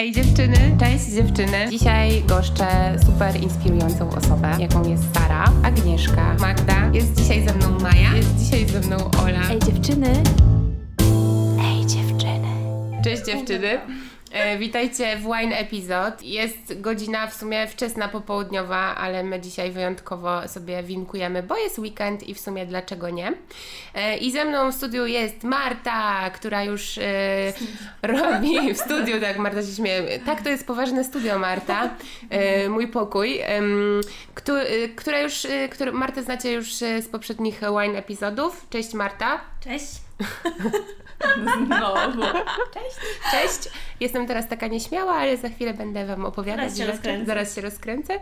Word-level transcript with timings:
Ej 0.00 0.12
dziewczyny, 0.12 0.76
cześć 0.80 1.04
dziewczyny. 1.04 1.70
Dzisiaj 1.70 2.22
goszczę 2.22 2.66
super 3.06 3.42
inspirującą 3.42 4.10
osobę, 4.10 4.56
jaką 4.58 4.88
jest 4.88 5.02
Sara, 5.14 5.44
Agnieszka, 5.62 6.36
Magda. 6.40 6.90
Jest 6.92 7.20
dzisiaj 7.20 7.48
ze 7.48 7.54
mną 7.54 7.78
Maja, 7.80 8.16
jest 8.16 8.36
dzisiaj 8.36 8.68
ze 8.68 8.80
mną 8.80 8.96
Ola. 9.22 9.50
Ej 9.50 9.58
dziewczyny. 9.58 10.12
Ej 11.64 11.86
dziewczyny. 11.86 12.48
Cześć 13.04 13.24
dziewczyny. 13.26 13.80
E, 14.30 14.58
witajcie 14.58 15.16
w 15.16 15.22
Wine 15.22 15.56
Epizod. 15.56 16.22
Jest 16.22 16.80
godzina 16.80 17.26
w 17.26 17.34
sumie 17.34 17.66
wczesna 17.66 18.08
popołudniowa, 18.08 18.96
ale 18.96 19.24
my 19.24 19.40
dzisiaj 19.40 19.70
wyjątkowo 19.70 20.48
sobie 20.48 20.82
winkujemy, 20.82 21.42
bo 21.42 21.56
jest 21.56 21.78
weekend 21.78 22.28
i 22.28 22.34
w 22.34 22.40
sumie 22.40 22.66
dlaczego 22.66 23.10
nie. 23.10 23.32
E, 23.94 24.16
I 24.16 24.32
ze 24.32 24.44
mną 24.44 24.72
w 24.72 24.74
studiu 24.74 25.06
jest 25.06 25.44
Marta, 25.44 26.30
która 26.30 26.64
już 26.64 26.98
e, 26.98 27.02
robi 28.02 28.74
w 28.74 28.78
studiu, 28.78 29.20
tak 29.20 29.38
Marta 29.38 29.62
się 29.62 29.72
śmieje. 29.72 30.18
Tak, 30.18 30.42
to 30.42 30.48
jest 30.48 30.66
poważne 30.66 31.04
studio 31.04 31.38
Marta, 31.38 31.90
e, 32.30 32.68
mój 32.68 32.88
pokój, 32.88 33.40
któ, 34.34 34.56
e, 34.56 34.88
która 34.96 35.20
już, 35.20 35.44
e, 35.44 35.68
który, 35.68 35.92
Martę 35.92 36.22
znacie 36.22 36.52
już 36.52 36.72
z 36.74 37.08
poprzednich 37.08 37.60
Wine 37.60 37.96
Epizodów. 37.96 38.66
Cześć 38.70 38.94
Marta. 38.94 39.40
Cześć. 39.64 39.86
Znowu. 41.66 42.22
Cześć, 43.32 43.70
jestem 44.00 44.26
teraz 44.26 44.48
taka 44.48 44.66
nieśmiała, 44.66 45.12
ale 45.12 45.36
za 45.36 45.48
chwilę 45.48 45.74
będę 45.74 46.06
Wam 46.06 46.24
opowiadać. 46.24 46.72
Zaraz 46.72 46.78
się 46.78 46.84
rzeczy. 46.84 46.92
rozkręcę. 46.92 47.26
Zaraz 47.26 47.54
się 47.54 47.60
rozkręcę. 47.60 48.14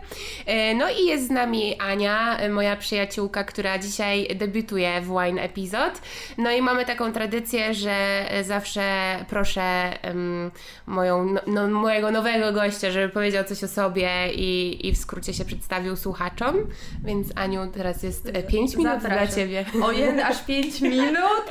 E, 0.45 0.73
No 0.75 0.85
i 0.89 1.05
jest 1.05 1.27
z 1.27 1.29
nami 1.29 1.79
Ania, 1.79 2.37
e, 2.37 2.49
moja 2.49 2.75
przyjaciółka, 2.75 3.43
która 3.43 3.79
dzisiaj 3.79 4.27
debiutuje 4.35 5.01
w 5.01 5.07
Wine 5.07 5.39
Epizod. 5.39 6.01
No 6.37 6.51
i 6.51 6.61
mamy 6.61 6.85
taką 6.85 7.13
tradycję, 7.13 7.73
że 7.73 7.91
e, 8.31 8.43
zawsze 8.43 8.81
proszę 9.29 9.61
em, 10.01 10.51
moją, 10.87 11.25
no, 11.25 11.41
no, 11.47 11.67
mojego 11.67 12.11
nowego 12.11 12.53
gościa, 12.53 12.91
żeby 12.91 13.09
powiedział 13.09 13.43
coś 13.43 13.63
o 13.63 13.67
sobie 13.67 14.09
i, 14.33 14.79
i 14.87 14.91
w 14.93 14.97
skrócie 14.97 15.33
się 15.33 15.45
przedstawił 15.45 15.95
słuchaczom. 15.95 16.55
Więc 17.03 17.27
Aniu, 17.35 17.67
teraz 17.73 18.03
jest 18.03 18.31
5 18.47 18.75
minut 18.75 18.91
dla 18.91 18.99
Zapraszam. 18.99 19.35
Ciebie. 19.35 19.65
Ojej, 19.83 20.21
aż 20.21 20.43
5 20.45 20.81
minut? 20.81 21.43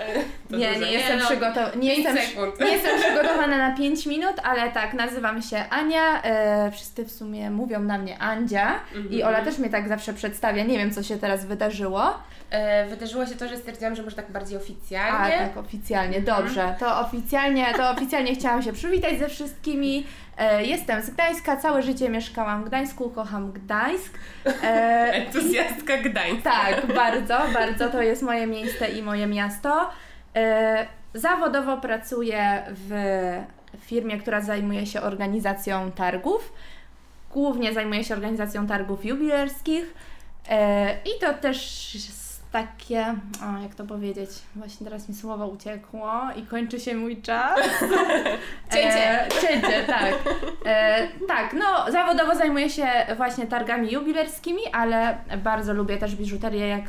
Nie, 0.51 0.59
nie 0.59 0.79
Nie, 0.79 0.93
jestem 0.93 1.19
no, 1.19 1.29
przygotowana. 1.41 1.75
Nie, 1.77 1.95
jestem, 1.95 2.17
nie 2.61 2.73
jestem 2.77 2.99
przygotowana 3.01 3.59
na 3.59 3.77
5 3.77 4.07
minut, 4.07 4.35
ale 4.45 4.71
tak, 4.71 4.95
nazywam 4.95 5.43
się 5.43 5.65
Ania. 5.71 6.23
E, 6.23 6.71
wszyscy 6.71 7.05
w 7.05 7.11
sumie 7.11 7.51
mówią 7.51 7.81
na 7.81 7.99
mnie 7.99 8.19
Andzia 8.19 8.81
i 9.11 9.23
Ola 9.23 9.45
też 9.45 9.59
mnie 9.59 9.71
tak 9.71 9.89
zawsze 9.89 10.13
przedstawia. 10.13 10.65
Nie 10.65 10.79
wiem, 10.79 10.91
co 10.91 11.03
się 11.03 11.19
teraz 11.19 11.45
wydarzyło. 11.47 12.15
E, 12.51 12.87
Wydarzyło 12.87 13.27
się 13.27 13.35
to, 13.35 13.49
że 13.49 13.57
stwierdziłam, 13.57 13.95
że 13.95 14.03
może 14.03 14.17
tak 14.17 14.31
bardziej 14.31 14.57
A, 14.59 14.61
oficjalnie. 14.61 15.39
tak, 15.39 15.57
oficjalnie, 15.57 16.21
dobrze. 16.21 16.75
To 16.81 17.01
oficjalnie, 17.01 17.67
to 17.77 17.91
oficjalnie 17.91 18.35
chciałam 18.35 18.63
się 18.63 18.73
przywitać 18.73 19.19
ze 19.19 19.29
wszystkimi. 19.29 20.07
E, 20.39 20.65
jestem 20.65 21.03
z 21.03 21.11
Gdańska, 21.11 21.57
całe 21.57 21.83
życie 21.83 22.09
mieszkałam 22.09 22.65
w 22.65 22.67
Gdańsku, 22.67 23.11
kocham 23.11 23.53
Gdańsk. 23.53 24.19
E, 24.63 24.69
Entuzjastka 25.27 25.97
Gdańska. 25.97 26.51
Tak, 26.51 26.87
bardzo, 26.95 27.39
bardzo 27.55 27.89
to 27.91 28.03
jest 28.03 28.23
moje 28.23 28.47
miejsce 28.47 28.89
i 28.89 29.03
moje 29.03 29.27
miasto. 29.27 29.91
E, 30.37 30.87
Zawodowo 31.15 31.77
pracuję 31.77 32.63
w 32.71 32.91
firmie, 33.81 34.19
która 34.19 34.41
zajmuje 34.41 34.87
się 34.87 35.01
organizacją 35.01 35.93
targów. 35.93 36.53
Głównie 37.33 37.75
zajmuję 37.75 38.05
się 38.05 38.15
organizacją 38.15 38.67
targów 38.67 39.05
jubilerskich. 39.05 39.95
E, 40.49 40.93
I 40.93 41.21
to 41.21 41.35
też 41.35 41.97
takie, 42.53 43.15
o, 43.43 43.63
jak 43.63 43.75
to 43.75 43.85
powiedzieć, 43.85 44.31
właśnie 44.57 44.85
teraz 44.87 45.09
mi 45.09 45.15
słowo 45.15 45.47
uciekło 45.47 46.13
i 46.37 46.43
kończy 46.43 46.81
się 46.81 46.95
mój 46.95 47.23
czas. 47.23 47.61
Cięcie. 48.73 49.27
E, 49.27 49.29
cięcie, 49.41 49.85
tak. 49.87 50.15
E, 50.67 51.09
tak, 51.29 51.53
no 51.53 51.93
zawodowo 51.93 52.35
zajmuję 52.35 52.71
się 52.71 52.87
właśnie 53.17 53.47
targami 53.47 53.93
jubilerskimi, 53.93 54.63
ale 54.73 55.19
bardzo 55.45 55.75
lubię 55.75 55.97
też 55.97 56.17
biżuterię, 56.17 56.69
jak 56.69 56.85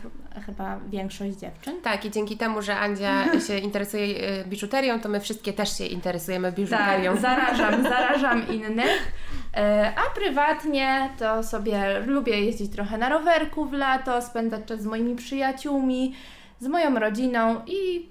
chyba 0.45 0.79
większość 0.89 1.37
dziewczyn. 1.37 1.81
Tak, 1.81 2.05
i 2.05 2.11
dzięki 2.11 2.37
temu, 2.37 2.61
że 2.61 2.77
Andzia 2.77 3.25
się 3.47 3.57
interesuje 3.57 4.05
e, 4.05 4.45
biżuterią, 4.45 4.99
to 4.99 5.09
my 5.09 5.19
wszystkie 5.19 5.53
też 5.53 5.77
się 5.77 5.85
interesujemy 5.85 6.51
biżuterią. 6.51 7.11
Tak, 7.11 7.21
zarażam, 7.21 7.83
zarażam 7.93 8.47
innych. 8.47 9.11
E, 9.57 9.93
A 9.95 10.15
prywatnie 10.15 11.09
to 11.19 11.43
sobie 11.43 11.99
lubię 11.99 12.41
jeździć 12.41 12.71
trochę 12.71 12.97
na 12.97 13.09
rowerku 13.09 13.65
w 13.65 13.73
lato, 13.73 14.21
spędzać 14.21 14.61
czas 14.65 14.81
z 14.81 14.85
moimi 14.85 15.15
przyjaciółmi, 15.15 16.15
z 16.59 16.67
moją 16.67 16.99
rodziną 16.99 17.61
i 17.67 18.09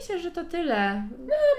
myślę, 0.00 0.18
że 0.18 0.30
to 0.30 0.44
tyle. 0.44 1.02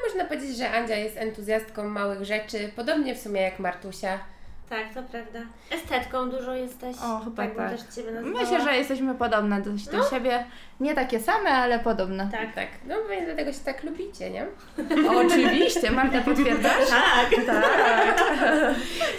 Można 0.08 0.26
powiedzieć, 0.26 0.58
że 0.58 0.72
Andzia 0.72 0.96
jest 0.96 1.18
entuzjastką 1.18 1.90
małych 1.90 2.26
rzeczy, 2.26 2.72
podobnie 2.76 3.16
w 3.16 3.20
sumie 3.20 3.42
jak 3.42 3.60
Martusia. 3.60 4.20
Tak, 4.72 4.94
to 4.94 5.04
prawda. 5.04 5.40
Estetką 5.72 6.30
dużo 6.30 6.54
jesteś. 6.54 6.98
O, 6.98 7.20
chyba 7.20 7.48
bym 7.48 7.56
tak. 7.56 7.72
też 7.72 7.96
Ciebie. 7.96 8.22
Myślę, 8.22 8.62
że 8.64 8.78
jesteśmy 8.78 9.16
podobne 9.16 9.62
dość 9.62 9.88
do 9.90 10.10
siebie. 10.10 10.46
Nie 10.82 10.96
takie 10.96 11.20
same, 11.20 11.50
ale 11.50 11.80
podobne. 11.80 12.30
Tak. 12.32 12.56
Tak, 12.56 12.68
no 12.88 12.96
więc 13.10 13.26
dlatego 13.26 13.54
się 13.54 13.60
tak 13.66 13.84
lubicie, 13.84 14.30
nie? 14.30 14.46
Oczywiście, 15.26 15.92
Marta 15.92 16.22
potwierdzasz? 16.22 16.90
Tak. 16.90 17.46
Tak. 17.46 18.76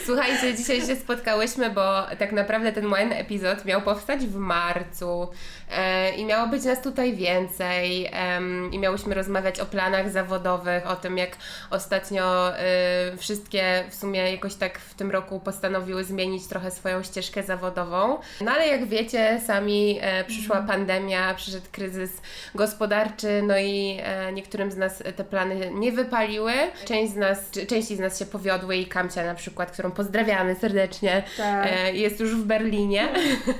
Słuchajcie, 0.06 0.54
dzisiaj 0.54 0.80
się 0.80 0.96
spotkałyśmy, 0.96 1.70
bo 1.70 2.02
tak 2.18 2.32
naprawdę 2.32 2.72
ten 2.72 2.84
Wine 2.84 3.12
epizod 3.12 3.64
miał 3.64 3.82
powstać 3.82 4.20
w 4.20 4.36
marcu 4.36 5.28
e, 5.70 6.10
i 6.10 6.24
miało 6.24 6.48
być 6.48 6.64
nas 6.64 6.82
tutaj 6.82 7.14
więcej 7.14 8.08
em, 8.12 8.70
i 8.72 8.78
miałyśmy 8.78 9.14
rozmawiać 9.14 9.60
o 9.60 9.66
planach 9.66 10.10
zawodowych, 10.10 10.86
o 10.90 10.96
tym 10.96 11.18
jak 11.18 11.30
ostatnio 11.70 12.58
e, 12.58 13.16
wszystkie 13.16 13.84
w 13.90 13.94
sumie 13.94 14.32
jakoś 14.32 14.54
tak 14.54 14.78
w 14.78 14.94
tym 14.94 15.10
roku 15.10 15.40
postanowiły 15.40 16.04
zmienić 16.04 16.46
trochę 16.48 16.70
swoją 16.70 17.02
ścieżkę 17.02 17.42
zawodową. 17.42 18.18
No 18.40 18.52
ale 18.52 18.68
jak 18.68 18.86
wiecie, 18.86 19.40
sami 19.46 19.98
e, 20.00 20.24
przyszła 20.24 20.62
pandemia, 20.62 21.34
przyszedł 21.52 21.72
kryzys 21.72 22.10
gospodarczy, 22.54 23.42
no 23.46 23.58
i 23.58 23.98
e, 24.02 24.32
niektórym 24.32 24.70
z 24.70 24.76
nas 24.76 25.02
te 25.16 25.24
plany 25.24 25.70
nie 25.74 25.92
wypaliły. 25.92 26.52
Część 26.84 27.12
z 27.12 27.16
nas, 27.16 27.38
czy- 27.50 27.66
części 27.66 27.96
z 27.96 27.98
nas 28.00 28.18
się 28.18 28.26
powiodły 28.26 28.76
i 28.76 28.86
Kamcia 28.86 29.24
na 29.24 29.34
przykład, 29.34 29.70
którą 29.70 29.91
pozdrawiamy 29.91 30.54
serdecznie, 30.54 31.22
Tak. 31.36 31.66
e, 31.70 31.92
jest 31.92 32.20
już 32.20 32.34
w 32.34 32.44
Berlinie. 32.44 33.08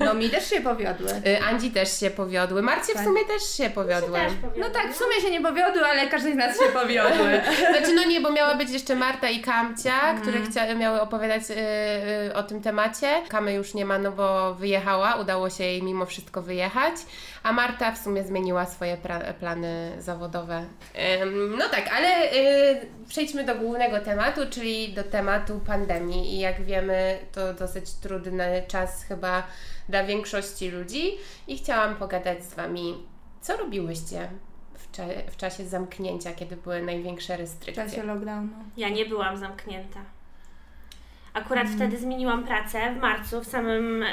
No 0.01 0.15
mi 0.15 0.31
też 0.31 0.51
się 0.51 0.61
powiodły. 0.61 1.11
E, 1.27 1.45
Andzi 1.45 1.71
też 1.71 2.01
się 2.01 2.11
powiodły. 2.11 2.63
Marcie 2.63 2.93
w 2.93 2.97
Tak. 2.97 3.05
sumie 3.05 3.25
też 3.25 3.57
się 3.57 3.71
powiodły. 3.71 4.19
Też 4.19 4.33
powiem. 4.43 4.61
No 4.61 4.71
tak, 4.71 4.93
w 4.93 4.97
sumie 4.97 5.21
się 5.23 5.31
nie 5.31 5.41
powiodły, 5.41 5.87
ale 5.87 6.07
każdy 6.07 6.33
z 6.33 6.37
nas 6.37 6.59
się 6.59 6.65
powiodły. 6.73 7.41
Znaczy 7.79 7.95
no 7.95 8.05
nie, 8.05 8.21
bo 8.21 8.33
miała 8.33 8.55
być 8.55 8.71
jeszcze 8.71 8.97
Marta 8.97 9.29
i 9.31 9.41
Kamcia, 9.41 9.95
Mhm. 9.95 10.21
które 10.21 10.41
chcia, 10.41 10.75
miały 10.75 11.01
opowiadać 11.01 11.43
y, 11.51 11.55
y, 12.29 12.35
o 12.35 12.43
tym 12.43 12.63
temacie. 12.63 13.07
Kamy 13.29 13.53
już 13.55 13.75
nie 13.75 13.85
ma, 13.85 13.99
no 13.99 14.13
bo 14.13 14.55
wyjechała, 14.55 15.15
udało 15.15 15.51
się 15.51 15.65
jej 15.65 15.83
mimo 15.83 16.07
wszystko 16.07 16.43
wyjechać, 16.43 16.95
a 17.43 17.53
Marta 17.53 17.93
w 17.93 17.99
sumie 17.99 18.25
zmieniła 18.25 18.67
swoje 18.67 18.97
pra- 18.97 19.35
plany 19.35 19.93
zawodowe. 19.99 20.65
Ym, 21.23 21.57
no 21.59 21.69
tak, 21.69 21.89
ale 21.93 22.33
y, 22.33 22.87
przejdźmy 23.09 23.45
do 23.45 23.55
głównego 23.55 24.01
tematu, 24.01 24.41
czyli 24.51 24.93
do 24.95 25.05
tematu 25.05 25.61
pandemii 25.67 26.35
i 26.35 26.39
jak 26.39 26.63
wiemy, 26.63 27.19
to 27.33 27.55
dosyć 27.55 27.93
trudny 27.93 28.63
czas 28.69 29.05
chyba 29.05 29.43
dla 29.89 30.05
większości 30.05 30.71
ludzi 30.71 31.13
i 31.47 31.59
chciałam 31.59 31.97
pogadać 31.97 32.45
z 32.45 32.55
Wami, 32.55 32.95
co 33.41 33.57
robiłyście 33.57 34.29
w, 34.75 34.93
cza- 34.97 35.31
w 35.31 35.37
czasie 35.37 35.65
zamknięcia, 35.65 36.33
kiedy 36.33 36.57
były 36.57 36.83
największe 36.83 37.37
W 37.37 37.41
restrykcje. 37.41 37.85
czasie 37.85 38.03
lockdownu. 38.03 38.49
Ja 38.77 38.89
nie 38.89 39.07
byłam 39.07 39.37
zamknięta. 39.37 40.01
Akurat 41.35 41.65
Mhm. 41.67 41.79
wtedy 41.79 41.99
zmieniłam 42.03 42.45
pracę 42.45 42.95
w 42.95 43.01
marcu 43.01 43.41
w 43.41 43.47
samym 43.47 44.03
e, 44.03 44.07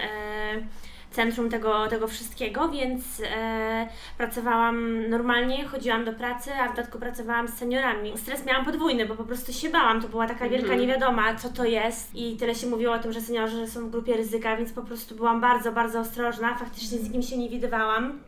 centrum 1.11 1.49
tego, 1.49 1.87
tego 1.87 2.07
wszystkiego, 2.07 2.69
więc 2.69 3.03
e, 3.35 3.87
pracowałam 4.17 5.09
normalnie, 5.09 5.65
chodziłam 5.65 6.05
do 6.05 6.13
pracy, 6.13 6.51
a 6.53 6.67
w 6.67 6.75
dodatku 6.75 6.99
pracowałam 6.99 7.47
z 7.47 7.53
seniorami. 7.53 8.17
Stres 8.17 8.45
miałam 8.45 8.65
podwójny, 8.65 9.05
bo 9.05 9.15
po 9.15 9.23
prostu 9.23 9.53
się 9.53 9.69
bałam. 9.69 10.01
To 10.01 10.07
była 10.07 10.27
taka 10.27 10.49
wielka 10.49 10.63
Mhm. 10.73 10.81
niewiadoma, 10.81 11.35
co 11.35 11.49
to 11.49 11.65
jest 11.65 12.15
i 12.15 12.37
tyle 12.37 12.55
się 12.55 12.67
mówiło 12.67 12.93
o 12.93 12.99
tym, 12.99 13.13
że 13.13 13.21
seniorzy 13.21 13.67
są 13.67 13.87
w 13.87 13.91
grupie 13.91 14.17
ryzyka, 14.17 14.57
więc 14.57 14.73
po 14.73 14.81
prostu 14.81 15.15
byłam 15.15 15.41
bardzo, 15.41 15.71
bardzo 15.71 15.99
ostrożna. 15.99 16.55
Faktycznie 16.55 16.97
z 16.97 17.03
nikim 17.03 17.21
się 17.23 17.37
nie 17.37 17.49
widywałam. 17.49 18.19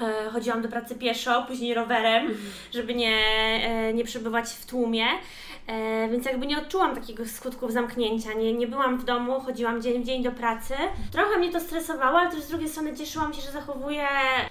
E, 0.00 0.30
Chodziłam 0.30 0.62
do 0.62 0.68
pracy 0.68 0.94
pieszo, 0.94 1.44
później 1.48 1.74
rowerem, 1.74 2.34
żeby 2.74 2.94
nie, 2.94 3.16
e, 3.64 3.94
nie 3.94 4.04
przebywać 4.04 4.48
w 4.48 4.66
tłumie. 4.66 5.04
E, 5.66 6.08
więc 6.08 6.26
jakby 6.26 6.46
nie 6.46 6.58
odczułam 6.58 6.94
takiego 6.94 7.26
skutków 7.26 7.72
zamknięcia. 7.72 8.32
Nie, 8.32 8.52
nie 8.52 8.66
byłam 8.66 8.98
w 8.98 9.04
domu, 9.04 9.40
chodziłam 9.40 9.82
dzień 9.82 10.02
w 10.02 10.06
dzień 10.06 10.22
do 10.22 10.32
pracy. 10.32 10.74
Trochę 11.12 11.38
mnie 11.38 11.52
to 11.52 11.60
stresowało, 11.60 12.18
ale 12.18 12.30
też 12.30 12.40
z 12.40 12.48
drugiej 12.48 12.68
strony 12.68 12.96
cieszyłam 12.96 13.32
się, 13.32 13.42
że 13.42 13.50
zachowuję 13.50 14.06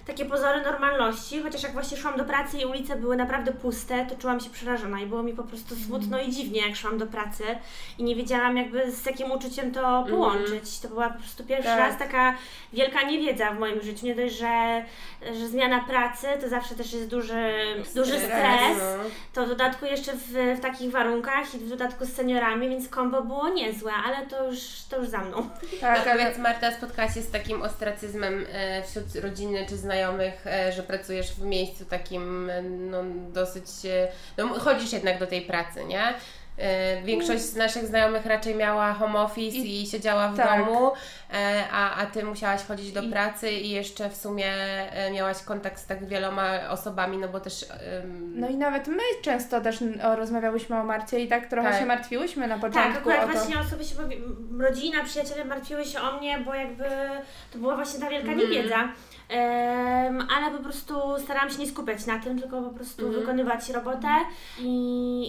takie 0.05 0.25
pozory 0.25 0.61
normalności. 0.61 1.41
Chociaż 1.43 1.63
jak 1.63 1.73
właśnie 1.73 1.97
szłam 1.97 2.17
do 2.17 2.25
pracy 2.25 2.57
i 2.57 2.65
ulice 2.65 2.95
były 2.95 3.17
naprawdę 3.17 3.51
puste, 3.51 4.05
to 4.05 4.15
czułam 4.15 4.39
się 4.39 4.49
przerażona 4.49 4.99
i 4.99 5.05
było 5.05 5.23
mi 5.23 5.33
po 5.33 5.43
prostu 5.43 5.75
smutno 5.75 6.21
i 6.21 6.31
dziwnie, 6.31 6.61
jak 6.67 6.75
szłam 6.75 6.97
do 6.97 7.05
pracy 7.07 7.43
i 7.97 8.03
nie 8.03 8.15
wiedziałam 8.15 8.57
jakby 8.57 8.91
z 8.91 9.05
jakim 9.05 9.31
uczuciem 9.31 9.71
to 9.71 10.05
połączyć. 10.09 10.79
To 10.79 10.87
była 10.87 11.09
po 11.09 11.19
prostu 11.19 11.43
pierwszy 11.43 11.69
Tak. 11.69 11.79
raz 11.79 11.97
taka 11.97 12.33
wielka 12.73 13.01
niewiedza 13.01 13.51
w 13.51 13.59
moim 13.59 13.81
życiu. 13.81 14.05
Nie 14.05 14.15
dość, 14.15 14.35
że, 14.35 14.85
że 15.39 15.47
zmiana 15.47 15.79
pracy 15.79 16.27
to 16.41 16.49
zawsze 16.49 16.75
też 16.75 16.93
jest 16.93 17.07
duży, 17.09 17.51
duży 17.95 18.19
stres. 18.19 18.77
no. 18.77 19.03
To 19.33 19.45
w 19.45 19.49
dodatku 19.49 19.85
jeszcze 19.85 20.13
w, 20.13 20.57
w 20.57 20.59
takich 20.61 20.91
warunkach 21.03 21.55
i 21.55 21.57
w 21.57 21.69
dodatku 21.69 22.05
z 22.05 22.13
seniorami, 22.13 22.69
więc 22.69 22.89
kombo 22.89 23.21
było 23.21 23.49
niezłe, 23.49 23.91
ale 24.05 24.27
to 24.27 24.51
już, 24.51 24.59
to 24.89 24.97
już 24.97 25.09
za 25.09 25.17
mną. 25.17 25.49
Tak, 25.81 26.07
ale 26.07 26.23
więc 26.23 26.37
Marta 26.37 26.71
spotkałaś 26.71 27.13
się 27.13 27.21
z 27.21 27.31
takim 27.31 27.61
ostracyzmem 27.61 28.45
e, 28.53 28.83
wśród 28.83 29.15
rodziny 29.15 29.65
czy 29.69 29.77
znajomych, 29.77 30.47
e, 30.47 30.71
że 30.71 30.83
pracujesz 30.83 31.33
w 31.33 31.41
miejscu 31.41 31.85
takim 31.85 32.49
e, 32.49 32.61
no, 32.61 33.03
dosyć, 33.33 33.65
no 34.37 34.47
chodzisz 34.47 34.93
jednak 34.93 35.19
do 35.19 35.27
tej 35.27 35.41
pracy, 35.41 35.85
nie? 35.85 36.13
E, 36.61 37.01
Większość 37.01 37.41
z 37.41 37.55
naszych 37.55 37.85
znajomych 37.87 38.25
raczej 38.25 38.55
miała 38.55 38.93
home 38.93 39.19
office 39.19 39.57
i, 39.57 39.81
I- 39.83 39.87
siedziała 39.87 40.27
w 40.31 40.37
tak. 40.37 40.65
domu, 40.65 40.91
e, 41.33 41.63
a, 41.71 41.95
a 41.95 42.05
Ty 42.05 42.23
musiałaś 42.25 42.63
chodzić 42.63 42.91
do 42.91 43.01
I- 43.01 43.09
pracy 43.11 43.51
i 43.51 43.69
jeszcze 43.69 44.09
w 44.09 44.15
sumie 44.15 44.45
e, 44.91 45.11
miałaś 45.11 45.43
kontakt 45.43 45.79
z 45.79 45.85
tak 45.85 46.05
wieloma 46.07 46.69
osobami, 46.69 47.17
no 47.17 47.27
bo 47.27 47.39
też... 47.39 47.65
em, 48.03 48.39
No 48.39 48.49
i 48.49 48.55
nawet 48.55 48.87
my 48.87 49.01
często 49.21 49.61
też 49.61 49.77
rozmawiałyśmy 50.15 50.79
o 50.79 50.83
Marcie 50.83 51.19
i 51.19 51.27
tak 51.27 51.45
trochę 51.47 51.69
Tak. 51.69 51.79
się 51.79 51.85
martwiłyśmy 51.85 52.47
na 52.47 52.59
Tak, 52.59 52.71
początku 52.71 52.97
akurat 53.09 53.23
o 53.23 53.27
to. 53.27 53.33
właśnie 53.33 53.59
osoby 53.59 53.83
się, 53.85 53.95
rodzina, 54.59 55.03
przyjaciele 55.03 55.45
martwiły 55.45 55.85
się 55.85 55.99
o 56.01 56.17
mnie, 56.17 56.37
bo 56.45 56.53
jakby 56.55 56.83
to 57.53 57.57
była 57.59 57.75
właśnie 57.75 57.99
ta 57.99 58.09
wielka 58.09 58.31
Mhm. 58.31 58.49
niewiedza. 58.51 58.77
Em, 59.29 60.27
ale 60.37 60.57
po 60.57 60.63
prostu 60.63 60.93
starałam 61.23 61.49
się 61.49 61.57
nie 61.57 61.67
skupiać 61.67 62.05
na 62.05 62.19
tym, 62.19 62.39
tylko 62.41 62.61
po 62.61 62.69
prostu 62.69 63.05
Mhm. 63.05 63.19
wykonywać 63.21 63.69
robotę 63.69 64.07
i, 64.59 64.65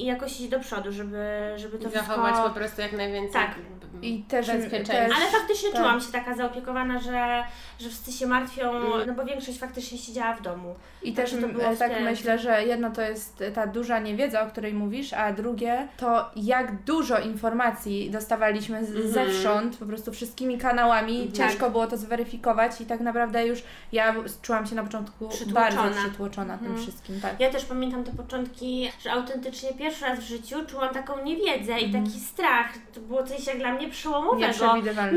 i 0.02 0.06
jakoś 0.06 0.30
iść 0.40 0.48
do 0.48 0.60
przodu, 0.60 0.92
żeby, 0.92 1.21
żeby 1.56 1.78
to 1.78 1.88
i 1.88 1.92
zachować 1.92 2.32
wszystko... 2.32 2.48
po 2.48 2.54
prostu 2.54 2.80
jak 2.80 2.92
najwięcej 2.92 3.32
Tak. 3.32 3.50
b- 3.92 4.06
I 4.06 4.22
też- 4.22 4.46
bezpieczeństwa. 4.46 4.92
też- 4.96 5.12
Ale 5.16 5.26
faktycznie 5.26 5.70
Tak. 5.70 5.80
czułam 5.80 6.00
się 6.00 6.12
taka 6.12 6.34
zaopiekowana, 6.34 6.98
że, 7.00 7.44
że 7.80 7.88
wszyscy 7.88 8.12
się 8.12 8.26
martwią, 8.26 8.70
Mm. 8.70 8.92
no 9.06 9.14
bo 9.14 9.24
większość 9.24 9.58
faktycznie 9.58 9.98
siedziała 9.98 10.34
w 10.34 10.42
domu. 10.42 10.74
I 11.02 11.12
też 11.12 11.30
Także 11.30 11.46
to 11.48 11.52
było 11.54 11.76
tak 11.76 11.92
myślę, 12.00 12.38
że 12.38 12.64
jedno 12.64 12.90
to 12.90 13.02
jest 13.02 13.44
ta 13.54 13.66
duża 13.66 13.98
niewiedza, 13.98 14.42
o 14.42 14.46
której 14.46 14.74
mówisz, 14.74 15.12
a 15.12 15.32
drugie 15.32 15.88
to 15.96 16.30
jak 16.36 16.82
dużo 16.82 17.18
informacji 17.18 18.10
dostawaliśmy 18.10 18.84
z, 18.84 18.88
Mhm. 18.96 19.08
zewsząd, 19.12 19.76
po 19.76 19.86
prostu 19.86 20.12
wszystkimi 20.12 20.58
kanałami. 20.58 21.16
Mhm. 21.22 21.32
Ciężko 21.32 21.70
było 21.70 21.86
to 21.86 21.96
zweryfikować 21.96 22.80
i 22.80 22.86
tak 22.86 23.00
naprawdę 23.00 23.46
już 23.46 23.62
ja 23.92 24.14
czułam 24.42 24.66
się 24.66 24.74
na 24.74 24.82
początku 24.82 25.28
Przytłoczona. 25.28 25.60
bardzo 25.82 26.00
przytłoczona 26.00 26.58
tym 26.58 26.66
Mhm. 26.66 26.82
wszystkim. 26.86 27.20
Tak. 27.20 27.40
Ja 27.40 27.50
też 27.50 27.64
pamiętam 27.64 28.04
te 28.04 28.12
początki, 28.12 28.90
że 29.04 29.12
autentycznie 29.12 29.72
pierwszy 29.74 30.04
raz 30.04 30.18
w 30.18 30.22
życiu 30.22 30.56
czułam 30.66 30.94
taką 30.94 31.11
niewiedzę 31.24 31.80
i 31.80 31.84
Mhm. 31.84 32.04
taki 32.04 32.20
strach. 32.20 32.68
To 32.94 33.00
było 33.00 33.22
coś 33.22 33.46
jak 33.46 33.58
dla 33.58 33.72
mnie 33.72 33.88
przełomowego. 33.88 34.42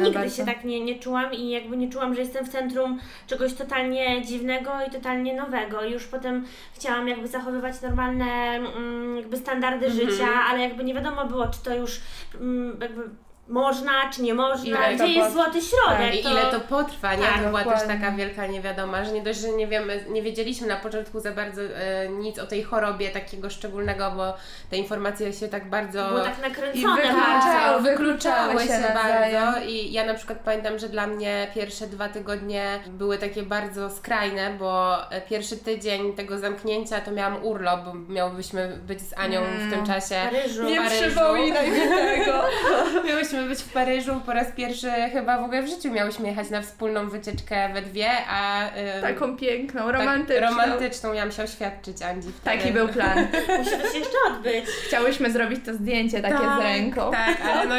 Nigdy 0.04 0.12
bardzo. 0.20 0.36
się 0.38 0.46
tak 0.46 0.64
nie, 0.64 0.80
nie 0.86 1.00
czułam 1.00 1.34
i 1.34 1.50
jakby 1.50 1.78
nie 1.78 1.90
czułam, 1.90 2.16
że 2.16 2.22
jestem 2.22 2.46
w 2.46 2.50
centrum 2.50 3.00
czegoś 3.28 3.54
totalnie 3.54 4.22
dziwnego 4.26 4.72
i 4.88 4.92
totalnie 4.92 5.34
nowego. 5.36 5.86
I 5.86 5.92
już 5.92 6.04
potem 6.08 6.46
chciałam 6.74 7.08
jakby 7.08 7.28
zachowywać 7.28 7.82
normalne 7.82 8.26
mm, 8.56 9.18
jakby 9.18 9.38
standardy 9.38 9.86
Mhm. 9.86 10.10
życia, 10.12 10.28
ale 10.50 10.60
jakby 10.62 10.84
nie 10.84 10.94
wiadomo 10.94 11.26
było, 11.26 11.48
czy 11.48 11.64
to 11.64 11.76
już 11.76 12.02
mm, 12.42 12.78
jakby 12.82 13.10
można, 13.48 13.92
czy 14.14 14.22
nie 14.22 14.34
można, 14.34 14.66
Ile 14.66 14.88
gdzie 14.90 14.98
to 14.98 15.06
jest 15.06 15.22
pot- 15.22 15.34
złoty 15.34 15.60
środek. 15.62 16.16
I 16.16 16.20
ile 16.20 16.42
to 16.52 16.60
potrwa, 16.60 17.16
nie? 17.16 17.22
Tak, 17.24 17.38
to 17.44 17.48
była 17.48 17.64
też 17.64 17.88
taka 17.88 18.12
wielka 18.12 18.48
niewiadoma, 18.48 19.04
że 19.06 19.12
nie 19.12 19.22
dość, 19.22 19.40
że 19.40 19.50
nie 19.50 19.68
wiemy, 19.68 20.06
nie 20.10 20.22
wiedzieliśmy 20.22 20.68
na 20.68 20.76
początku 20.76 21.20
za 21.20 21.32
bardzo 21.32 21.62
e, 21.62 22.10
nic 22.10 22.40
o 22.40 22.48
tej 22.48 22.64
chorobie 22.64 23.10
takiego 23.10 23.50
szczególnego, 23.50 24.12
bo 24.12 24.34
te 24.70 24.78
informacje 24.78 25.34
się 25.34 25.48
tak 25.48 25.70
bardzo 25.70 26.08
było 26.08 26.20
tak 26.20 26.40
I 26.40 26.42
nakręcone 26.42 26.96
wykluczały, 27.02 27.14
bardzo. 27.28 27.80
wykluczały 27.82 28.54
wykluczały 28.54 28.62
się 28.62 28.68
się 28.68 28.94
bardzo 28.94 29.60
i 29.68 29.92
ja 29.92 30.06
na 30.06 30.14
przykład 30.14 30.40
pamiętam, 30.40 30.80
że 30.80 30.90
dla 30.90 31.08
mnie 31.08 31.48
pierwsze 31.56 31.88
dwa 31.88 32.10
tygodnie 32.10 32.80
były 32.88 33.18
takie 33.18 33.44
bardzo 33.44 33.90
skrajne, 33.90 34.54
bo 34.60 34.98
e, 35.12 35.22
pierwszy 35.22 35.58
tydzień 35.58 36.14
tego 36.16 36.38
zamknięcia 36.40 37.02
to 37.02 37.12
miałam 37.12 37.46
urlop, 37.46 37.80
bo 37.86 37.94
miałybyśmy 38.14 38.80
być 38.88 39.02
z 39.02 39.14
Anią 39.18 39.42
w 39.42 39.60
tym 39.72 39.74
Mm. 39.74 39.86
czasie 39.86 40.16
W 40.28 40.36
Paryżu. 40.36 40.64
Nie 40.64 40.82
przypominaj 40.90 41.72
mi 41.72 41.80
tego. 41.80 42.44
Miałyśmy 43.08 43.35
być 43.44 43.60
w 43.60 43.74
Paryżu 43.74 44.22
po 44.26 44.34
raz 44.34 44.48
pierwszy 44.56 44.92
chyba 45.14 45.38
w 45.42 45.44
ogóle 45.44 45.64
w 45.64 45.68
życiu 45.68 45.92
miałyśmy 45.92 46.28
jechać 46.28 46.50
na 46.50 46.62
wspólną 46.62 47.10
wycieczkę 47.10 47.70
we 47.74 47.82
dwie, 47.82 48.10
a 48.30 48.68
ym, 48.68 49.02
Taką 49.02 49.38
piękną, 49.38 49.82
tak, 49.86 49.94
romantyczną. 49.94 50.48
romantyczną 50.50 51.14
miałam 51.14 51.32
się 51.32 51.44
oświadczyć 51.44 52.02
Andzi 52.02 52.30
wtedy. 52.42 52.58
Taki 52.58 52.74
był 52.74 52.88
plan. 52.88 53.18
Musi 53.60 53.72
to 53.72 53.92
się 53.92 53.98
jeszcze 54.00 54.18
odbyć. 54.28 54.66
Chciałyśmy 54.88 55.32
zrobić 55.32 55.66
to 55.66 55.74
zdjęcie 55.74 56.22
takie 56.22 56.36
Tak, 56.36 56.60
z 56.60 56.64
ręką. 56.64 57.12
Tak, 57.12 57.38
ale, 57.42 57.66
no, 57.70 57.76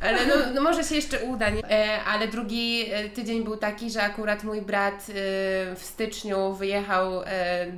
ale 0.00 0.26
no, 0.26 0.34
no 0.54 0.60
może 0.62 0.84
się 0.84 0.94
jeszcze 0.94 1.18
uda. 1.20 1.50
Nie? 1.50 1.64
E, 1.70 2.04
ale 2.04 2.28
drugi 2.28 2.86
e, 2.92 3.08
tydzień 3.08 3.44
był 3.44 3.56
taki, 3.56 3.90
że 3.90 4.02
akurat 4.02 4.44
mój 4.44 4.62
brat 4.62 4.94
e, 4.94 5.12
w 5.74 5.80
styczniu 5.82 6.52
wyjechał 6.52 7.12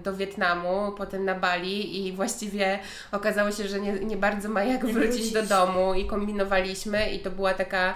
do 0.04 0.16
Wietnamu, 0.16 0.92
potem 0.96 1.24
na 1.24 1.34
Bali 1.34 2.06
i 2.06 2.12
właściwie 2.12 2.78
okazało 3.12 3.52
się, 3.52 3.68
że 3.68 3.80
nie, 3.80 3.92
nie 3.92 4.16
bardzo 4.16 4.48
ma 4.48 4.62
jak 4.64 4.86
wrócić. 4.86 5.32
do 5.32 5.42
domu 5.42 5.94
i 5.94 6.06
kombinowaliśmy 6.06 7.10
i 7.18 7.22
to 7.22 7.30
była 7.30 7.54
taka, 7.54 7.94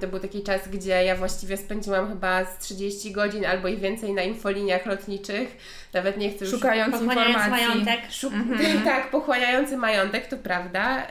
to 0.00 0.06
był 0.06 0.20
taki 0.20 0.42
czas, 0.42 0.68
gdzie 0.68 1.04
ja 1.04 1.16
właściwie 1.16 1.56
spędziłam 1.56 2.08
chyba 2.08 2.44
z 2.44 2.58
30 2.58 3.12
godzin 3.12 3.46
albo 3.46 3.68
i 3.68 3.76
więcej 3.76 4.12
na 4.12 4.22
infoliniach 4.22 4.86
lotniczych. 4.86 5.56
Nawet 5.94 6.16
nie 6.16 6.30
chcę 6.30 6.44
już 6.44 6.54
Szukając 6.54 7.00
informacji. 7.00 7.50
majątek. 7.50 8.00
Szuk- 8.10 8.34
Mhm. 8.34 8.82
Tak, 8.84 9.10
pochłaniający 9.10 9.76
majątek, 9.76 10.26
to 10.26 10.36
prawda. 10.36 11.06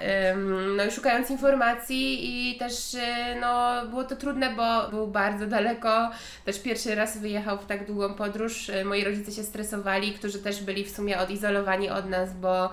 No 0.78 0.86
i 0.86 0.92
szukając 0.92 1.30
informacji 1.30 2.20
i 2.52 2.58
też 2.58 2.94
y, 2.94 3.00
no, 3.42 3.86
było 3.90 4.04
to 4.04 4.16
trudne, 4.16 4.50
bo 4.56 4.90
był 4.90 5.08
bardzo 5.08 5.48
daleko. 5.48 6.10
Też 6.46 6.62
pierwszy 6.62 6.96
raz 6.96 7.18
wyjechał 7.18 7.58
w 7.58 7.66
tak 7.66 7.86
długą 7.88 8.14
podróż. 8.14 8.70
Y, 8.70 8.86
Moi 8.86 9.04
rodzice 9.04 9.32
się 9.32 9.44
stresowali, 9.44 10.14
którzy 10.14 10.40
też 10.40 10.64
byli 10.64 10.86
w 10.86 10.96
sumie 10.96 11.20
odizolowani 11.20 11.90
od 11.90 12.10
nas, 12.10 12.34
bo 12.34 12.70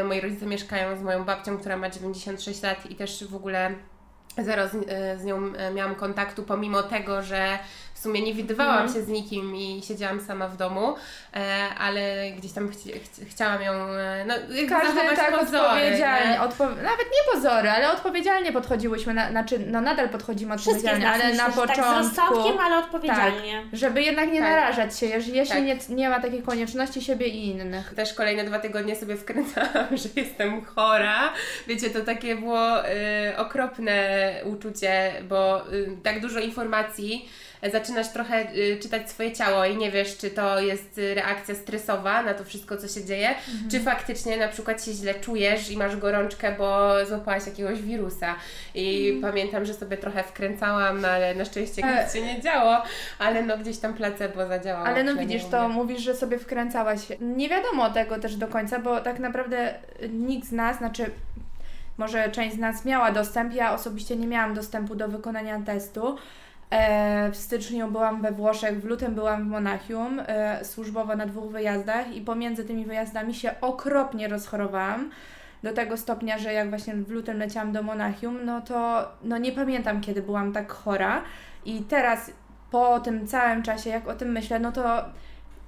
y, 0.00 0.04
moi 0.04 0.20
rodzice 0.20 0.46
mieszkają 0.46 0.98
z 0.98 1.02
moją 1.02 1.24
babcią, 1.24 1.58
która 1.58 1.76
ma 1.76 1.90
96 1.90 2.62
lat 2.62 2.90
i 2.90 2.94
też 2.94 3.24
w 3.24 3.34
ogóle 3.34 3.74
zero 4.38 4.68
z, 4.68 4.74
y, 4.74 5.18
z 5.20 5.24
nią 5.24 5.46
y, 5.46 5.74
miałam 5.74 5.94
kontaktu, 5.94 6.42
pomimo 6.42 6.82
tego, 6.82 7.22
że 7.22 7.58
sumie 8.04 8.22
nie 8.22 8.34
widywałam 8.34 8.74
Mhm. 8.82 8.94
się 8.94 9.02
z 9.02 9.08
nikim 9.08 9.56
i 9.56 9.82
siedziałam 9.88 10.20
sama 10.20 10.48
w 10.48 10.56
domu, 10.56 10.94
e, 11.36 11.68
ale 11.78 12.30
gdzieś 12.38 12.52
tam 12.52 12.68
chci, 12.72 12.92
chci, 12.92 13.24
chciałam 13.24 13.62
ją 13.62 13.72
e, 13.72 14.24
no, 14.26 14.34
Każdy 14.68 15.00
tak 15.16 15.38
pozory, 15.38 15.58
odpowiedzialnie, 15.58 16.30
nie? 16.30 16.38
odpo- 16.40 16.76
nawet 16.82 17.06
nie 17.06 17.32
pozory, 17.34 17.70
ale 17.70 17.92
odpowiedzialnie 17.92 18.52
podchodziłyśmy, 18.52 19.14
na, 19.14 19.30
znaczy 19.30 19.58
no 19.66 19.80
nadal 19.80 20.08
podchodzimy 20.08 20.54
odpowiedzialnie, 20.54 21.04
nas 21.04 21.14
ale 21.14 21.24
myślę, 21.30 21.44
na 21.44 21.50
że 21.50 21.56
tak 21.56 21.76
z 21.76 21.78
początku, 21.78 21.98
rozsądkiem, 21.98 22.58
ale 22.58 22.78
odpowiedzialnie. 22.78 23.62
żeby 23.72 24.02
jednak 24.02 24.28
nie 24.32 24.40
Tak. 24.40 24.50
narażać 24.50 24.98
się, 24.98 25.06
jeśli, 25.06 25.36
jeśli 25.36 25.54
Tak. 25.54 25.64
nie, 25.90 25.96
nie 25.96 26.08
ma 26.08 26.20
takiej 26.20 26.42
konieczności 26.42 27.02
siebie 27.02 27.26
i 27.28 27.46
innych. 27.46 27.94
Też 27.96 28.14
kolejne 28.14 28.44
dwa 28.44 28.58
tygodnie 28.58 28.96
sobie 28.96 29.16
wkręcałam, 29.16 29.86
że 30.02 30.08
jestem 30.16 30.64
chora. 30.64 31.32
Wiecie, 31.66 31.90
to 31.90 32.00
takie 32.00 32.36
było 32.36 32.88
y, 32.88 33.36
okropne 33.36 34.34
uczucie, 34.44 35.12
bo 35.28 35.72
y, 35.72 35.96
tak 36.02 36.20
dużo 36.20 36.40
informacji, 36.40 37.28
zaczynasz 37.70 38.08
trochę 38.08 38.54
y, 38.56 38.78
czytać 38.82 39.10
swoje 39.10 39.32
ciało 39.32 39.64
i 39.64 39.76
nie 39.76 39.90
wiesz, 39.90 40.16
czy 40.16 40.30
to 40.30 40.60
jest 40.60 40.98
y, 40.98 41.14
reakcja 41.14 41.54
stresowa 41.54 42.22
na 42.22 42.34
to 42.34 42.44
wszystko, 42.44 42.76
co 42.76 42.88
się 42.88 43.04
dzieje, 43.04 43.34
czy 43.70 43.80
faktycznie 43.80 44.36
na 44.36 44.48
przykład 44.48 44.84
się 44.84 44.92
źle 44.92 45.14
czujesz 45.14 45.70
i 45.70 45.76
masz 45.76 45.96
gorączkę, 45.96 46.54
bo 46.58 46.92
złapałaś 47.06 47.46
jakiegoś 47.46 47.82
wirusa. 47.82 48.34
I 48.74 49.18
pamiętam, 49.22 49.64
że 49.64 49.74
sobie 49.74 49.96
trochę 49.96 50.22
wkręcałam, 50.22 51.00
no, 51.00 51.08
ale 51.08 51.34
na 51.34 51.44
szczęście 51.44 51.82
E. 51.82 52.04
nic 52.04 52.14
się 52.14 52.22
nie 52.22 52.40
działo, 52.40 52.82
ale 53.18 53.42
no 53.42 53.58
gdzieś 53.58 53.78
tam 53.78 53.94
placebo 53.94 54.46
zadziałało. 54.46 54.86
Ale 54.86 55.04
no 55.04 55.16
widzisz, 55.16 55.44
to 55.50 55.68
mówisz, 55.68 56.02
że 56.02 56.14
sobie 56.14 56.38
wkręcałaś. 56.38 57.00
Nie 57.20 57.48
wiadomo 57.48 57.90
tego 57.90 58.18
też 58.18 58.36
do 58.36 58.48
końca, 58.48 58.78
bo 58.78 59.00
tak 59.00 59.18
naprawdę 59.18 59.74
nikt 60.10 60.48
z 60.48 60.52
nas, 60.52 60.78
znaczy 60.78 61.10
może 61.98 62.30
część 62.30 62.56
z 62.56 62.58
nas 62.58 62.84
miała 62.84 63.10
dostęp, 63.12 63.54
ja 63.54 63.74
osobiście 63.74 64.16
nie 64.16 64.26
miałam 64.26 64.54
dostępu 64.54 64.94
do 64.94 65.08
wykonania 65.08 65.60
testu. 65.60 66.16
E, 66.74 67.30
w 67.30 67.36
styczniu 67.36 67.88
byłam 67.88 68.22
we 68.22 68.32
Włoszech, 68.32 68.80
w 68.80 68.84
lutym 68.84 69.14
byłam 69.14 69.44
w 69.44 69.46
Monachium 69.46 70.20
e, 70.26 70.64
służbowo 70.64 71.16
na 71.16 71.26
dwóch 71.26 71.52
wyjazdach 71.52 72.14
i 72.14 72.20
pomiędzy 72.20 72.64
tymi 72.64 72.84
wyjazdami 72.84 73.34
się 73.34 73.60
okropnie 73.60 74.28
rozchorowałam. 74.28 75.10
Do 75.62 75.72
tego 75.72 75.96
stopnia, 75.96 76.38
że 76.38 76.52
jak 76.52 76.68
właśnie 76.68 76.94
w 76.94 77.10
lutym 77.10 77.38
leciałam 77.38 77.72
do 77.72 77.82
Monachium, 77.82 78.44
no 78.44 78.60
to 78.60 79.08
no 79.22 79.38
nie 79.38 79.52
pamiętam 79.52 80.00
kiedy 80.00 80.22
byłam 80.22 80.52
tak 80.52 80.72
chora. 80.72 81.22
I 81.64 81.82
teraz 81.82 82.30
po 82.70 83.00
tym 83.00 83.26
całym 83.26 83.62
czasie, 83.62 83.90
jak 83.90 84.08
o 84.08 84.14
tym 84.14 84.32
myślę, 84.32 84.58
no 84.58 84.72
to 84.72 85.04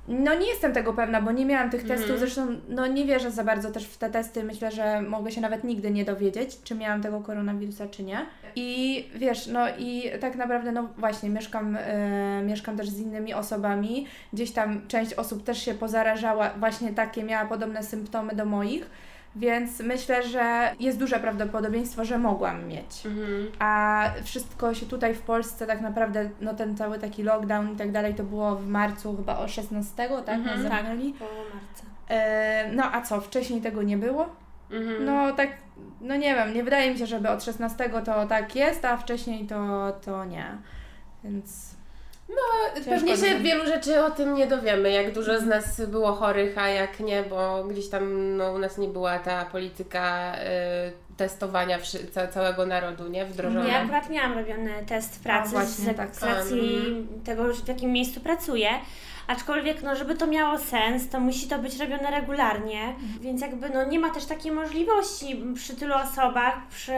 no 0.09 0.35
nie 0.35 0.47
jestem 0.47 0.73
tego 0.73 0.93
pewna, 0.93 1.23
bo 1.23 1.33
nie 1.33 1.47
miałam 1.47 1.71
tych 1.71 1.81
Mhm. 1.83 1.99
testów, 2.01 2.19
zresztą 2.19 2.47
no 2.69 2.87
nie 2.87 3.05
wierzę 3.05 3.31
za 3.31 3.45
bardzo 3.45 3.71
też 3.71 3.85
w 3.87 3.99
te 3.99 4.11
testy, 4.11 4.45
myślę, 4.45 4.71
że 4.73 5.03
mogę 5.03 5.31
się 5.33 5.41
nawet 5.41 5.65
nigdy 5.65 5.91
nie 5.91 6.05
dowiedzieć, 6.05 6.63
czy 6.65 6.75
miałam 6.75 7.03
tego 7.03 7.21
koronawirusa, 7.21 7.89
czy 7.89 8.03
nie. 8.03 8.27
I 8.57 9.09
wiesz, 9.15 9.47
no 9.47 9.67
i 9.79 10.11
tak 10.21 10.37
naprawdę, 10.37 10.73
no 10.73 10.89
właśnie, 10.99 11.31
mieszkam, 11.31 11.77
e, 11.81 12.43
mieszkam 12.43 12.77
też 12.77 12.89
z 12.89 13.01
innymi 13.01 13.35
osobami, 13.35 14.07
gdzieś 14.33 14.53
tam 14.53 14.89
część 14.89 15.15
osób 15.15 15.45
też 15.45 15.63
się 15.65 15.75
pozarażała, 15.75 16.51
właśnie 16.59 16.93
takie 16.93 17.23
miała 17.25 17.45
podobne 17.47 17.83
symptomy 17.83 18.35
do 18.35 18.45
moich, 18.45 18.91
więc 19.37 19.81
myślę, 19.81 20.23
że 20.23 20.75
jest 20.81 20.99
duże 20.99 21.21
prawdopodobieństwo, 21.21 22.05
że 22.05 22.19
mogłam 22.19 22.69
mieć. 22.69 23.07
Mhm. 23.07 23.49
A 23.59 24.11
wszystko 24.25 24.75
się 24.75 24.87
tutaj 24.87 25.15
w 25.15 25.21
Polsce 25.21 25.67
tak 25.67 25.81
naprawdę, 25.81 26.31
no 26.41 26.55
ten 26.55 26.77
cały 26.77 26.99
taki 26.99 27.23
lockdown 27.23 27.73
i 27.73 27.77
tak 27.77 27.93
dalej, 27.93 28.15
to 28.15 28.25
było 28.25 28.57
w 28.57 28.67
marcu 28.67 29.17
chyba 29.17 29.39
o 29.39 29.49
16, 29.49 30.09
tak? 30.27 30.39
Mhm. 30.39 30.63
Zamknęli. 30.63 31.13
Po 31.13 31.25
marca. 31.25 31.85
E, 32.09 32.71
no 32.73 32.93
a 32.93 33.03
co, 33.03 33.21
wcześniej 33.21 33.61
tego 33.61 33.83
nie 33.83 33.97
było? 33.97 34.29
Mhm. 34.71 35.05
No 35.05 35.33
tak 35.33 35.49
no 36.01 36.17
nie 36.17 36.35
wiem, 36.35 36.55
nie 36.55 36.65
wydaje 36.65 36.93
mi 36.93 36.99
się, 36.99 37.07
żeby 37.07 37.31
od 37.31 37.45
16 37.45 37.91
to 38.05 38.27
tak 38.27 38.57
jest, 38.57 38.85
a 38.85 38.97
wcześniej 38.97 39.47
to, 39.47 39.93
to 40.05 40.25
nie. 40.25 40.47
Więc 41.25 41.76
Ciężko 42.75 42.91
Pewnie 42.91 43.17
się 43.17 43.39
wielu 43.39 43.67
rzeczy 43.67 44.05
o 44.05 44.11
tym 44.11 44.35
nie 44.35 44.47
dowiemy, 44.47 44.91
jak 44.91 45.13
dużo 45.13 45.41
z 45.41 45.47
nas 45.47 45.81
było 45.81 46.13
chorych, 46.13 46.59
a 46.59 46.69
jak 46.69 47.01
nie, 47.01 47.23
bo 47.23 47.65
gdzieś 47.65 47.89
tam 47.89 48.37
no, 48.37 48.53
u 48.53 48.59
nas 48.59 48.79
nie 48.79 48.89
była 48.89 49.19
ta 49.19 49.45
polityka 49.45 50.35
y, 50.35 51.17
testowania 51.17 51.79
wszy- 51.79 52.07
ca- 52.07 52.27
całego 52.27 52.67
narodu, 52.67 53.09
nie? 53.09 53.25
Wdrożona. 53.25 53.69
Ja 53.69 53.83
akurat 53.83 54.11
miałam 54.11 54.39
robiony 54.39 54.71
test 54.87 55.17
w 55.17 55.23
pracy 55.23 55.51
właśnie, 55.51 55.93
z, 55.95 55.97
tak. 55.97 56.15
z 56.15 56.23
racji 56.23 56.83
tego, 57.25 57.53
że 57.53 57.63
w 57.63 57.69
jakim 57.69 57.93
miejscu 57.93 58.21
pracuję. 58.21 58.69
Aczkolwiek, 59.27 59.83
no, 59.83 59.97
żeby 59.97 60.15
to 60.15 60.27
miało 60.27 60.59
sens, 60.59 61.09
to 61.09 61.21
musi 61.21 61.49
to 61.49 61.59
być 61.59 61.79
robione 61.79 62.11
regularnie, 62.11 62.95
więc 63.21 63.41
jakby 63.41 63.71
no, 63.71 63.85
nie 63.85 63.99
ma 63.99 64.11
też 64.11 64.25
takiej 64.25 64.53
możliwości 64.53 65.45
przy 65.55 65.77
tylu 65.77 65.95
osobach, 65.95 66.69
przy, 66.71 66.93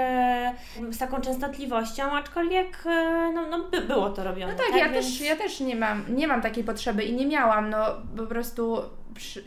z 0.91 0.99
taką 0.99 1.21
częstotliwością, 1.21 2.13
aczkolwiek 2.13 2.87
e, 2.87 3.31
no, 3.35 3.47
no, 3.47 3.65
by 3.65 3.81
było 3.81 4.11
to 4.11 4.25
robione. 4.25 4.53
No 4.53 4.59
tak, 4.59 4.77
ja, 4.77 4.89
Więc- 4.89 5.07
też, 5.07 5.21
ja 5.21 5.37
też 5.37 5.61
nie 5.61 5.77
mam, 5.77 6.05
nie 6.09 6.29
mam 6.29 6.43
takiej 6.43 6.65
potrzeby 6.65 7.05
i 7.05 7.15
nie 7.15 7.27
miałam, 7.27 7.71
no 7.71 7.85
po 8.17 8.27
prostu 8.27 8.79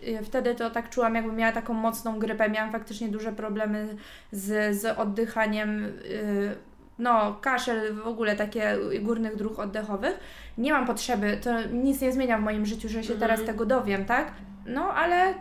y, 0.07 0.23
wtedy 0.23 0.55
to 0.55 0.69
tak 0.69 0.89
czułam, 0.89 1.15
jakbym 1.15 1.35
miała 1.35 1.51
taką 1.51 1.73
mocną 1.73 2.19
grypę, 2.19 2.49
miałam 2.49 2.71
faktycznie 2.71 3.09
duże 3.09 3.31
problemy 3.31 3.97
z, 4.31 4.77
z 4.81 4.99
oddychaniem, 4.99 5.83
y, 5.85 6.70
no 7.01 7.35
kaszel, 7.41 7.93
w 7.93 8.07
ogóle 8.07 8.35
takie 8.35 8.77
górnych 9.01 9.35
dróg 9.35 9.59
oddechowych. 9.59 10.19
Nie 10.57 10.71
mam 10.71 10.87
potrzeby, 10.87 11.39
to 11.43 11.61
nic 11.61 12.01
nie 12.01 12.11
zmienia 12.11 12.37
w 12.37 12.41
moim 12.41 12.65
życiu, 12.65 12.89
że 12.89 13.03
się 13.03 13.13
teraz 13.13 13.43
tego 13.43 13.65
dowiem, 13.65 14.05
tak? 14.05 14.31
No, 14.65 14.93
ale 14.93 15.33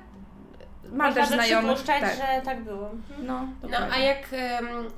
mam 0.93 1.07
Można 1.07 1.23
też 1.23 1.29
znajomych, 1.29 1.75
przypuszczać, 1.75 2.00
tak, 2.00 2.14
że 2.14 2.45
tak 2.45 2.64
było. 2.64 2.90
Mhm. 2.90 3.26
no, 3.26 3.49
No 3.62 3.79
a 3.93 3.99
jak, 3.99 4.29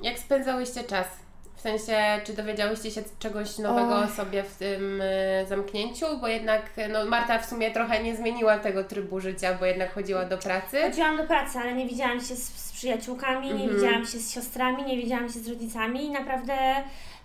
jak 0.01 0.19
spędzałyście 0.19 0.83
czas? 0.83 1.22
W 1.63 1.65
sensie, 1.65 2.21
czy 2.23 2.33
dowiedziałyście 2.33 2.91
się 2.91 3.01
czegoś 3.19 3.57
nowego 3.57 3.95
o 3.95 4.07
sobie 4.07 4.43
w 4.43 4.55
tym 4.55 5.01
y, 5.01 5.45
zamknięciu? 5.49 6.05
Bo 6.21 6.27
jednak 6.27 6.61
no, 6.89 7.05
Marta 7.05 7.39
w 7.39 7.45
sumie 7.45 7.71
trochę 7.71 8.03
nie 8.03 8.15
zmieniła 8.15 8.57
tego 8.59 8.83
trybu 8.83 9.19
życia, 9.19 9.57
bo 9.59 9.65
jednak 9.65 9.93
chodziła 9.93 10.25
do 10.25 10.37
pracy. 10.37 10.81
Chodziłam 10.81 11.17
do 11.17 11.23
pracy, 11.23 11.59
ale 11.59 11.73
nie 11.73 11.85
widziałam 11.85 12.19
się 12.19 12.35
z, 12.35 12.47
z 12.47 12.71
przyjaciółkami, 12.71 13.47
nie 13.47 13.53
Mhm. 13.53 13.75
widziałam 13.75 14.05
się 14.05 14.17
z 14.19 14.33
siostrami, 14.33 14.83
nie 14.83 14.97
widziałam 14.97 15.29
się 15.29 15.39
z 15.39 15.47
rodzicami 15.47 16.05
i 16.05 16.09
naprawdę, 16.09 16.53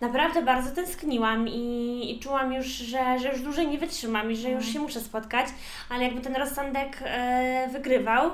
naprawdę 0.00 0.42
bardzo 0.42 0.70
tęskniłam 0.70 1.48
i, 1.48 2.02
i 2.10 2.20
czułam 2.20 2.52
już, 2.52 2.66
że, 2.66 3.18
że 3.18 3.28
już 3.28 3.40
dłużej 3.40 3.68
nie 3.68 3.78
wytrzymam 3.78 4.32
i 4.32 4.36
że 4.36 4.50
już 4.50 4.66
się 4.72 4.78
muszę 4.78 5.00
spotkać, 5.00 5.46
ale 5.90 6.04
jakby 6.04 6.20
ten 6.20 6.36
rozsądek 6.36 6.98
e, 7.04 7.68
wygrywał. 7.72 8.30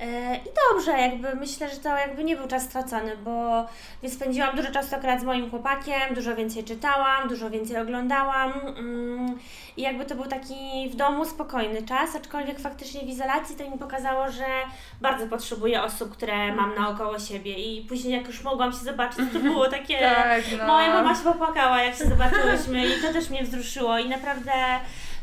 E, 0.00 0.36
I 0.36 0.48
dobrze, 0.70 0.90
jakby 0.90 1.34
myślę, 1.34 1.68
że 1.70 1.76
to 1.76 1.88
jakby 1.88 2.24
nie 2.24 2.36
był 2.36 2.48
czas 2.48 2.62
stracony, 2.62 3.16
bo 3.16 3.66
spędziłam 4.08 4.56
dużo 4.56 4.70
czasu 4.70 4.96
akurat 4.96 5.20
z 5.20 5.24
moim 5.24 5.50
chłopakiem, 5.50 6.14
dużo 6.14 6.36
więcej 6.36 6.64
czytałam, 6.64 7.28
dużo 7.28 7.50
więcej 7.50 7.76
oglądałam 7.76 8.52
mm, 8.52 9.38
i 9.76 9.82
jakby 9.82 10.04
to 10.04 10.14
był 10.14 10.26
taki 10.26 10.90
w 10.92 10.96
domu 10.96 11.24
spokojny 11.24 11.82
czas, 11.82 12.16
aczkolwiek 12.16 12.60
faktycznie 12.60 13.00
w 13.00 13.08
izolacji 13.08 13.56
to 13.56 13.70
mi 13.70 13.78
pokazało, 13.78 14.30
że 14.30 14.44
bardzo 15.00 15.26
potrzebuję 15.26 15.82
osób, 15.82 16.12
które 16.12 16.52
mam 16.52 16.74
naokoło 16.74 17.18
siebie 17.18 17.52
i 17.52 17.84
później 17.84 18.14
jak 18.14 18.26
już 18.26 18.42
mogłam 18.42 18.72
się 18.72 18.78
zobaczyć, 18.78 19.20
to 19.32 19.38
było 19.38 19.68
takie... 19.68 19.98
Tak, 19.98 20.42
no. 20.58 20.66
Moja 20.66 20.92
mama 20.92 21.14
się 21.14 21.22
popłakała, 21.22 21.82
jak 21.82 21.94
się 21.94 22.04
zobaczyłyśmy 22.04 22.86
i 22.86 23.02
to 23.02 23.12
też 23.12 23.30
mnie 23.30 23.42
wzruszyło 23.42 23.98
i 23.98 24.08
naprawdę 24.08 24.52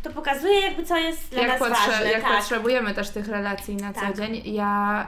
to 0.03 0.09
pokazuje 0.09 0.61
jakby 0.61 0.83
co 0.83 0.97
jest 0.97 1.31
dla 1.31 1.41
jak, 1.41 1.51
nas 1.51 1.59
potrze- 1.69 1.91
ważne. 1.91 2.11
jak 2.11 2.21
tak. 2.21 2.37
potrzebujemy 2.37 2.93
też 2.93 3.09
tych 3.09 3.27
relacji 3.27 3.75
na 3.75 3.93
Tak. 3.93 4.03
co 4.15 4.21
dzień. 4.21 4.41
Ja, 4.45 5.07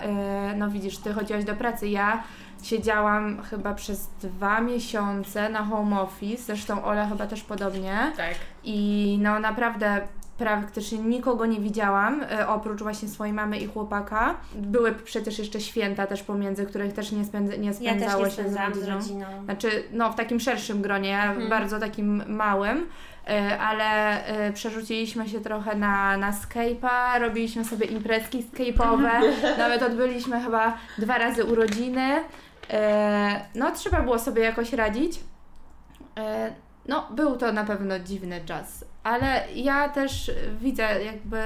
y, 0.53 0.55
no 0.57 0.69
widzisz, 0.69 0.97
ty 0.97 1.13
chodziłaś 1.13 1.43
do 1.43 1.55
pracy, 1.55 1.87
ja 1.87 2.23
siedziałam 2.63 3.43
chyba 3.43 3.73
przez 3.73 4.07
dwa 4.21 4.61
miesiące 4.61 5.49
na 5.49 5.63
home 5.65 6.01
office, 6.01 6.43
zresztą 6.43 6.83
Ola 6.85 7.07
chyba 7.07 7.27
też 7.27 7.43
podobnie 7.43 8.11
Tak. 8.17 8.35
i 8.63 9.17
no 9.21 9.39
naprawdę 9.39 10.07
praktycznie 10.37 10.97
nikogo 10.97 11.45
nie 11.45 11.59
widziałam, 11.59 12.23
y, 12.23 12.47
oprócz 12.47 12.81
właśnie 12.83 13.07
swojej 13.09 13.33
mamy 13.33 13.57
i 13.59 13.67
chłopaka. 13.67 14.35
Były 14.55 14.91
przecież 14.91 15.39
jeszcze 15.39 15.61
święta 15.61 16.07
też 16.07 16.23
pomiędzy, 16.23 16.65
których 16.65 16.93
też 16.93 17.11
nie, 17.11 17.23
spędza- 17.25 17.57
nie 17.59 17.67
Ja 17.67 17.73
spędzało 17.73 18.23
nie 18.25 18.31
się 18.31 18.35
z 18.35 18.39
spędzałam 18.39 18.73
z 18.73 18.77
rodziną. 18.77 18.95
rodziną. 18.95 19.25
Znaczy, 19.45 19.83
no 19.91 20.11
w 20.11 20.15
takim 20.15 20.39
szerszym 20.39 20.81
gronie, 20.81 21.09
ja 21.09 21.25
Mhm. 21.31 21.49
bardzo 21.49 21.79
takim 21.79 22.23
małym, 22.35 22.77
y, 22.77 23.59
ale 23.59 24.19
y, 24.49 24.53
przerzuciliśmy 24.53 25.29
się 25.29 25.39
trochę 25.41 25.75
na, 25.75 26.17
na 26.17 26.31
Skype'a, 26.31 27.19
robiliśmy 27.21 27.65
sobie 27.65 27.85
imprezki 27.85 28.43
Skype'owe, 28.53 29.09
nawet 29.57 29.83
odbyliśmy 29.83 30.41
chyba 30.41 30.77
dwa 30.97 31.17
razy 31.17 31.43
urodziny. 31.45 32.23
No, 33.55 33.71
trzeba 33.71 34.01
było 34.01 34.19
sobie 34.19 34.41
jakoś 34.43 34.73
radzić. 34.73 35.19
No, 36.87 37.07
był 37.11 37.37
to 37.37 37.51
na 37.51 37.63
pewno 37.63 37.99
dziwny 37.99 38.41
czas, 38.45 38.85
ale 39.03 39.45
ja 39.55 39.89
też 39.89 40.31
widzę 40.61 41.03
jakby 41.03 41.39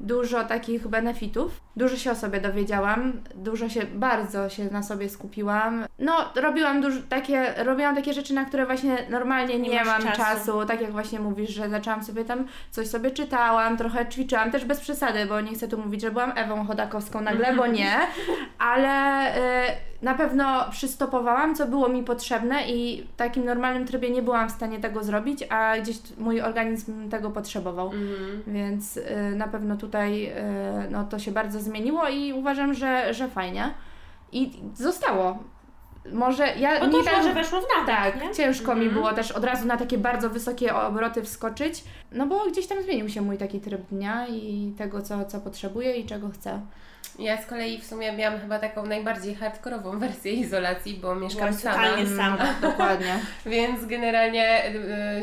dużo 0.00 0.44
takich 0.44 0.88
benefitów. 0.88 1.60
Dużo 1.76 1.96
się 1.96 2.10
o 2.10 2.14
sobie 2.14 2.40
dowiedziałam, 2.40 3.12
dużo 3.34 3.68
się, 3.68 3.82
bardzo 3.82 4.48
się 4.48 4.64
na 4.64 4.82
sobie 4.82 5.08
skupiłam. 5.08 5.84
No, 5.98 6.12
robiłam 6.34 6.80
dużo, 6.80 7.00
takie, 7.08 7.54
robiłam 7.56 7.94
takie 7.94 8.12
rzeczy, 8.12 8.34
na 8.34 8.44
które 8.44 8.66
właśnie 8.66 8.96
normalnie 9.10 9.58
nie, 9.58 9.68
Nie 9.68 9.84
mam 9.84 10.02
czasu. 10.02 10.16
czasu. 10.16 10.66
Tak 10.66 10.80
jak 10.80 10.92
właśnie 10.92 11.20
mówisz, 11.20 11.50
że 11.50 11.70
zaczęłam 11.70 12.04
sobie 12.04 12.24
tam, 12.24 12.46
coś 12.70 12.88
sobie 12.88 13.10
czytałam, 13.10 13.76
trochę 13.76 14.06
ćwiczyłam, 14.06 14.50
też 14.50 14.64
bez 14.64 14.80
przesady, 14.80 15.26
bo 15.26 15.40
nie 15.40 15.54
chcę 15.54 15.68
tu 15.68 15.78
mówić, 15.78 16.00
że 16.00 16.10
byłam 16.10 16.32
Ewą 16.36 16.66
Chodakowską 16.66 17.20
nagle, 17.20 17.54
bo 17.56 17.66
nie, 17.66 17.96
ale 18.58 19.26
y, 19.36 19.96
na 20.02 20.14
pewno 20.14 20.70
przystopowałam, 20.70 21.54
co 21.54 21.66
było 21.66 21.88
mi 21.88 22.02
potrzebne 22.02 22.68
i 22.68 23.02
w 23.02 23.16
takim 23.16 23.44
normalnym 23.44 23.86
trybie 23.86 24.10
nie 24.10 24.22
byłam 24.22 24.48
w 24.48 24.52
stanie 24.52 24.78
tego 24.78 25.04
zrobić, 25.04 25.44
a 25.48 25.78
gdzieś 25.78 25.96
mój 26.18 26.40
organizm 26.40 27.10
tego 27.10 27.30
potrzebował. 27.30 27.86
Mhm. 27.86 28.42
Więc 28.46 28.96
y, 28.96 29.02
na 29.36 29.48
pewno 29.48 29.76
tutaj 29.86 30.26
y, 30.26 30.90
no, 30.90 31.04
to 31.04 31.18
się 31.18 31.32
bardzo 31.32 31.60
zmieniło 31.60 32.08
i 32.08 32.32
uważam, 32.32 32.74
że, 32.74 33.14
że 33.14 33.28
fajnie. 33.28 33.74
I 34.32 34.50
zostało. 34.74 35.38
Może 36.12 36.46
ja 36.56 36.80
Bo 36.80 36.86
nie 36.86 37.04
tak, 37.04 37.16
może 37.16 37.34
weszło 37.34 37.60
w 37.60 37.64
nawyk, 37.78 37.86
tak, 37.96 38.22
nie? 38.22 38.34
ciężko 38.34 38.74
mi 38.74 38.86
Mhm. 38.86 38.94
było 38.94 39.12
też 39.12 39.32
od 39.32 39.44
razu 39.44 39.66
na 39.66 39.76
takie 39.76 39.98
bardzo 39.98 40.30
wysokie 40.30 40.74
obroty 40.74 41.22
wskoczyć, 41.22 41.84
no 42.12 42.26
bo 42.26 42.46
gdzieś 42.50 42.66
tam 42.66 42.82
zmienił 42.82 43.08
się 43.08 43.20
mój 43.20 43.38
taki 43.38 43.60
tryb 43.60 43.86
dnia 43.86 44.26
i 44.26 44.74
tego, 44.78 45.02
co, 45.02 45.24
co 45.24 45.40
potrzebuję 45.40 45.96
i 45.96 46.06
czego 46.06 46.28
chcę. 46.28 46.60
Ja 47.18 47.42
z 47.42 47.46
kolei 47.46 47.78
w 47.80 47.86
sumie 47.86 48.12
miałam 48.12 48.40
chyba 48.40 48.58
taką 48.58 48.86
najbardziej 48.86 49.34
hardkorową 49.34 49.98
wersję 49.98 50.32
izolacji, 50.32 50.94
bo 50.94 51.14
mieszkam 51.14 51.48
Byłaś 51.48 51.62
sama. 51.62 51.76
totalnie 51.76 52.16
sama. 52.16 52.54
Dokładnie. 52.70 53.18
Więc 53.46 53.84
generalnie 53.86 54.62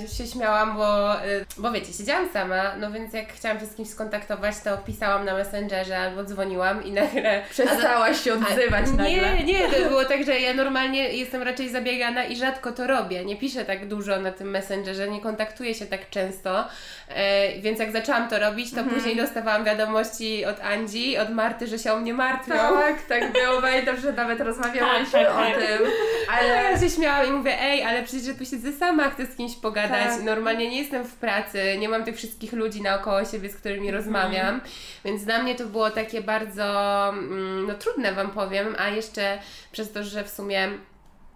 y, 0.04 0.08
się 0.18 0.28
śmiałam, 0.28 0.78
bo, 0.78 1.16
y, 1.26 1.46
bo 1.58 1.72
wiecie, 1.72 1.94
siedziałam 1.94 2.30
sama, 2.34 2.76
no 2.80 2.92
więc 2.92 3.14
jak 3.14 3.34
chciałam 3.34 3.60
się 3.60 3.66
z 3.66 3.76
kimś 3.76 3.90
skontaktować, 3.90 4.56
to 4.64 4.78
pisałam 4.78 5.26
na 5.26 5.34
Messengerze 5.34 5.98
albo 6.00 6.24
dzwoniłam 6.24 6.84
i 6.86 6.92
nagle... 6.92 7.42
Przestałaś 7.50 8.22
się 8.24 8.34
odzywać 8.34 8.86
A, 8.88 8.92
nagle. 8.92 9.06
Nie, 9.06 9.44
nie, 9.44 9.60
to 9.70 9.90
było 9.90 10.06
tak, 10.06 10.26
że 10.26 10.40
ja 10.40 10.54
normalnie 10.54 11.10
jestem 11.14 11.44
raczej 11.44 11.70
zabiegana 11.70 12.24
i 12.26 12.36
rzadko 12.36 12.72
to 12.72 12.88
robię. 12.88 13.26
Nie 13.26 13.36
piszę 13.38 13.66
tak 13.66 13.88
dużo 13.88 14.20
na 14.20 14.32
tym 14.32 14.50
Messengerze, 14.50 15.08
nie 15.10 15.22
kontaktuję 15.22 15.74
się 15.74 15.86
tak 15.86 16.10
często, 16.10 16.66
e, 17.10 17.60
więc 17.60 17.80
jak 17.80 17.92
zaczęłam 17.92 18.30
to 18.30 18.40
robić, 18.40 18.72
to 18.72 18.78
Mhm. 18.80 18.96
później 18.96 19.16
dostawałam 19.18 19.64
wiadomości 19.64 20.46
od 20.46 20.60
Andzi, 20.60 21.18
od 21.18 21.30
Marty, 21.30 21.68
że 21.68 21.80
się 21.84 21.94
o 21.94 22.00
mnie 22.00 22.14
martwią. 22.14 22.54
Tak, 22.54 23.02
tak 23.02 23.34
było, 23.34 23.62
pamiętam, 23.62 23.98
że 23.98 24.14
nawet 24.14 24.40
rozmawiałyśmy 24.40 25.12
Tak, 25.12 25.28
tak, 25.28 25.36
o 25.36 25.38
tak. 25.38 25.56
tym, 25.58 25.82
Ale 26.30 26.60
ale 26.60 26.72
ja 26.72 26.80
się 26.80 26.90
śmiałam 26.90 27.28
i 27.28 27.32
mówię, 27.32 27.62
ej, 27.62 27.84
ale 27.84 28.04
przecież 28.04 28.28
ja 28.28 28.34
tu 28.34 28.46
siedzę 28.46 28.72
sama, 28.74 29.10
chcę 29.10 29.26
z 29.26 29.36
kimś 29.36 29.56
pogadać. 29.56 30.08
Tak. 30.08 30.24
Normalnie 30.24 30.70
nie 30.70 30.82
jestem 30.82 31.04
w 31.04 31.14
pracy, 31.16 31.78
nie 31.80 31.90
mam 31.90 32.04
tych 32.04 32.16
wszystkich 32.18 32.54
ludzi 32.54 32.82
naokoło 32.82 33.26
siebie, 33.26 33.50
z 33.50 33.56
którymi 33.56 33.92
rozmawiam. 33.92 34.62
Więc 35.06 35.26
dla 35.26 35.44
mnie 35.44 35.56
to 35.56 35.66
było 35.66 35.90
takie 35.92 36.22
bardzo 36.22 36.64
mm, 37.10 37.68
no, 37.68 37.74
trudne, 37.74 38.14
Wam 38.14 38.30
powiem, 38.32 38.76
a 38.80 38.88
jeszcze 38.90 39.38
przez 39.72 39.92
to, 39.92 40.04
że 40.04 40.24
w 40.24 40.30
sumie 40.30 40.70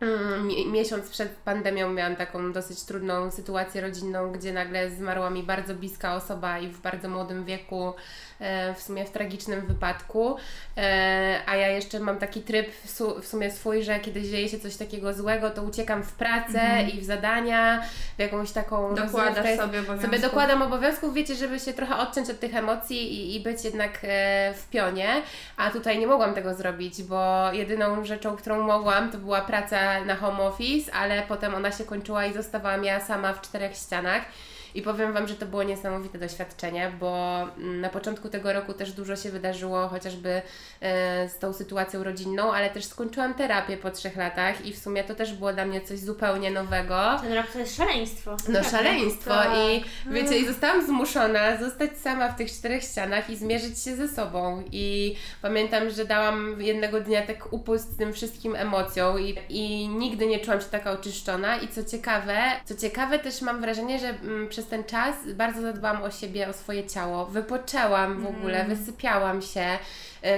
mm, 0.02 0.48
mi- 0.48 0.68
miesiąc 0.68 1.10
przed 1.10 1.30
pandemią 1.30 1.94
miałam 1.94 2.16
taką 2.16 2.52
dosyć 2.52 2.84
trudną 2.84 3.32
sytuację 3.32 3.82
rodzinną, 3.82 4.32
gdzie 4.32 4.54
nagle 4.54 4.90
zmarła 4.90 5.30
mi 5.30 5.44
bardzo 5.44 5.74
bliska 5.74 6.16
osoba 6.16 6.60
i 6.60 6.68
w 6.68 6.82
bardzo 6.82 7.10
młodym 7.10 7.46
wieku, 7.46 7.94
w 8.76 8.82
sumie 8.82 9.06
w 9.06 9.12
tragicznym 9.12 9.66
wypadku. 9.66 10.38
E, 10.78 11.40
a 11.46 11.56
ja 11.56 11.68
jeszcze 11.68 12.00
mam 12.00 12.18
taki 12.18 12.42
tryb 12.42 12.68
w, 12.84 12.90
su- 12.90 13.22
w 13.22 13.28
sumie 13.28 13.52
swój, 13.52 13.84
że 13.84 14.00
kiedy 14.00 14.22
dzieje 14.22 14.50
się 14.50 14.60
coś 14.60 14.76
takiego 14.76 15.14
złego, 15.14 15.50
to 15.50 15.64
uciekam 15.64 16.04
w 16.04 16.12
pracę 16.12 16.62
i 16.94 17.02
w 17.02 17.04
zadania, 17.06 17.84
w 18.18 18.20
jakąś 18.22 18.52
taką 18.52 18.96
dokładasz 18.96 19.36
rozrywkę. 19.38 19.58
sobie 19.58 19.80
obowiązków. 19.80 20.06
Sobie 20.06 20.20
dokładam 20.20 20.62
obowiązków, 20.62 21.14
wiecie, 21.14 21.36
żeby 21.36 21.60
się 21.60 21.74
trochę 21.74 21.98
odciąć 21.98 22.30
od 22.30 22.40
tych 22.40 22.56
emocji 22.56 23.14
i, 23.14 23.36
i 23.36 23.40
być 23.40 23.64
jednak 23.64 24.00
e, 24.04 24.54
w 24.54 24.70
pionie, 24.70 25.08
a 25.58 25.70
tutaj 25.72 26.00
nie 26.00 26.08
mogłam 26.08 26.34
tego 26.34 26.56
zrobić, 26.56 27.04
bo 27.04 27.52
jedyną 27.52 28.06
rzeczą, 28.06 28.38
którą 28.38 28.62
mogłam, 28.62 29.12
to 29.12 29.18
była 29.18 29.42
praca 29.42 30.06
na 30.06 30.16
home 30.16 30.40
office, 30.40 30.94
ale 30.94 31.22
potem 31.28 31.56
ona 31.56 31.72
się 31.72 31.84
kończyła 31.84 32.26
i 32.26 32.34
zostawałam 32.34 32.84
ja 32.84 33.00
sama 33.06 33.34
w 33.34 33.42
czterech 33.42 33.76
ścianach. 33.76 34.22
I 34.78 34.82
powiem 34.82 35.14
Wam, 35.14 35.28
że 35.28 35.36
to 35.36 35.46
było 35.46 35.64
niesamowite 35.64 36.18
doświadczenie, 36.18 36.92
bo 37.00 37.42
mm, 37.58 37.82
na 37.82 37.90
początku 37.90 38.30
tego 38.30 38.54
roku 38.54 38.74
też 38.74 38.92
dużo 38.92 39.16
się 39.16 39.32
wydarzyło, 39.32 39.88
chociażby 39.88 40.42
e, 40.82 41.30
z 41.30 41.40
tą 41.40 41.54
sytuacją 41.54 42.04
rodzinną, 42.04 42.54
ale 42.54 42.70
też 42.70 42.86
skończyłam 42.86 43.34
terapię 43.34 43.78
po 43.78 43.92
trzech 43.92 44.16
latach 44.16 44.66
i 44.66 44.74
w 44.74 44.78
sumie 44.78 45.04
to 45.04 45.16
też 45.16 45.34
było 45.34 45.54
dla 45.54 45.66
mnie 45.66 45.82
coś 45.82 46.00
zupełnie 46.00 46.52
nowego. 46.52 47.20
Ten 47.22 47.34
rok 47.34 47.48
to 47.54 47.60
jest 47.60 47.76
szaleństwo. 47.76 48.38
No 48.50 48.64
szaleństwo 48.64 49.30
tak. 49.30 49.50
i 49.58 49.84
wiecie, 50.12 50.38
i 50.38 50.48
zostałam 50.48 50.86
zmuszona 50.86 51.58
zostać 51.58 51.98
sama 51.98 52.32
w 52.32 52.38
tych 52.38 52.52
czterech 52.52 52.84
ścianach 52.84 53.30
i 53.30 53.36
zmierzyć 53.38 53.80
się 53.80 53.96
ze 53.96 54.08
sobą 54.08 54.64
i 54.72 55.16
pamiętam, 55.42 55.90
że 55.90 56.06
dałam 56.06 56.62
jednego 56.62 57.00
dnia 57.00 57.22
tak 57.22 57.54
upust 57.54 57.98
tym 57.98 58.14
wszystkim 58.14 58.56
emocjom 58.56 59.20
i, 59.20 59.36
i 59.50 59.88
nigdy 59.88 60.28
nie 60.28 60.40
czułam 60.40 60.62
się 60.62 60.68
taka 60.68 60.92
oczyszczona 60.92 61.58
i 61.58 61.68
co 61.68 61.84
ciekawe, 61.84 62.38
co 62.66 62.76
ciekawe 62.76 63.20
też 63.20 63.42
mam 63.42 63.62
wrażenie, 63.62 64.00
że 64.00 64.10
mm, 64.10 64.50
przez 64.68 64.70
ten 64.70 64.84
czas 64.84 65.16
bardzo 65.34 65.62
zadbałam 65.62 66.04
o 66.04 66.12
siebie, 66.12 66.50
o 66.50 66.54
swoje 66.54 66.88
ciało, 66.88 67.26
wypoczęłam 67.26 68.22
w 68.22 68.28
ogóle, 68.28 68.66
wysypiałam 68.66 69.42
się, 69.42 69.66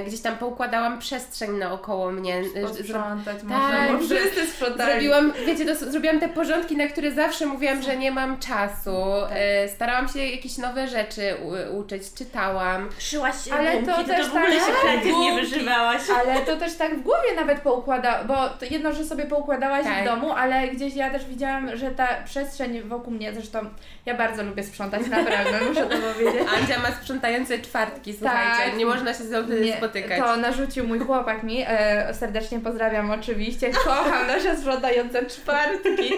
gdzieś 0.08 0.22
tam 0.22 0.38
poukładałam 0.38 1.00
przestrzeń 1.00 1.52
naokoło 1.52 2.12
mnie. 2.12 2.42
e, 2.56 2.62
Posprzątać 2.62 3.36
Tak, 3.36 3.44
można, 3.44 3.88
bo 3.98 4.04
że- 4.04 4.16
wszyscy 4.16 4.48
sprzątali. 4.48 4.92
Zrobiłam, 4.92 5.34
wiecie, 5.46 5.66
to, 5.66 5.76
zrobiłam 5.76 6.20
te 6.20 6.30
porządki, 6.30 6.78
na 6.78 6.88
które 6.88 7.12
zawsze 7.12 7.46
mówiłam, 7.46 7.82
że 7.82 7.98
nie 7.98 8.12
mam 8.12 8.40
czasu. 8.40 8.96
E, 9.30 9.70
starałam 9.70 10.08
się 10.10 10.20
jakieś 10.26 10.58
nowe 10.58 10.88
rzeczy 10.88 11.36
uczyć, 11.80 12.14
czytałam. 12.14 12.90
Szyłaś 13.00 13.36
Ale 13.58 13.74
gumki, 13.74 13.92
to 13.92 14.04
też 14.04 14.26
to 14.28 14.34
w 14.34 14.36
ogóle 14.36 14.56
tak, 14.60 14.68
się 14.68 14.74
kreatywnie 14.82 15.32
gumki. 15.32 15.50
wyżywałaś. 15.50 16.02
Ale 16.26 16.40
to 16.42 16.58
też 16.58 16.76
tak 16.76 16.96
w 16.96 17.02
głowie 17.04 17.36
nawet 17.36 17.60
poukłada, 17.60 18.24
bo 18.24 18.50
to 18.50 18.66
jedno, 18.72 18.94
że 18.94 19.06
sobie 19.06 19.26
poukładałaś 19.26 19.84
Tak. 19.84 20.02
w 20.02 20.06
domu, 20.06 20.32
ale 20.34 20.68
gdzieś 20.68 20.96
ja 20.96 21.10
też 21.10 21.26
widziałam, 21.26 21.78
że 21.78 21.92
ta 21.92 22.08
przestrzeń 22.26 22.82
wokół 22.82 23.14
mnie, 23.14 23.34
zresztą 23.34 23.60
ja 24.06 24.14
bardzo 24.18 24.44
lubię 24.44 24.64
sprzątać, 24.64 25.08
naprawdę, 25.08 25.60
muszę 25.70 25.82
to 25.86 25.98
powiedzieć. 25.98 26.48
Andzia 26.62 26.80
ma 26.80 26.92
sprzątające 26.92 27.60
czwartki, 27.60 28.14
słuchajcie, 28.20 28.64
Tak. 28.66 28.78
nie 28.78 28.86
można 28.86 29.14
się 29.14 29.24
z 29.24 29.50
Nie, 29.70 29.74
spotykać. 29.80 30.20
To 30.20 30.38
narzucił 30.38 30.88
mój 30.88 31.00
chłopak 31.00 31.44
mi, 31.44 31.64
e, 31.68 32.14
serdecznie 32.14 32.60
pozdrawiam 32.60 33.12
oczywiście, 33.12 33.72
kocham 33.72 34.28
nasze 34.28 34.58
sprzątające 34.58 35.26
czwartki. 35.26 36.14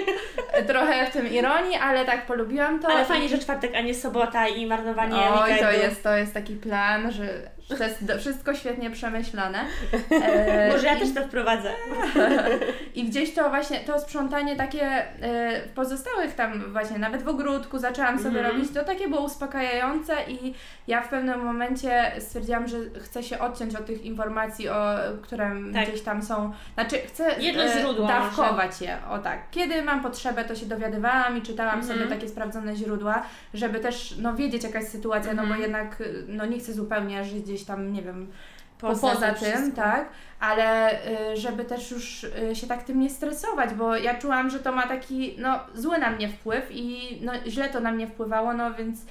Trochę 0.67 1.05
w 1.05 1.13
tym 1.13 1.27
ironii, 1.33 1.75
ale 1.75 2.05
tak 2.05 2.25
polubiłam 2.25 2.79
to. 2.79 2.87
Ale 2.87 3.05
fajnie, 3.05 3.29
że 3.29 3.37
czwartek, 3.39 3.75
a 3.75 3.81
nie 3.81 3.93
sobota 3.93 4.47
i 4.47 4.65
marnowanie 4.65 5.15
Oj, 5.15 5.51
weekendu. 5.51 5.63
to 5.63 5.71
jest, 5.71 6.03
to 6.03 6.15
jest 6.15 6.33
taki 6.33 6.55
plan, 6.55 7.11
że 7.11 7.51
to 7.67 7.83
jest 7.83 7.99
wszystko 8.19 8.53
świetnie 8.55 8.89
przemyślane. 8.91 9.59
E, 10.11 10.71
Może 10.71 10.87
ja 10.87 10.93
i- 10.95 10.99
też 10.99 11.13
to 11.13 11.21
wprowadzę. 11.23 11.71
I 12.95 13.03
gdzieś 13.09 13.33
to 13.33 13.49
właśnie, 13.49 13.79
to 13.79 13.99
sprzątanie 13.99 14.55
takie 14.55 14.81
e, 15.21 15.61
pozostałych 15.75 16.35
tam 16.35 16.71
właśnie, 16.71 16.99
nawet 16.99 17.23
w 17.23 17.27
ogródku 17.27 17.79
zaczęłam 17.79 18.17
sobie 18.19 18.39
Mhm. 18.39 18.55
robić, 18.55 18.73
to 18.73 18.83
takie 18.83 19.07
było 19.07 19.21
uspokajające 19.21 20.13
i 20.27 20.53
ja 20.87 21.01
w 21.01 21.09
pewnym 21.09 21.39
momencie 21.45 22.11
stwierdziłam, 22.19 22.67
że 22.67 22.77
chcę 23.03 23.23
się 23.23 23.39
odciąć 23.39 23.75
od 23.75 23.85
tych 23.85 24.05
informacji, 24.05 24.69
o, 24.69 24.95
które 25.21 25.51
Tak. 25.73 25.87
gdzieś 25.89 26.01
tam 26.01 26.23
są, 26.23 26.53
znaczy 26.73 26.97
chcę 27.07 27.37
e, 27.37 28.07
dawkować 28.07 28.81
je, 28.81 28.97
o 29.09 29.19
tak. 29.19 29.39
Kiedy 29.51 29.81
mam 29.81 30.01
potrzebę, 30.03 30.43
to 30.43 30.55
się 30.55 30.65
dowiadywałam 30.65 31.37
i 31.37 31.41
czytałam 31.41 31.79
Mhm. 31.79 31.99
sobie 31.99 32.09
takie 32.15 32.29
sprawdzone 32.29 32.75
źródła, 32.75 33.23
żeby 33.53 33.79
też 33.79 34.15
no, 34.17 34.35
wiedzieć 34.35 34.63
jakaś 34.63 34.83
sytuacja, 34.85 35.33
no 35.33 35.37
bo 35.41 35.53
Mhm. 35.53 35.61
jednak 35.61 36.03
no 36.27 36.45
nie 36.45 36.59
chcę 36.59 36.73
zupełnie 36.73 37.23
żyć 37.23 37.43
gdzieś 37.43 37.60
tam, 37.65 37.93
nie 37.93 38.01
wiem, 38.01 38.31
poza, 38.79 39.13
Poza 39.13 39.25
tym 39.25 39.35
wszystkim. 39.35 39.71
tak, 39.71 40.09
ale 40.39 40.91
y, 41.33 41.37
żeby 41.37 41.65
też 41.65 41.91
już 41.91 42.23
y, 42.23 42.55
się 42.55 42.67
tak 42.67 42.83
tym 42.83 42.99
nie 42.99 43.09
stresować, 43.09 43.73
bo 43.73 43.95
ja 43.95 44.15
czułam, 44.17 44.49
że 44.49 44.59
to 44.59 44.71
ma 44.71 44.87
taki 44.87 45.35
no, 45.37 45.59
zły 45.73 45.97
na 45.97 46.09
mnie 46.09 46.29
wpływ 46.29 46.67
i 46.71 47.17
no, 47.21 47.31
źle 47.47 47.69
to 47.69 47.79
na 47.79 47.91
mnie 47.91 48.07
wpływało, 48.07 48.53
no 48.53 48.73
więc 48.73 49.01
y, 49.01 49.05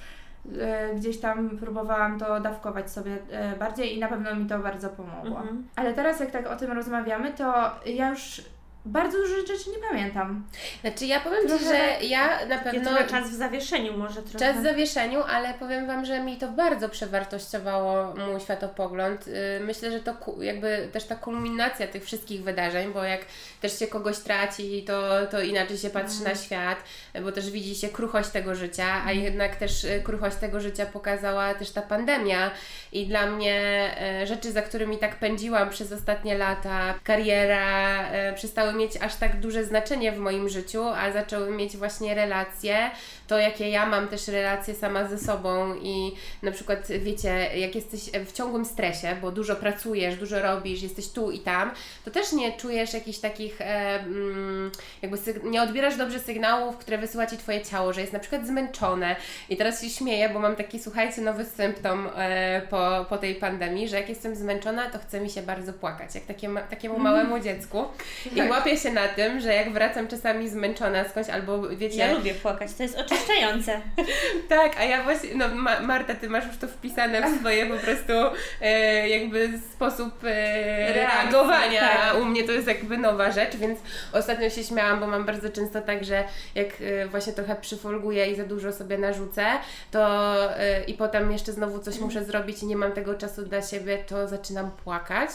gdzieś 0.95 1.19
tam 1.19 1.49
próbowałam 1.49 2.19
to 2.19 2.39
dawkować 2.39 2.91
sobie 2.91 3.17
bardziej 3.59 3.97
i 3.97 3.99
na 3.99 4.07
pewno 4.07 4.35
mi 4.35 4.45
to 4.45 4.59
bardzo 4.59 4.89
pomogło. 4.89 5.39
Mhm. 5.39 5.67
Ale 5.75 5.93
teraz 5.93 6.19
jak 6.19 6.31
tak 6.31 6.47
o 6.47 6.55
tym 6.55 6.71
rozmawiamy, 6.71 7.33
to 7.33 7.71
ja 7.85 8.09
już 8.09 8.41
bardzo 8.85 9.17
dużo 9.17 9.35
rzeczy 9.35 9.53
nie 9.69 9.87
pamiętam. 9.89 10.43
Znaczy 10.81 11.05
ja 11.05 11.19
powiem 11.19 11.41
Ci, 11.41 11.47
Trochę 11.47 11.65
że 11.65 12.05
ja 12.05 12.45
na 12.45 12.55
Ja 12.55 12.61
pewno... 12.61 12.89
trochę 12.89 13.07
czas 13.07 13.29
w 13.29 13.33
zawieszeniu 13.33 13.97
może 13.97 14.21
trochę. 14.21 14.39
Czas 14.39 14.57
w 14.57 14.63
zawieszeniu, 14.63 15.23
ale 15.23 15.53
powiem 15.53 15.87
Wam, 15.87 16.05
że 16.05 16.19
mi 16.19 16.37
to 16.37 16.47
bardzo 16.47 16.89
przewartościowało 16.89 18.13
mój 18.31 18.39
światopogląd. 18.39 19.27
Yy, 19.27 19.33
Myślę, 19.65 19.91
że 19.91 19.99
to 19.99 20.15
jakby 20.39 20.89
też 20.91 21.03
ta 21.03 21.15
kulminacja 21.15 21.87
tych 21.87 22.05
wszystkich 22.05 22.43
wydarzeń, 22.43 22.93
bo 22.93 23.03
jak 23.03 23.21
też 23.61 23.79
się 23.79 23.87
kogoś 23.87 24.17
traci, 24.17 24.83
to, 24.87 25.25
to 25.31 25.41
inaczej 25.41 25.77
się 25.77 25.89
patrzy 25.89 26.23
na 26.23 26.35
świat, 26.35 26.83
bo 27.23 27.31
też 27.31 27.51
widzi 27.51 27.75
się 27.75 27.89
kruchość 27.89 28.29
tego 28.29 28.55
życia, 28.55 29.03
a 29.05 29.11
jednak 29.11 29.55
też 29.55 29.83
y, 29.83 30.01
kruchość 30.03 30.37
tego 30.37 30.59
życia 30.59 30.85
pokazała 30.85 31.53
też 31.53 31.71
ta 31.71 31.81
pandemia. 31.81 32.51
I 32.91 33.07
dla 33.07 33.25
mnie 33.25 33.89
y, 34.23 34.27
rzeczy, 34.27 34.51
za 34.51 34.61
którymi 34.61 34.97
tak 34.97 35.15
pędziłam 35.15 35.69
przez 35.69 35.91
ostatnie 35.91 36.37
lata, 36.37 36.93
kariera, 37.03 38.03
y, 38.31 38.33
przestały 38.33 38.73
mieć 38.73 38.97
aż 39.01 39.15
tak 39.15 39.39
duże 39.39 39.65
znaczenie 39.65 40.11
w 40.11 40.17
moim 40.17 40.49
życiu, 40.49 40.83
a 40.83 41.11
zaczęły 41.11 41.51
mieć 41.51 41.77
właśnie 41.77 42.15
relacje, 42.15 42.91
to 43.27 43.37
jakie 43.37 43.69
ja 43.69 43.85
mam 43.85 44.07
też 44.07 44.27
relacje 44.27 44.75
sama 44.75 45.07
ze 45.07 45.17
sobą 45.17 45.75
i 45.75 46.11
na 46.41 46.51
przykład 46.51 46.87
wiecie, 46.87 47.49
jak 47.55 47.75
jesteś 47.75 48.01
w 48.25 48.31
ciągłym 48.31 48.65
stresie, 48.65 49.15
bo 49.21 49.31
dużo 49.31 49.55
pracujesz, 49.55 50.15
dużo 50.15 50.41
robisz, 50.41 50.81
jesteś 50.81 51.09
tu 51.09 51.31
i 51.31 51.39
tam, 51.39 51.71
to 52.05 52.11
też 52.11 52.31
nie 52.31 52.51
czujesz 52.57 52.93
jakichś 52.93 53.19
takich, 53.19 53.50
e, 53.61 53.99
mm, 53.99 54.71
jakby 55.01 55.17
syg- 55.17 55.43
nie 55.43 55.61
odbierasz 55.61 55.95
dobrze 55.97 56.19
sygnałów, 56.19 56.77
które 56.77 56.97
wysyła 56.97 57.27
Ci 57.27 57.37
Twoje 57.37 57.61
ciało, 57.61 57.93
że 57.93 58.01
jest 58.01 58.13
na 58.13 58.19
przykład 58.19 58.47
zmęczone 58.47 59.15
i 59.49 59.57
teraz 59.57 59.81
się 59.81 59.89
śmieję, 59.89 60.29
bo 60.29 60.39
mam 60.39 60.55
taki, 60.55 60.79
słuchajcie, 60.79 61.21
nowy 61.21 61.45
symptom 61.45 62.09
e, 62.17 62.61
po, 62.69 63.05
po 63.09 63.17
tej 63.17 63.35
pandemii, 63.35 63.87
że 63.87 63.95
jak 63.99 64.09
jestem 64.09 64.35
zmęczona, 64.35 64.89
to 64.89 64.99
chce 64.99 65.19
mi 65.21 65.29
się 65.29 65.41
bardzo 65.41 65.73
płakać, 65.73 66.15
jak 66.15 66.23
takie, 66.25 66.49
ma- 66.49 66.61
takiemu 66.61 66.99
małemu 66.99 67.39
dziecku 67.39 67.85
i 68.25 68.35
Tak. 68.35 68.49
łapię 68.49 68.77
się 68.77 68.91
na 68.91 69.07
tym, 69.07 69.39
że 69.39 69.53
jak 69.55 69.73
wracam 69.73 70.07
czasami 70.07 70.49
zmęczona 70.49 71.09
skądś 71.09 71.29
albo 71.29 71.61
wiecie... 71.69 71.97
Ja 71.97 72.13
lubię 72.13 72.33
płakać, 72.33 72.73
to 72.73 72.83
jest 72.83 72.97
oczyszczające. 72.97 73.81
Tak, 74.49 74.79
a 74.79 74.83
ja 74.83 75.03
właśnie, 75.03 75.29
no 75.35 75.47
Ma- 75.47 75.79
Marta, 75.79 76.13
ty 76.13 76.29
masz 76.29 76.45
już 76.47 76.57
to 76.57 76.67
wpisane 76.67 77.21
w 77.21 77.39
swoje 77.39 77.65
po 77.65 77.77
prostu 77.77 78.13
e, 78.61 79.09
jakby 79.09 79.49
sposób 79.73 80.13
e, 80.23 80.93
reagowania, 80.93 81.79
tak. 81.81 82.21
u 82.21 82.25
mnie 82.25 82.43
to 82.43 82.51
jest 82.51 82.67
jakby 82.67 82.97
nowa 82.97 83.31
rzecz, 83.31 83.40
więc 83.57 83.79
ostatnio 84.13 84.49
się 84.49 84.63
śmiałam, 84.63 84.99
bo 84.99 85.07
mam 85.07 85.25
bardzo 85.25 85.49
często 85.49 85.81
tak, 85.81 86.03
że 86.03 86.23
jak 86.55 86.67
e, 86.81 87.07
właśnie 87.07 87.33
trochę 87.33 87.55
przyfolguję 87.55 88.31
i 88.31 88.35
za 88.35 88.43
dużo 88.43 88.71
sobie 88.71 88.97
narzucę, 88.97 89.45
to 89.91 90.35
e, 90.59 90.83
i 90.83 90.93
potem 90.93 91.31
jeszcze 91.31 91.51
znowu 91.51 91.79
coś 91.79 91.99
muszę 91.99 92.23
zrobić 92.25 92.63
i 92.63 92.65
nie 92.65 92.75
mam 92.75 92.91
tego 92.91 93.15
czasu 93.15 93.45
dla 93.45 93.61
siebie, 93.61 93.97
to 94.07 94.27
zaczynam 94.27 94.71
płakać 94.71 95.29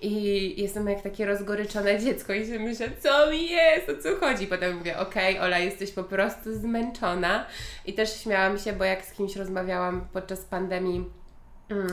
i 0.00 0.54
jestem 0.62 0.88
jak 0.88 1.02
takie 1.02 1.26
rozgoryczone 1.26 1.98
dziecko 1.98 2.32
i 2.32 2.46
się 2.46 2.58
myślę, 2.58 2.88
co 3.00 3.30
mi 3.30 3.50
jest, 3.50 3.88
o 3.88 4.02
co 4.02 4.16
chodzi. 4.16 4.46
Potem 4.46 4.76
mówię, 4.76 4.98
okej, 4.98 5.40
Ola, 5.40 5.58
jesteś 5.58 5.92
po 5.92 6.04
prostu 6.04 6.54
zmęczona. 6.54 7.46
I 7.86 7.92
też 7.92 8.22
śmiałam 8.22 8.58
się, 8.58 8.72
bo 8.72 8.84
jak 8.84 9.04
z 9.04 9.12
kimś 9.12 9.36
rozmawiałam 9.36 10.08
podczas 10.12 10.40
pandemii 10.40 11.19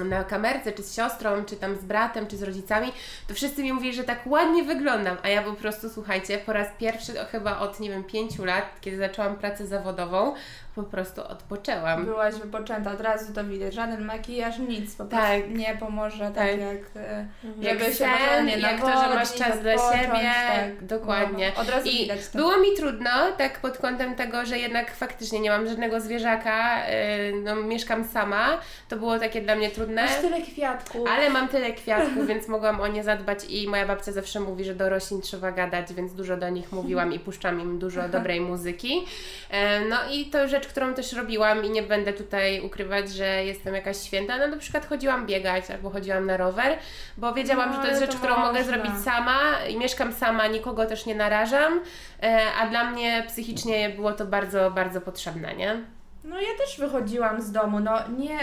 na 0.05 0.23
kamerce, 0.23 0.71
czy 0.71 0.83
z 0.83 0.95
siostrą, 0.95 1.45
czy 1.45 1.55
tam 1.55 1.75
z 1.75 1.83
bratem, 1.83 2.27
czy 2.27 2.37
z 2.37 2.43
rodzicami, 2.43 2.91
to 3.27 3.33
wszyscy 3.33 3.63
mi 3.63 3.73
mówili, 3.73 3.93
że 3.93 4.03
tak 4.03 4.27
ładnie 4.27 4.63
wyglądam, 4.63 5.17
a 5.23 5.29
ja 5.29 5.41
po 5.41 5.53
prostu, 5.53 5.89
słuchajcie, 5.89 6.37
po 6.37 6.53
raz 6.53 6.67
pierwszy 6.79 7.13
chyba 7.31 7.59
od, 7.59 7.79
nie 7.79 7.89
wiem, 7.89 8.03
pięciu 8.03 8.45
lat, 8.45 8.81
kiedy 8.81 8.97
zaczęłam 8.97 9.35
pracę 9.35 9.67
zawodową, 9.67 10.33
po 10.77 10.83
prostu 10.83 11.21
odpoczęłam. 11.27 12.05
Byłaś 12.05 12.35
wypoczęta, 12.35 12.91
od 12.91 13.01
razu 13.01 13.33
to 13.33 13.43
widać, 13.43 13.73
żaden 13.73 14.05
makijaż, 14.05 14.59
nic, 14.59 14.95
po 14.95 15.05
prostu 15.05 15.25
Tak. 15.27 15.49
nie 15.49 15.77
pomoże, 15.79 16.19
tak, 16.19 16.33
Tak. 16.35 16.47
jak, 16.59 17.03
e, 17.05 17.27
Jak 17.59 17.79
żeby 17.79 17.91
się 17.91 17.93
sen, 17.93 18.47
jak 18.47 18.81
to, 18.81 18.87
że 18.87 19.15
masz 19.15 19.33
czas 19.35 19.59
dla 19.61 19.73
siebie, 19.91 20.31
tak. 20.47 20.85
dokładnie. 20.85 21.51
No, 21.55 21.61
od 21.61 21.69
razu 21.69 21.87
I 21.89 21.97
widać 21.97 22.27
to. 22.27 22.37
było 22.37 22.57
mi 22.57 22.67
trudno, 22.77 23.09
tak 23.37 23.59
pod 23.59 23.77
kątem 23.77 24.15
tego, 24.15 24.45
że 24.45 24.59
jednak 24.59 24.95
faktycznie 24.95 25.39
nie 25.39 25.49
mam 25.49 25.67
żadnego 25.67 25.99
zwierzaka, 26.01 26.87
yy, 26.89 27.41
no 27.43 27.55
mieszkam 27.55 28.03
sama, 28.07 28.57
to 28.89 28.95
było 28.97 29.19
takie 29.19 29.41
dla 29.41 29.55
mnie 29.55 29.69
trudne. 29.71 30.01
Masz 30.05 30.15
tyle 30.21 30.41
kwiatków. 30.41 31.09
Ale 31.09 31.29
mam 31.29 31.47
tyle 31.47 31.73
kwiatków, 31.73 32.27
więc 32.27 32.47
mogłam 32.47 32.81
o 32.81 32.87
nie 32.87 33.03
zadbać 33.03 33.39
i 33.49 33.67
moja 33.67 33.85
babcia 33.85 34.11
zawsze 34.11 34.39
mówi, 34.39 34.63
że 34.65 34.75
do 34.75 34.89
roślin 34.89 35.21
trzeba 35.21 35.51
gadać, 35.51 35.93
więc 35.93 36.13
dużo 36.13 36.37
do 36.37 36.49
nich 36.49 36.71
mówiłam 36.71 37.13
i 37.13 37.19
puszczam 37.19 37.61
im 37.61 37.79
dużo 37.79 38.09
dobrej 38.09 38.41
muzyki. 38.41 39.05
E, 39.49 39.77
No 39.87 39.97
i 40.11 40.25
to 40.25 40.47
rzecz, 40.47 40.66
którą 40.67 40.93
też 40.93 41.13
robiłam 41.13 41.65
i 41.65 41.69
nie 41.69 41.83
będę 41.83 42.13
tutaj 42.13 42.61
ukrywać, 42.61 43.09
że 43.11 43.45
jestem 43.45 43.75
jakaś 43.75 43.97
święta. 43.97 44.37
No 44.37 44.47
na 44.47 44.57
przykład 44.57 44.85
chodziłam 44.85 45.25
biegać 45.25 45.71
albo 45.71 45.89
chodziłam 45.89 46.25
na 46.25 46.37
rower, 46.37 46.77
bo 47.17 47.33
wiedziałam, 47.33 47.69
No, 47.69 47.75
że 47.75 47.81
to 47.81 47.87
jest 47.87 47.99
rzecz, 48.01 48.11
to 48.11 48.17
którą 48.17 48.37
mogę 48.37 48.59
można. 48.59 48.63
zrobić 48.63 48.91
sama 49.03 49.39
i 49.69 49.77
mieszkam 49.77 50.13
sama, 50.13 50.47
nikogo 50.47 50.85
też 50.85 51.05
nie 51.05 51.15
narażam, 51.15 51.79
e, 52.23 52.39
a 52.61 52.67
dla 52.67 52.91
mnie 52.91 53.23
psychicznie 53.27 53.89
było 53.89 54.11
to 54.13 54.25
bardzo, 54.25 54.71
bardzo 54.71 55.01
potrzebne, 55.01 55.55
nie? 55.55 55.81
No 56.23 56.41
ja 56.41 56.57
też 56.57 56.79
wychodziłam 56.79 57.41
z 57.41 57.51
domu, 57.51 57.79
no 57.79 57.99
nie, 58.17 58.39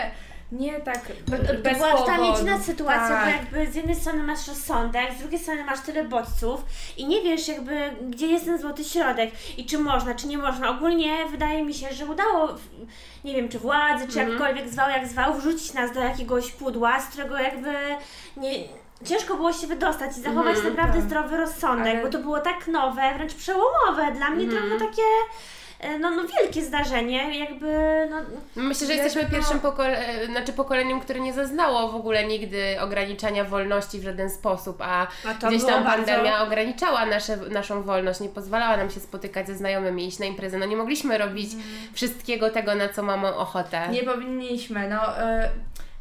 nie 0.52 0.80
tak 0.80 1.00
Bo 1.26 1.36
bez 1.62 1.78
była 1.78 1.92
powodu. 1.92 2.36
dziwna 2.36 2.58
sytuacja, 2.58 3.08
tak. 3.08 3.24
bo 3.24 3.30
jakby 3.30 3.72
z 3.72 3.74
jednej 3.74 3.96
strony 3.96 4.22
masz 4.22 4.48
rozsądek, 4.48 5.12
z 5.14 5.18
drugiej 5.18 5.38
strony 5.40 5.64
masz 5.64 5.80
tyle 5.80 6.04
bodźców 6.04 6.64
i 6.96 7.06
nie 7.06 7.22
wiesz 7.22 7.48
jakby 7.48 7.90
gdzie 8.10 8.26
jest 8.26 8.44
ten 8.44 8.58
złoty 8.58 8.84
środek 8.84 9.30
i 9.58 9.66
czy 9.66 9.78
można, 9.78 10.14
czy 10.14 10.26
nie 10.26 10.38
można. 10.38 10.70
Ogólnie 10.70 11.26
wydaje 11.30 11.62
mi 11.64 11.74
się, 11.74 11.92
że 11.94 12.06
udało, 12.06 12.48
nie 13.24 13.34
wiem 13.34 13.48
czy 13.48 13.58
władzy, 13.58 14.08
czy 14.08 14.18
jakkolwiek 14.18 14.68
zwał 14.68 14.90
jak 14.90 15.06
zwał, 15.08 15.34
wrzucić 15.34 15.74
nas 15.74 15.92
do 15.92 16.00
jakiegoś 16.00 16.50
pudła, 16.52 17.00
z 17.00 17.06
którego 17.06 17.38
jakby 17.38 17.72
nie... 18.36 18.50
Ciężko 19.04 19.34
było 19.34 19.52
się 19.52 19.66
wydostać 19.66 20.16
i 20.18 20.20
zachować 20.20 20.56
naprawdę 20.64 20.92
tak. 20.98 21.02
zdrowy 21.02 21.36
rozsądek, 21.36 21.94
Ale- 21.94 22.02
bo 22.02 22.08
to 22.08 22.18
było 22.18 22.40
tak 22.40 22.66
nowe, 22.68 23.02
wręcz 23.16 23.34
przełomowe. 23.34 24.12
Dla 24.16 24.30
mnie 24.30 24.48
trochę 24.48 24.78
takie 24.78 25.02
no, 26.00 26.10
no 26.10 26.22
wielkie 26.40 26.62
zdarzenie, 26.62 27.38
jakby 27.38 27.66
no, 28.10 28.16
Myślę, 28.56 28.86
że 28.86 28.92
jesteśmy 28.94 29.20
tylko- 29.20 29.36
pierwszym 29.36 29.60
pokole- 29.60 30.26
znaczy 30.30 30.52
pokoleniem, 30.52 31.00
które 31.00 31.20
nie 31.20 31.32
zaznało 31.32 31.88
w 31.92 31.94
ogóle 31.94 32.24
nigdy 32.24 32.76
ograniczania 32.80 33.44
wolności 33.44 33.98
w 34.00 34.02
żaden 34.04 34.30
sposób, 34.30 34.82
a, 34.82 35.06
A 35.28 35.34
gdzieś 35.48 35.64
tam 35.64 35.84
bardzo- 35.84 36.06
pandemia 36.06 36.42
ograniczała 36.42 37.06
nasze, 37.06 37.36
naszą 37.36 37.82
wolność, 37.82 38.20
nie 38.20 38.28
pozwalała 38.28 38.76
nam 38.76 38.90
się 38.90 39.00
spotykać 39.00 39.46
ze 39.46 39.54
znajomymi, 39.54 40.06
iść 40.06 40.18
na 40.18 40.26
imprezę. 40.26 40.58
No 40.58 40.66
nie 40.66 40.76
mogliśmy 40.76 41.18
robić 41.18 41.50
wszystkiego 41.92 42.50
tego, 42.50 42.74
na 42.74 42.88
co 42.88 43.02
mamy 43.02 43.34
ochotę. 43.34 43.88
Nie 43.90 44.02
powinniśmy, 44.02 44.88
no. 44.88 45.18
e, 45.18 45.48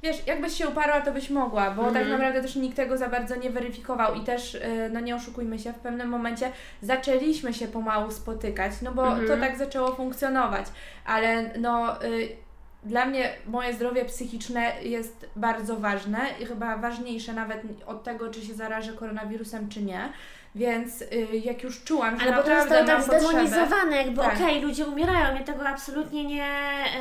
Wiesz, 0.03 0.27
jakbyś 0.27 0.53
się 0.53 0.67
uparła, 0.67 1.01
to 1.01 1.11
byś 1.11 1.29
mogła, 1.29 1.71
bo 1.71 1.91
tak 1.91 2.07
naprawdę 2.07 2.41
też 2.41 2.55
nikt 2.55 2.75
tego 2.75 2.97
za 2.97 3.09
bardzo 3.09 3.35
nie 3.35 3.49
weryfikował 3.49 4.15
i 4.15 4.23
też, 4.23 4.55
e, 4.55 4.89
no 4.89 4.99
nie 4.99 5.15
oszukujmy 5.15 5.59
się, 5.59 5.73
w 5.73 5.79
pewnym 5.79 6.09
momencie 6.09 6.51
zaczęliśmy 6.81 7.53
się 7.53 7.67
pomału 7.67 8.11
spotykać, 8.11 8.71
no 8.81 8.91
bo 8.91 9.03
to 9.27 9.37
tak 9.37 9.57
zaczęło 9.57 9.95
funkcjonować, 9.95 10.65
ale 11.05 11.57
no 11.59 12.03
y, 12.03 12.29
dla 12.83 13.05
mnie 13.05 13.33
moje 13.47 13.73
zdrowie 13.73 14.05
psychiczne 14.05 14.73
jest 14.81 15.29
bardzo 15.35 15.77
ważne 15.77 16.19
i 16.39 16.45
chyba 16.45 16.77
ważniejsze 16.77 17.33
nawet 17.33 17.61
od 17.85 18.03
tego, 18.03 18.29
czy 18.29 18.41
się 18.41 18.53
zarażę 18.53 18.93
koronawirusem, 18.93 19.69
czy 19.69 19.81
nie, 19.81 20.09
więc 20.55 21.01
y, 21.01 21.27
jak 21.43 21.63
już 21.63 21.83
czułam, 21.83 22.19
że 22.19 22.25
Ale 22.25 22.35
bo 22.35 22.43
to 22.43 22.49
naprawdę 22.49 22.85
zostało 22.85 22.85
tak 22.85 23.21
zdemonizowane, 23.21 23.97
jakby 23.97 24.21
Tak. 24.21 24.33
okej, 24.35 24.61
ludzie 24.61 24.85
umierają, 24.85 25.35
ja 25.35 25.43
tego 25.43 25.67
absolutnie 25.67 26.23
nie, 26.23 26.45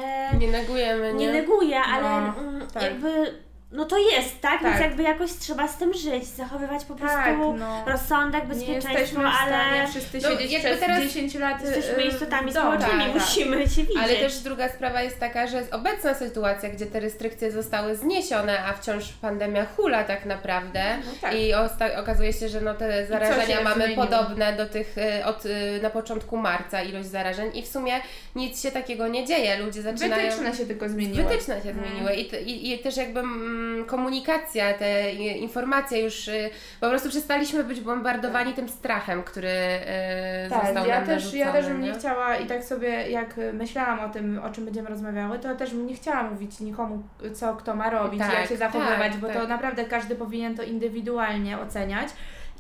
e, 0.05 0.37
Nie 0.39 0.49
negujemy, 0.49 1.13
nie? 1.15 1.27
nie 1.27 1.33
neguję, 1.33 1.81
ale 1.81 2.03
No, 2.03 2.35
mm, 2.41 2.67
tak. 2.75 2.83
jakby 2.83 3.35
no 3.73 3.85
to 3.85 3.99
jest, 3.99 4.41
tak? 4.41 4.63
Więc 4.63 4.73
Tak. 4.75 4.83
jakby 4.83 5.03
jakoś 5.03 5.33
trzeba 5.33 5.69
z 5.69 5.77
tym 5.77 5.95
żyć, 5.95 6.25
zachowywać 6.25 6.85
po 6.85 6.95
prostu 6.95 7.17
Tak, 7.17 7.37
no. 7.59 7.85
rozsądek, 7.87 8.43
nie 8.43 8.49
bezpieczeństwo, 8.49 8.93
jesteśmy 8.99 9.25
w 9.31 9.35
stanie 9.35 9.55
ale 9.81 9.89
wszyscy 9.89 10.19
No, 10.23 10.31
siedzieć 10.31 10.53
jakby 10.53 10.69
przez 10.69 10.81
teraz 10.81 11.03
10 11.03 11.35
lat 11.35 11.63
jesteśmy 11.65 12.03
y, 12.03 12.07
istotami 12.07 12.51
w 12.51 12.55
domu. 12.55 12.67
społecznymi, 12.73 13.05
tak, 13.05 13.13
tak. 13.13 13.23
musimy 13.23 13.57
się 13.69 13.83
widzieć. 13.83 13.97
Ale 14.03 14.15
też 14.17 14.39
druga 14.39 14.69
sprawa 14.69 15.03
jest 15.03 15.21
taka, 15.21 15.47
że 15.47 15.63
obecna 15.71 16.15
sytuacja, 16.15 16.69
gdzie 16.69 16.87
te 16.87 17.01
restrykcje 17.01 17.53
zostały 17.53 17.97
zniesione, 17.97 18.65
a 18.65 18.73
wciąż 18.73 19.09
pandemia 19.13 19.67
hula 19.77 20.05
tak 20.05 20.27
naprawdę 20.27 20.99
No 21.07 21.13
tak. 21.21 21.35
i 21.35 21.55
okazuje 21.99 22.33
się, 22.33 22.49
że 22.49 22.61
no 22.61 22.75
te 22.75 23.07
zarażenia 23.07 23.61
mamy 23.61 23.85
zmieniło? 23.85 24.07
podobne 24.07 24.53
do 24.57 24.67
tych 24.67 24.99
y, 24.99 25.25
od 25.25 25.47
y, 25.47 25.81
na 25.83 25.91
początku 25.91 26.37
marca 26.37 26.83
ilość 26.83 27.09
zarażeń 27.09 27.51
i 27.57 27.63
w 27.63 27.69
sumie 27.69 28.01
nic 28.35 28.63
się 28.63 28.71
takiego 28.71 29.09
nie 29.09 29.25
dzieje. 29.27 29.57
Ludzie 29.57 29.83
zaczynają... 29.83 30.31
Wytyczne 30.31 30.55
się 30.57 30.67
tylko 30.67 30.89
zmieniły. 30.89 31.23
Wytyczne 31.29 31.63
się 31.63 31.73
zmieniły 31.73 32.15
i, 32.15 32.51
i, 32.51 32.73
i 32.75 32.79
też 32.79 32.97
jakby 32.97 33.21
mm, 33.21 33.62
komunikacja, 33.87 34.75
te 34.75 35.13
informacje 35.15 36.03
już 36.03 36.29
y, 36.29 36.51
po 36.81 36.89
prostu 36.89 37.09
przestaliśmy 37.09 37.65
być 37.65 37.81
bombardowani 37.81 38.53
tym 38.53 38.69
strachem, 38.69 39.23
który 39.23 39.49
y, 39.49 40.49
został 40.49 40.75
Tak, 40.75 40.87
ja 40.87 40.97
nam 40.99 41.07
też, 41.07 41.35
ja 41.35 41.53
też 41.53 41.67
bym 41.67 41.81
nie 41.81 41.89
nie? 41.89 41.95
chciała 41.99 42.37
i 42.37 42.47
tak 42.47 42.65
sobie 42.65 42.89
jak 42.89 43.35
myślałam 43.53 44.01
o 44.01 44.09
tym, 44.09 44.41
o 44.45 44.51
czym 44.51 44.65
będziemy 44.65 44.89
rozmawiały, 44.89 45.39
to 45.39 45.55
też 45.55 45.71
bym 45.75 45.87
nie 45.87 45.95
chciała 45.95 46.23
mówić 46.23 46.61
nikomu, 46.61 47.03
co 47.35 47.57
kto 47.57 47.75
ma 47.77 47.91
robić, 47.91 48.21
Tak, 48.21 48.35
jak 48.35 48.49
się 48.49 48.57
zachowywać, 48.57 49.13
tak, 49.13 49.21
bo 49.21 49.27
to 49.29 49.35
tak. 49.35 49.49
naprawdę 49.49 49.85
każdy 49.85 50.15
powinien 50.15 50.57
to 50.57 50.63
indywidualnie 50.63 51.59
oceniać. 51.59 52.09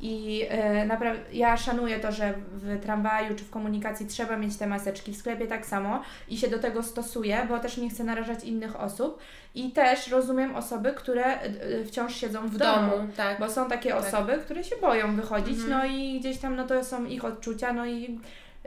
I 0.04 0.46
e, 0.48 0.84
naprawdę 0.86 1.20
ja 1.32 1.56
szanuję 1.56 2.00
to, 2.00 2.12
że 2.12 2.34
w 2.52 2.80
tramwaju 2.82 3.34
czy 3.34 3.44
w 3.44 3.50
komunikacji 3.50 4.06
trzeba 4.06 4.36
mieć 4.36 4.56
te 4.56 4.66
maseczki, 4.66 5.12
w 5.12 5.16
sklepie 5.16 5.46
tak 5.46 5.66
samo 5.66 6.02
i 6.28 6.36
się 6.36 6.48
do 6.48 6.58
tego 6.58 6.82
stosuję, 6.82 7.46
bo 7.48 7.58
też 7.58 7.76
nie 7.76 7.90
chcę 7.90 8.04
narażać 8.04 8.44
innych 8.44 8.80
osób. 8.80 9.18
I 9.54 9.70
też 9.70 10.08
rozumiem 10.08 10.56
osoby, 10.56 10.92
które 10.92 11.24
e, 11.24 11.40
e, 11.40 11.84
wciąż 11.84 12.14
siedzą 12.14 12.48
w, 12.48 12.50
w 12.50 12.56
domu, 12.58 12.92
tak. 13.16 13.40
bo 13.40 13.50
są 13.50 13.68
takie 13.68 13.90
Tak. 13.90 13.98
osoby, 13.98 14.38
które 14.44 14.64
się 14.64 14.76
boją 14.76 15.16
wychodzić, 15.16 15.58
Mhm. 15.58 15.70
no 15.70 15.84
i 15.84 16.20
gdzieś 16.20 16.38
tam 16.38 16.56
no 16.56 16.66
to 16.66 16.84
są 16.84 17.04
ich 17.04 17.24
odczucia, 17.24 17.72
no 17.72 17.86
i 17.86 18.20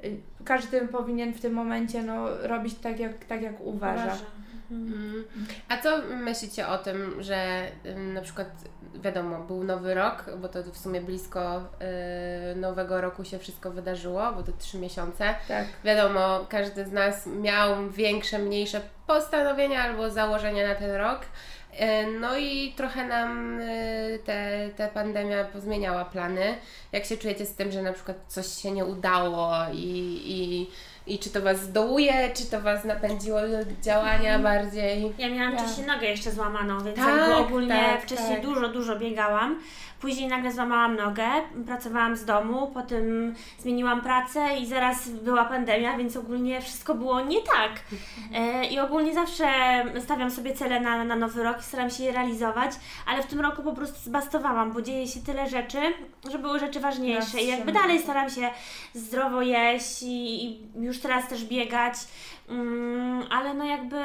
y, 0.04 0.18
każdy 0.46 0.88
powinien 0.88 1.34
w 1.34 1.42
tym 1.42 1.54
momencie 1.54 2.04
no, 2.04 2.28
robić 2.42 2.74
tak 2.76 3.00
jak, 3.00 3.26
tak 3.26 3.42
jak 3.42 3.62
uważa. 3.62 4.04
Uważam. 4.04 4.26
Mhm. 4.72 5.26
A 5.70 5.78
co 5.78 6.02
myślicie 6.02 6.68
o 6.68 6.78
tym, 6.78 7.24
że 7.24 7.68
na 8.14 8.22
przykład 8.22 8.48
wiadomo, 9.02 9.40
był 9.40 9.64
nowy 9.64 9.94
rok, 9.94 10.26
bo 10.38 10.50
to 10.50 10.64
w 10.64 10.78
sumie 10.78 11.02
blisko 11.02 11.64
y, 12.52 12.56
nowego 12.56 13.02
roku 13.02 13.24
się 13.24 13.40
wszystko 13.40 13.72
wydarzyło, 13.72 14.32
bo 14.34 14.44
to 14.44 14.52
trzy 14.60 14.78
miesiące. 14.78 15.36
Tak. 15.48 15.66
Wiadomo, 15.84 16.46
każdy 16.50 16.86
z 16.86 16.92
nas 16.92 17.28
miał 17.28 17.90
większe, 17.90 18.40
mniejsze 18.40 18.82
postanowienia 19.08 19.84
albo 19.84 20.10
założenia 20.10 20.68
na 20.68 20.76
ten 20.76 20.92
rok. 20.92 21.22
Y, 21.22 22.20
No 22.20 22.38
i 22.38 22.74
trochę 22.78 23.06
nam 23.08 23.60
y, 23.60 24.20
te, 24.26 24.70
ta 24.78 24.88
pandemia 24.88 25.44
pozmieniała 25.44 26.06
plany. 26.06 26.56
Jak 26.92 27.06
się 27.06 27.18
czujecie 27.18 27.46
z 27.46 27.56
tym, 27.56 27.72
że 27.72 27.82
na 27.82 27.94
przykład 27.94 28.18
coś 28.28 28.48
się 28.48 28.72
nie 28.72 28.86
udało 28.86 29.52
i, 29.74 30.22
i, 30.26 30.70
i 31.08 31.20
czy 31.20 31.30
to 31.30 31.42
Was 31.42 31.62
zdołuje, 31.62 32.30
czy 32.34 32.46
to 32.46 32.62
Was 32.62 32.84
napędziło 32.84 33.42
do 33.42 33.82
działania 33.82 34.40
bardziej? 34.40 35.14
Ja 35.18 35.30
miałam 35.30 35.54
Ja. 35.54 35.60
wcześniej 35.60 35.88
nogę 35.88 36.08
jeszcze 36.08 36.32
złamaną, 36.32 36.84
więc 36.84 36.98
Tak, 36.98 37.38
ogólnie 37.40 37.68
tak, 37.70 38.02
wcześniej 38.02 38.36
tak. 38.36 38.42
dużo, 38.46 38.68
dużo 38.70 39.00
biegałam. 39.00 39.60
Później 40.06 40.28
nagle 40.28 40.52
złamałam 40.52 40.96
nogę, 40.96 41.24
pracowałam 41.66 42.16
z 42.16 42.26
domu, 42.26 42.72
potem 42.74 43.36
zmieniłam 43.60 44.02
pracę 44.02 44.58
i 44.58 44.66
zaraz 44.66 45.10
była 45.10 45.46
pandemia, 45.46 45.98
więc 45.98 46.18
ogólnie 46.18 46.62
wszystko 46.62 46.96
było 46.96 47.22
nie 47.22 47.42
tak. 47.42 47.72
E, 48.34 48.66
I 48.66 48.80
ogólnie 48.80 49.14
zawsze 49.14 49.48
stawiam 50.00 50.32
sobie 50.32 50.54
cele 50.54 50.80
na, 50.80 51.04
na 51.04 51.16
nowy 51.16 51.44
rok 51.44 51.60
i 51.60 51.64
staram 51.64 51.90
się 51.90 52.04
je 52.04 52.12
realizować, 52.12 52.72
ale 53.06 53.24
w 53.24 53.26
tym 53.26 53.40
roku 53.40 53.64
po 53.64 53.74
prostu 53.74 54.00
zbastowałam, 54.04 54.72
bo 54.72 54.82
dzieje 54.82 55.08
się 55.08 55.20
tyle 55.20 55.50
rzeczy, 55.50 55.80
że 56.32 56.40
były 56.40 56.60
rzeczy 56.60 56.80
ważniejsze. 56.80 57.42
I 57.42 57.48
jakby 57.48 57.72
dalej 57.72 58.00
staram 58.00 58.30
się 58.30 58.50
zdrowo 58.94 59.42
jeść 59.42 60.04
i, 60.04 60.46
i 60.46 60.68
już 60.76 61.00
teraz 61.00 61.28
też 61.28 61.46
biegać. 61.46 61.94
Mm, 62.50 63.24
ale 63.30 63.54
no 63.54 63.66
jakby 63.66 63.98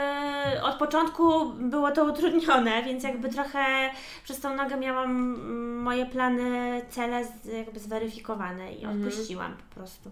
od 0.62 0.74
początku 0.74 1.44
było 1.52 1.90
to 1.90 2.04
utrudnione, 2.04 2.82
więc 2.82 3.04
jakby 3.04 3.28
trochę 3.28 3.90
przez 4.24 4.40
tą 4.40 4.56
nogę 4.56 4.76
miałam 4.76 5.10
mm, 5.10 5.82
moje 5.82 6.06
plany, 6.06 6.82
cele 6.90 7.24
z, 7.24 7.44
jakby 7.44 7.80
zweryfikowane 7.80 8.72
i 8.72 8.86
odpuściłam 8.86 9.56
po 9.56 9.74
prostu. 9.74 10.10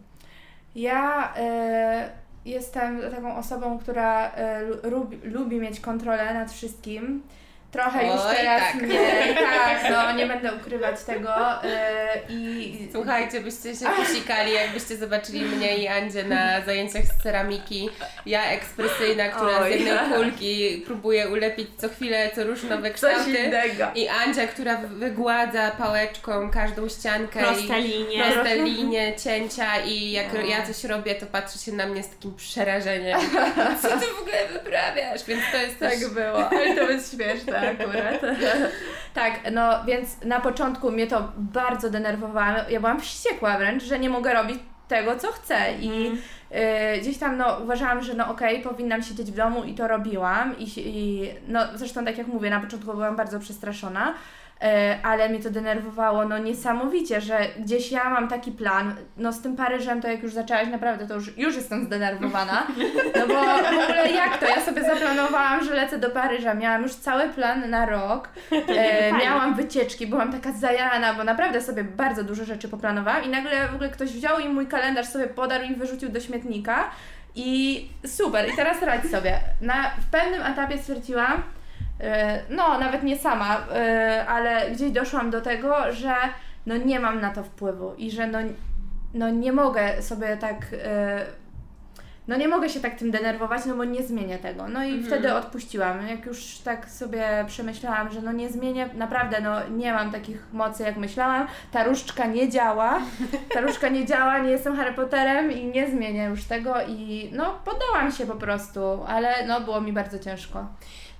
Ja 0.74 1.34
e, 1.36 2.10
jestem 2.44 3.00
taką 3.10 3.36
osobą, 3.36 3.78
która 3.78 4.30
e, 4.30 4.62
lu- 4.62 4.76
lubi, 4.90 5.18
lubi 5.22 5.60
mieć 5.60 5.80
kontrolę 5.80 6.34
nad 6.34 6.52
wszystkim. 6.52 7.22
Trochę 7.72 8.06
już 8.06 8.20
Oj, 8.20 8.36
teraz 8.36 8.62
tak. 8.72 8.82
nie, 8.82 9.34
tak, 9.34 9.90
no 9.90 10.12
nie 10.12 10.26
będę 10.26 10.52
ukrywać 10.54 11.04
tego 11.04 11.62
e, 11.64 12.18
i 12.28 12.88
Słuchajcie, 12.92 13.40
byście 13.40 13.76
się 13.76 13.86
posikali, 13.96 14.52
jakbyście 14.52 14.96
zobaczyli 14.96 15.40
mnie 15.40 15.76
i 15.78 15.88
Andzie 15.88 16.24
na 16.24 16.60
zajęciach 16.60 17.02
z 17.04 17.22
ceramiki. 17.22 17.90
Ja 18.26 18.44
ekspresyjna, 18.50 19.28
która 19.28 19.58
Oj. 19.58 19.72
z 19.72 19.74
jednej 19.80 19.98
kulki 20.14 20.82
próbuje 20.86 21.28
ulepić 21.28 21.68
co 21.76 21.88
chwilę, 21.88 22.30
co 22.34 22.44
róż 22.44 22.62
nowe 22.62 22.90
kształty. 22.90 23.50
I 23.94 24.08
Andzia, 24.08 24.46
która 24.46 24.76
wygładza 24.76 25.70
pałeczką 25.70 26.50
każdą 26.50 26.88
ściankę 26.88 27.40
Proste 27.40 27.80
i 27.80 27.82
linie. 27.82 28.24
proste 28.24 28.56
linie, 28.56 29.12
cięcia 29.24 29.78
i 29.86 30.10
jak 30.12 30.32
No. 30.34 30.40
ja 30.40 30.66
coś 30.66 30.84
robię, 30.84 31.14
to 31.14 31.26
patrzy 31.26 31.58
się 31.58 31.72
na 31.72 31.86
mnie 31.86 32.02
z 32.02 32.08
takim 32.10 32.34
przerażeniem. 32.36 33.20
Co 33.82 33.88
ty 33.88 34.06
w 34.06 34.20
ogóle 34.20 34.48
wyprawiasz? 34.52 35.24
Więc 35.24 35.42
to 35.52 35.56
jest 35.56 35.78
też... 35.78 36.00
Tak 36.00 36.08
było, 36.10 36.50
ale 36.50 36.74
to 36.76 36.90
jest 36.90 37.14
śmieszne 37.16 37.57
akurat. 37.60 38.20
tak, 39.14 39.40
no 39.52 39.84
więc 39.84 40.24
na 40.24 40.40
początku 40.40 40.90
mnie 40.90 41.06
to 41.06 41.32
bardzo 41.36 41.90
denerwowało. 41.90 42.58
Ja 42.68 42.80
byłam 42.80 43.00
wściekła 43.00 43.58
wręcz, 43.58 43.82
że 43.82 43.98
nie 43.98 44.10
mogę 44.10 44.34
robić 44.34 44.58
tego, 44.88 45.16
co 45.16 45.32
chcę 45.32 45.56
i 45.80 46.12
y, 46.96 47.00
gdzieś 47.00 47.18
tam 47.18 47.36
no 47.36 47.60
uważałam, 47.62 48.02
że 48.02 48.14
no 48.14 48.30
okej, 48.30 48.62
powinnam 48.62 49.02
siedzieć 49.02 49.32
w 49.32 49.36
domu 49.36 49.64
i 49.64 49.74
to 49.74 49.88
robiłam 49.88 50.58
i, 50.58 50.66
i 50.76 51.30
no 51.48 51.60
zresztą 51.74 52.04
tak 52.04 52.18
jak 52.18 52.26
mówię, 52.26 52.50
na 52.50 52.60
początku 52.60 52.92
byłam 52.92 53.16
bardzo 53.16 53.40
przestraszona. 53.40 54.14
Y, 54.62 54.66
Ale 55.02 55.28
mnie 55.28 55.40
to 55.40 55.50
denerwowało 55.50 56.24
no 56.24 56.38
niesamowicie, 56.38 57.20
że 57.20 57.38
gdzieś 57.58 57.92
ja 57.92 58.10
mam 58.10 58.28
taki 58.28 58.52
plan, 58.52 58.94
no 59.16 59.32
z 59.32 59.42
tym 59.42 59.56
Paryżem 59.56 60.02
to 60.02 60.08
jak 60.08 60.22
już 60.22 60.32
zaczęłaś 60.32 60.68
naprawdę 60.68 61.06
to 61.06 61.14
już, 61.14 61.36
już 61.38 61.56
jestem 61.56 61.84
zdenerwowana, 61.84 62.66
no 63.18 63.26
bo 63.26 63.34
w 63.80 63.82
ogóle 63.84 64.12
jak 64.12 64.38
to? 64.38 64.46
Ja 64.46 64.60
sobie 64.60 64.82
zaplanowałam, 64.84 65.64
że 65.64 65.74
lecę 65.74 65.98
do 65.98 66.10
Paryża, 66.10 66.54
miałam 66.54 66.82
już 66.82 66.94
cały 66.94 67.28
plan 67.28 67.70
na 67.70 67.86
rok, 67.86 68.28
e, 68.68 69.12
miałam 69.12 69.54
wycieczki, 69.54 70.06
byłam 70.06 70.32
taka 70.32 70.52
zajarana, 70.52 71.14
bo 71.14 71.24
naprawdę 71.24 71.60
sobie 71.60 71.84
bardzo 71.84 72.24
dużo 72.24 72.44
rzeczy 72.44 72.68
poplanowałam 72.68 73.24
i 73.24 73.28
nagle 73.28 73.68
w 73.68 73.74
ogóle 73.74 73.90
ktoś 73.90 74.12
wziął 74.12 74.38
i 74.38 74.48
mój 74.48 74.66
kalendarz 74.66 75.06
sobie 75.06 75.26
podarł 75.26 75.64
i 75.64 75.74
wyrzucił 75.74 76.08
do 76.08 76.20
śmietnika. 76.20 76.90
I 77.34 77.88
super, 78.06 78.48
i 78.48 78.56
teraz 78.56 78.82
radź 78.82 79.10
sobie. 79.10 79.40
Na, 79.60 79.90
w 79.90 80.10
pewnym 80.10 80.42
etapie 80.42 80.78
stwierdziłam, 80.78 81.32
e, 81.32 81.42
no 82.50 82.78
nawet 82.78 83.02
nie 83.02 83.18
sama, 83.18 83.66
e, 83.74 84.24
ale 84.28 84.70
gdzieś 84.70 84.90
doszłam 84.90 85.30
do 85.30 85.40
tego, 85.40 85.92
że 85.92 86.14
no 86.66 86.76
nie 86.76 87.00
mam 87.00 87.20
na 87.20 87.30
to 87.30 87.42
wpływu 87.44 87.94
i 87.94 88.10
że 88.10 88.26
no, 88.26 88.38
no 89.14 89.30
nie 89.30 89.52
mogę 89.52 90.02
sobie 90.02 90.36
tak 90.36 90.56
e, 90.84 91.26
no 92.28 92.36
nie 92.36 92.48
mogę 92.48 92.68
się 92.68 92.80
tak 92.80 92.94
tym 92.94 93.10
denerwować, 93.10 93.64
no 93.66 93.74
bo 93.74 93.84
nie 93.84 94.02
zmienię 94.02 94.38
tego. 94.38 94.68
No 94.68 94.84
i 94.84 94.88
Mhm. 94.88 95.06
wtedy 95.06 95.34
odpuściłam. 95.34 96.06
Jak 96.08 96.26
już 96.26 96.58
tak 96.58 96.90
sobie 96.90 97.44
przemyślałam, 97.46 98.10
że 98.10 98.22
no 98.22 98.32
nie 98.32 98.48
zmienię, 98.48 98.88
naprawdę 98.94 99.40
no 99.40 99.68
nie 99.68 99.92
mam 99.92 100.12
takich 100.12 100.52
mocy 100.52 100.82
jak 100.82 100.96
myślałam. 100.96 101.46
Ta 101.72 101.84
różdżka 101.84 102.26
nie 102.26 102.48
działa. 102.48 103.00
Ta 103.54 103.60
różdżka 103.60 103.88
nie 103.88 104.06
działa, 104.06 104.38
nie 104.38 104.50
jestem 104.50 104.76
Harry 104.76 104.92
Potterem 104.92 105.52
i 105.52 105.64
nie 105.66 105.90
zmienię 105.90 106.24
już 106.24 106.44
tego 106.44 106.74
i 106.88 107.30
no 107.32 107.58
poddałam 107.64 108.12
się 108.12 108.26
po 108.26 108.34
prostu, 108.34 108.80
ale 109.06 109.46
no 109.46 109.60
było 109.60 109.80
mi 109.80 109.92
bardzo 109.92 110.18
ciężko. 110.18 110.66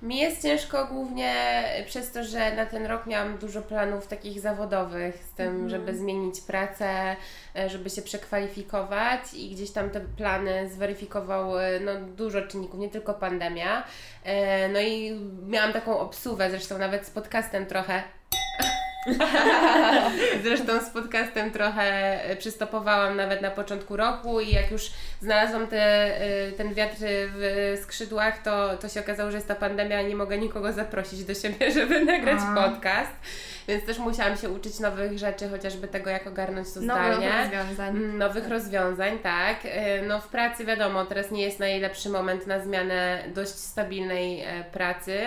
Mi 0.01 0.17
jest 0.17 0.41
ciężko 0.41 0.85
głównie 0.85 1.63
przez 1.85 2.11
to, 2.11 2.23
że 2.23 2.55
na 2.55 2.65
ten 2.65 2.85
rok 2.85 3.05
miałam 3.05 3.37
dużo 3.37 3.61
planów 3.61 4.07
takich 4.07 4.39
zawodowych 4.39 5.15
z 5.15 5.33
tym, 5.33 5.69
żeby 5.69 5.97
zmienić 5.97 6.41
pracę, 6.41 7.15
e, 7.55 7.69
żeby 7.69 7.89
się 7.89 8.01
przekwalifikować 8.01 9.33
i 9.33 9.49
gdzieś 9.49 9.71
tam 9.71 9.89
te 9.89 9.99
plany 9.99 10.69
zweryfikowały 10.69 11.61
no, 11.85 11.91
dużo 12.01 12.41
czynników, 12.41 12.79
nie 12.79 12.89
tylko 12.89 13.13
pandemia. 13.13 13.83
E, 14.23 14.69
No 14.69 14.79
i 14.79 15.19
miałam 15.47 15.73
taką 15.73 15.99
obsuwę, 15.99 16.49
zresztą 16.49 16.77
nawet 16.77 17.05
z 17.05 17.09
podcastem 17.09 17.65
trochę. 17.65 18.03
Zresztą 20.43 20.81
z 20.81 20.89
podcastem 20.89 21.51
trochę 21.51 22.19
przystopowałam 22.39 23.17
nawet 23.17 23.41
na 23.41 23.51
początku 23.51 23.97
roku 23.97 24.41
i 24.41 24.51
jak 24.51 24.71
już 24.71 24.91
znalazłam 25.21 25.67
te, 25.67 26.15
y, 26.47 26.51
ten 26.51 26.73
wiatr 26.73 26.95
w 26.99 27.77
skrzydłach, 27.81 28.43
to, 28.43 28.77
to 28.77 28.89
się 28.89 28.99
okazało, 28.99 29.31
że 29.31 29.37
jest 29.37 29.47
ta 29.47 29.55
pandemia 29.55 30.01
i 30.01 30.07
nie 30.07 30.15
mogę 30.15 30.37
nikogo 30.37 30.73
zaprosić 30.73 31.23
do 31.23 31.33
siebie, 31.33 31.71
żeby 31.79 32.05
nagrać 32.05 32.39
A. 32.47 32.55
podcast. 32.55 33.11
Więc 33.69 33.85
też 33.85 33.97
musiałam 33.99 34.37
się 34.37 34.49
uczyć 34.49 34.79
nowych 34.79 35.17
rzeczy, 35.19 35.49
chociażby 35.49 35.87
tego, 35.87 36.09
jak 36.09 36.27
ogarnąć 36.27 36.73
to 36.73 36.81
Nowych 36.81 37.13
zdalnie. 37.13 37.31
rozwiązań. 37.41 37.89
Mm, 37.89 38.17
Nowych 38.17 38.47
rozwiązań, 38.47 39.19
tak. 39.19 39.65
Y, 39.65 39.69
No 40.07 40.21
w 40.21 40.27
pracy 40.27 40.65
wiadomo, 40.65 41.05
teraz 41.05 41.31
nie 41.31 41.41
jest 41.43 41.59
najlepszy 41.59 42.09
moment 42.09 42.47
na 42.47 42.59
zmianę 42.59 43.23
dość 43.35 43.55
stabilnej 43.55 44.41
e, 44.41 44.63
pracy, 44.63 45.19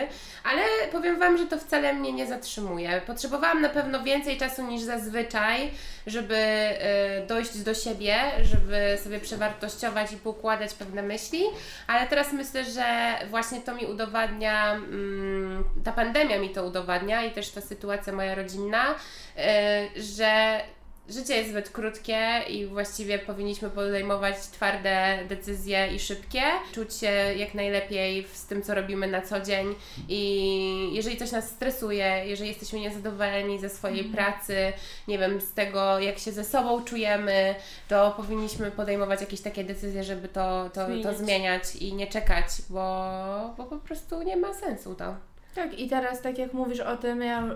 ale 0.44 0.62
powiem 0.92 1.18
Wam, 1.18 1.38
że 1.38 1.46
to 1.46 1.58
wcale 1.58 1.92
mnie 1.92 2.12
nie 2.12 2.26
zatrzymuje. 2.26 3.00
Potrzebowałam 3.06 3.62
na 3.62 3.68
pewno 3.68 4.02
więcej 4.02 4.36
czasu 4.38 4.66
niż 4.66 4.82
zazwyczaj, 4.82 5.70
żeby 6.06 6.36
e, 6.36 7.26
dojść 7.26 7.58
do 7.58 7.74
siebie, 7.74 8.16
żeby 8.42 8.98
sobie 9.04 9.20
przewartościować 9.20 10.12
i 10.12 10.16
poukładać 10.16 10.74
pewne 10.74 11.02
myśli, 11.02 11.42
ale 11.86 12.06
teraz 12.06 12.32
myślę, 12.32 12.64
że 12.64 12.84
właśnie 13.30 13.60
to 13.60 13.74
mi 13.74 13.86
udowadnia, 13.86 14.72
mm, 14.74 15.64
ta 15.84 15.92
pandemia 15.92 16.38
mi 16.38 16.50
to 16.50 16.64
udowadnia 16.64 17.24
i 17.24 17.30
też 17.30 17.50
ta 17.50 17.60
sytuacja 17.60 18.12
moja 18.12 18.31
rodzinna, 18.34 18.94
e, 19.36 19.88
że 19.96 20.60
życie 21.08 21.36
jest 21.36 21.50
zbyt 21.50 21.70
krótkie 21.70 22.40
i 22.48 22.66
właściwie 22.66 23.18
powinniśmy 23.18 23.70
podejmować 23.70 24.36
twarde 24.36 25.18
decyzje 25.28 25.94
i 25.94 25.98
szybkie, 25.98 26.42
czuć 26.72 26.94
się 26.94 27.10
jak 27.36 27.54
najlepiej 27.54 28.26
z 28.32 28.46
tym, 28.46 28.62
co 28.62 28.74
robimy 28.74 29.06
na 29.06 29.22
co 29.22 29.40
dzień 29.40 29.74
i 30.08 30.90
jeżeli 30.92 31.16
coś 31.16 31.32
nas 31.32 31.48
stresuje, 31.48 32.22
jeżeli 32.26 32.48
jesteśmy 32.48 32.80
niezadowoleni 32.80 33.58
ze 33.58 33.68
swojej 33.68 34.04
pracy, 34.04 34.72
nie 35.08 35.18
wiem, 35.18 35.40
z 35.40 35.52
tego, 35.52 35.98
jak 35.98 36.18
się 36.18 36.32
ze 36.32 36.44
sobą 36.44 36.84
czujemy, 36.84 37.54
to 37.88 38.14
powinniśmy 38.16 38.70
podejmować 38.70 39.20
jakieś 39.20 39.40
takie 39.40 39.64
decyzje, 39.64 40.04
żeby 40.04 40.28
to, 40.28 40.70
to, 40.74 40.86
to 40.86 40.86
Zmieniać. 40.86 41.16
zmieniać 41.16 41.76
i 41.76 41.94
nie 41.94 42.06
czekać, 42.06 42.46
bo, 42.70 43.54
bo 43.56 43.64
po 43.64 43.78
prostu 43.78 44.22
nie 44.22 44.36
ma 44.36 44.54
sensu 44.54 44.94
to. 44.94 45.31
Tak, 45.54 45.78
i 45.78 45.88
teraz 45.88 46.20
tak 46.22 46.38
jak 46.38 46.52
mówisz 46.52 46.80
o 46.80 46.96
tym, 46.96 47.22
ja 47.22 47.42
y, 47.46 47.52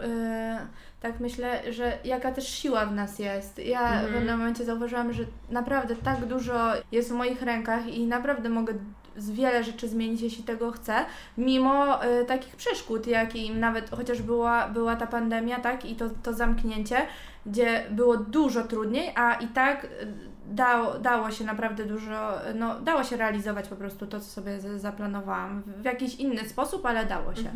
tak 1.01 1.21
myślę, 1.21 1.73
że 1.73 1.99
jaka 2.05 2.33
też 2.33 2.49
siła 2.49 2.87
w 2.87 2.95
nas 2.95 3.19
jest. 3.19 3.59
Ja 3.59 3.81
Mhm. 3.83 4.07
w 4.07 4.15
pewnym 4.15 4.39
momencie 4.39 4.65
zauważyłam, 4.65 5.13
że 5.13 5.23
naprawdę 5.51 5.97
tak 5.97 6.27
dużo 6.27 6.73
jest 6.93 7.11
w 7.11 7.15
moich 7.15 7.43
rękach 7.43 7.87
i 7.87 8.07
naprawdę 8.07 8.49
mogę 8.49 8.75
z 9.17 9.31
wiele 9.31 9.65
rzeczy 9.65 9.89
zmienić, 9.89 10.21
jeśli 10.21 10.45
tego 10.45 10.73
chcę, 10.73 10.95
mimo 11.39 12.05
y, 12.05 12.25
takich 12.25 12.57
przeszkód, 12.57 13.07
jak 13.07 13.37
i 13.37 13.51
nawet 13.51 13.91
chociaż 13.91 14.23
była, 14.23 14.69
była 14.69 14.97
ta 14.97 15.07
pandemia, 15.07 15.61
tak, 15.61 15.85
i 15.85 15.97
to, 15.97 16.11
to 16.23 16.35
zamknięcie, 16.35 16.97
gdzie 17.47 17.85
było 17.91 18.17
dużo 18.17 18.63
trudniej, 18.65 19.13
a 19.15 19.35
i 19.35 19.47
tak 19.47 19.85
y, 19.85 19.89
dało, 20.51 20.99
dało 20.99 21.31
się 21.31 21.45
naprawdę 21.45 21.85
dużo, 21.85 22.33
no 22.55 22.81
dało 22.81 23.05
się 23.05 23.17
realizować 23.17 23.69
po 23.69 23.77
prostu 23.77 24.07
to, 24.07 24.21
co 24.21 24.27
sobie 24.27 24.61
zaplanowałam 24.79 25.63
w 25.67 25.85
jakiś 25.85 26.15
inny 26.15 26.49
sposób, 26.49 26.87
ale 26.87 27.07
dało 27.07 27.35
się. 27.35 27.51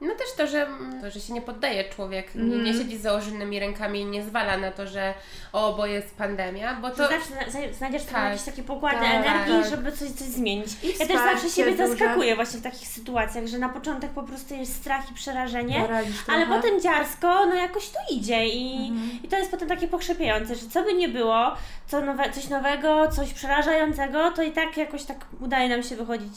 No 0.00 0.14
też 0.14 0.26
to, 0.36 0.46
że, 0.46 0.66
to, 1.02 1.10
że 1.10 1.20
się 1.20 1.32
nie 1.32 1.42
poddaje 1.42 1.84
człowiek, 1.84 2.34
nie, 2.34 2.42
Mhm. 2.42 2.64
nie 2.64 2.72
siedzi 2.74 2.98
z 2.98 3.02
założonymi 3.02 3.60
rękami 3.60 4.00
i 4.00 4.04
nie 4.04 4.22
zwala 4.24 4.56
na 4.56 4.70
to, 4.70 4.86
że 4.86 5.14
o, 5.52 5.74
bo 5.76 5.86
jest 5.86 6.16
pandemia, 6.16 6.74
bo 6.74 6.90
To 6.90 6.96
zawsze 6.96 7.28
zna- 7.50 7.72
znajdziesz 7.78 8.04
tam 8.04 8.14
Tak. 8.14 8.24
jakieś 8.30 8.42
takie 8.44 8.62
pokłady 8.62 8.96
Tak, 8.96 9.14
energii, 9.14 9.54
tak. 9.62 9.70
żeby 9.70 9.92
coś, 9.92 10.08
coś 10.10 10.28
zmienić. 10.28 10.68
I 10.82 10.88
Ja 10.98 11.06
też 11.06 11.16
zawsze 11.16 11.50
siebie 11.50 11.70
duże. 11.70 11.88
zaskakuję 11.88 12.36
właśnie 12.36 12.60
w 12.60 12.62
takich 12.62 12.88
sytuacjach, 12.88 13.46
że 13.46 13.58
na 13.58 13.68
początek 13.68 14.10
po 14.10 14.22
prostu 14.22 14.54
jest 14.54 14.76
strach 14.76 15.10
i 15.10 15.14
przerażenie, 15.14 15.80
Poradzisz 15.80 16.16
ale 16.28 16.46
trochę. 16.46 16.60
potem 16.62 16.80
dziarsko, 16.80 17.46
no 17.46 17.54
jakoś 17.54 17.88
to 17.90 17.98
idzie 18.10 18.46
i, 18.46 18.88
Mhm. 18.90 19.18
i 19.22 19.28
to 19.28 19.36
jest 19.38 19.50
potem 19.50 19.68
takie 19.68 19.88
pokrzepiające, 19.88 20.54
że 20.54 20.66
co 20.66 20.82
by 20.82 20.94
nie 20.94 21.08
było, 21.08 21.54
co 21.86 22.00
nowe, 22.00 22.30
coś 22.32 22.48
nowego, 22.48 23.08
coś 23.08 23.32
przerażającego, 23.34 24.30
to 24.30 24.42
i 24.42 24.52
tak 24.52 24.76
jakoś 24.76 25.04
tak 25.04 25.18
udaje 25.40 25.68
nam 25.68 25.82
się 25.82 25.96
wychodzić 25.96 26.32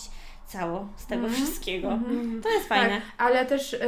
cało 0.49 0.87
z 0.97 1.05
tego 1.05 1.25
Mhm. 1.25 1.43
wszystkiego. 1.43 1.87
Mhm. 1.91 2.41
To 2.43 2.49
jest 2.49 2.67
fajne. 2.67 2.89
Tak, 2.89 3.01
ale 3.17 3.45
też 3.45 3.73
y, 3.73 3.79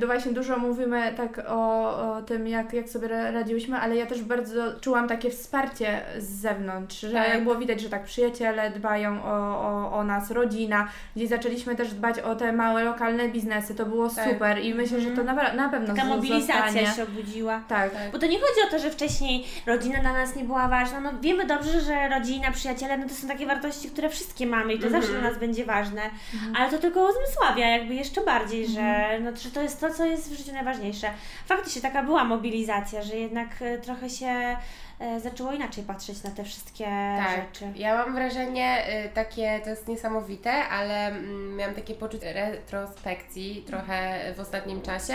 no 0.00 0.06
właśnie 0.06 0.32
dużo 0.32 0.56
mówimy 0.58 1.12
tak 1.16 1.42
o, 1.48 1.88
o 2.16 2.22
tym, 2.22 2.46
jak, 2.48 2.72
jak 2.72 2.88
sobie 2.88 3.08
ra- 3.08 3.30
radziłyśmy, 3.30 3.76
ale 3.76 3.96
ja 3.96 4.06
też 4.06 4.22
bardzo 4.22 4.80
czułam 4.80 5.08
takie 5.08 5.30
wsparcie 5.30 6.00
z 6.18 6.28
zewnątrz, 6.40 7.00
że 7.00 7.12
Tak. 7.12 7.42
było 7.42 7.54
widać, 7.54 7.80
że 7.80 7.88
tak 7.88 8.04
przyjaciele 8.04 8.70
dbają 8.70 9.24
o, 9.24 9.60
o, 9.60 9.92
o 9.92 10.04
nas, 10.04 10.30
rodzina, 10.30 10.88
gdzie 11.16 11.26
zaczęliśmy 11.28 11.76
też 11.76 11.92
dbać 11.94 12.18
o 12.20 12.34
te 12.36 12.52
małe 12.52 12.84
lokalne 12.84 13.28
biznesy, 13.28 13.74
to 13.74 13.86
było 13.86 14.08
Tak. 14.08 14.28
super 14.30 14.58
i 14.64 14.74
myślę, 14.74 15.00
że 15.00 15.10
to 15.10 15.24
na, 15.24 15.52
na 15.54 15.68
pewno 15.68 15.94
Taka 15.94 16.08
mobilizacja 16.08 16.62
zostanie. 16.64 16.86
się 16.86 17.02
obudziła. 17.02 17.60
Tak. 17.68 17.92
Tak. 17.92 18.12
Bo 18.12 18.18
to 18.18 18.26
nie 18.26 18.38
chodzi 18.38 18.60
o 18.68 18.70
to, 18.70 18.78
że 18.78 18.90
wcześniej 18.90 19.44
rodzina 19.66 20.00
dla 20.00 20.12
nas 20.12 20.36
nie 20.36 20.44
była 20.44 20.68
ważna. 20.68 21.00
No 21.00 21.10
wiemy 21.22 21.46
dobrze, 21.46 21.80
że 21.80 22.08
rodzina, 22.08 22.50
przyjaciele, 22.52 22.98
no 22.98 23.08
to 23.08 23.14
są 23.14 23.28
takie 23.28 23.46
wartości, 23.46 23.90
które 23.90 24.08
wszystkie 24.08 24.46
mamy 24.46 24.74
i 24.74 24.78
to 24.78 24.86
Mhm. 24.86 25.02
zawsze 25.02 25.18
dla 25.20 25.30
nas 25.30 25.38
będzie 25.38 25.64
ważne. 25.64 26.02
Ale 26.56 26.70
to 26.70 26.78
tylko 26.78 27.10
uzmysławia 27.10 27.68
jakby 27.68 27.94
jeszcze 27.94 28.24
bardziej, 28.24 28.68
że, 28.68 29.18
no, 29.20 29.36
że 29.36 29.50
to 29.50 29.62
jest 29.62 29.80
to, 29.80 29.94
co 29.94 30.04
jest 30.04 30.32
w 30.32 30.38
życiu 30.38 30.52
najważniejsze. 30.52 31.10
Faktycznie 31.46 31.82
taka 31.82 32.02
była 32.02 32.24
mobilizacja, 32.24 33.02
że 33.02 33.16
jednak 33.16 33.62
e, 33.62 33.78
trochę 33.78 34.10
się 34.10 34.56
zaczęło 35.22 35.52
inaczej 35.52 35.84
patrzeć 35.84 36.22
na 36.22 36.30
te 36.30 36.44
wszystkie 36.44 36.84
Tak, 36.84 37.36
rzeczy. 37.36 37.72
ja 37.78 37.94
mam 37.94 38.14
wrażenie 38.14 38.84
y, 39.06 39.08
takie, 39.08 39.60
to 39.64 39.70
jest 39.70 39.88
niesamowite, 39.88 40.52
ale 40.52 41.06
mm, 41.06 41.56
miałam 41.56 41.74
takie 41.74 41.94
poczucie 41.94 42.32
retrospekcji 42.32 43.64
trochę 43.66 44.18
w 44.36 44.40
ostatnim 44.40 44.82
czasie, 44.82 45.14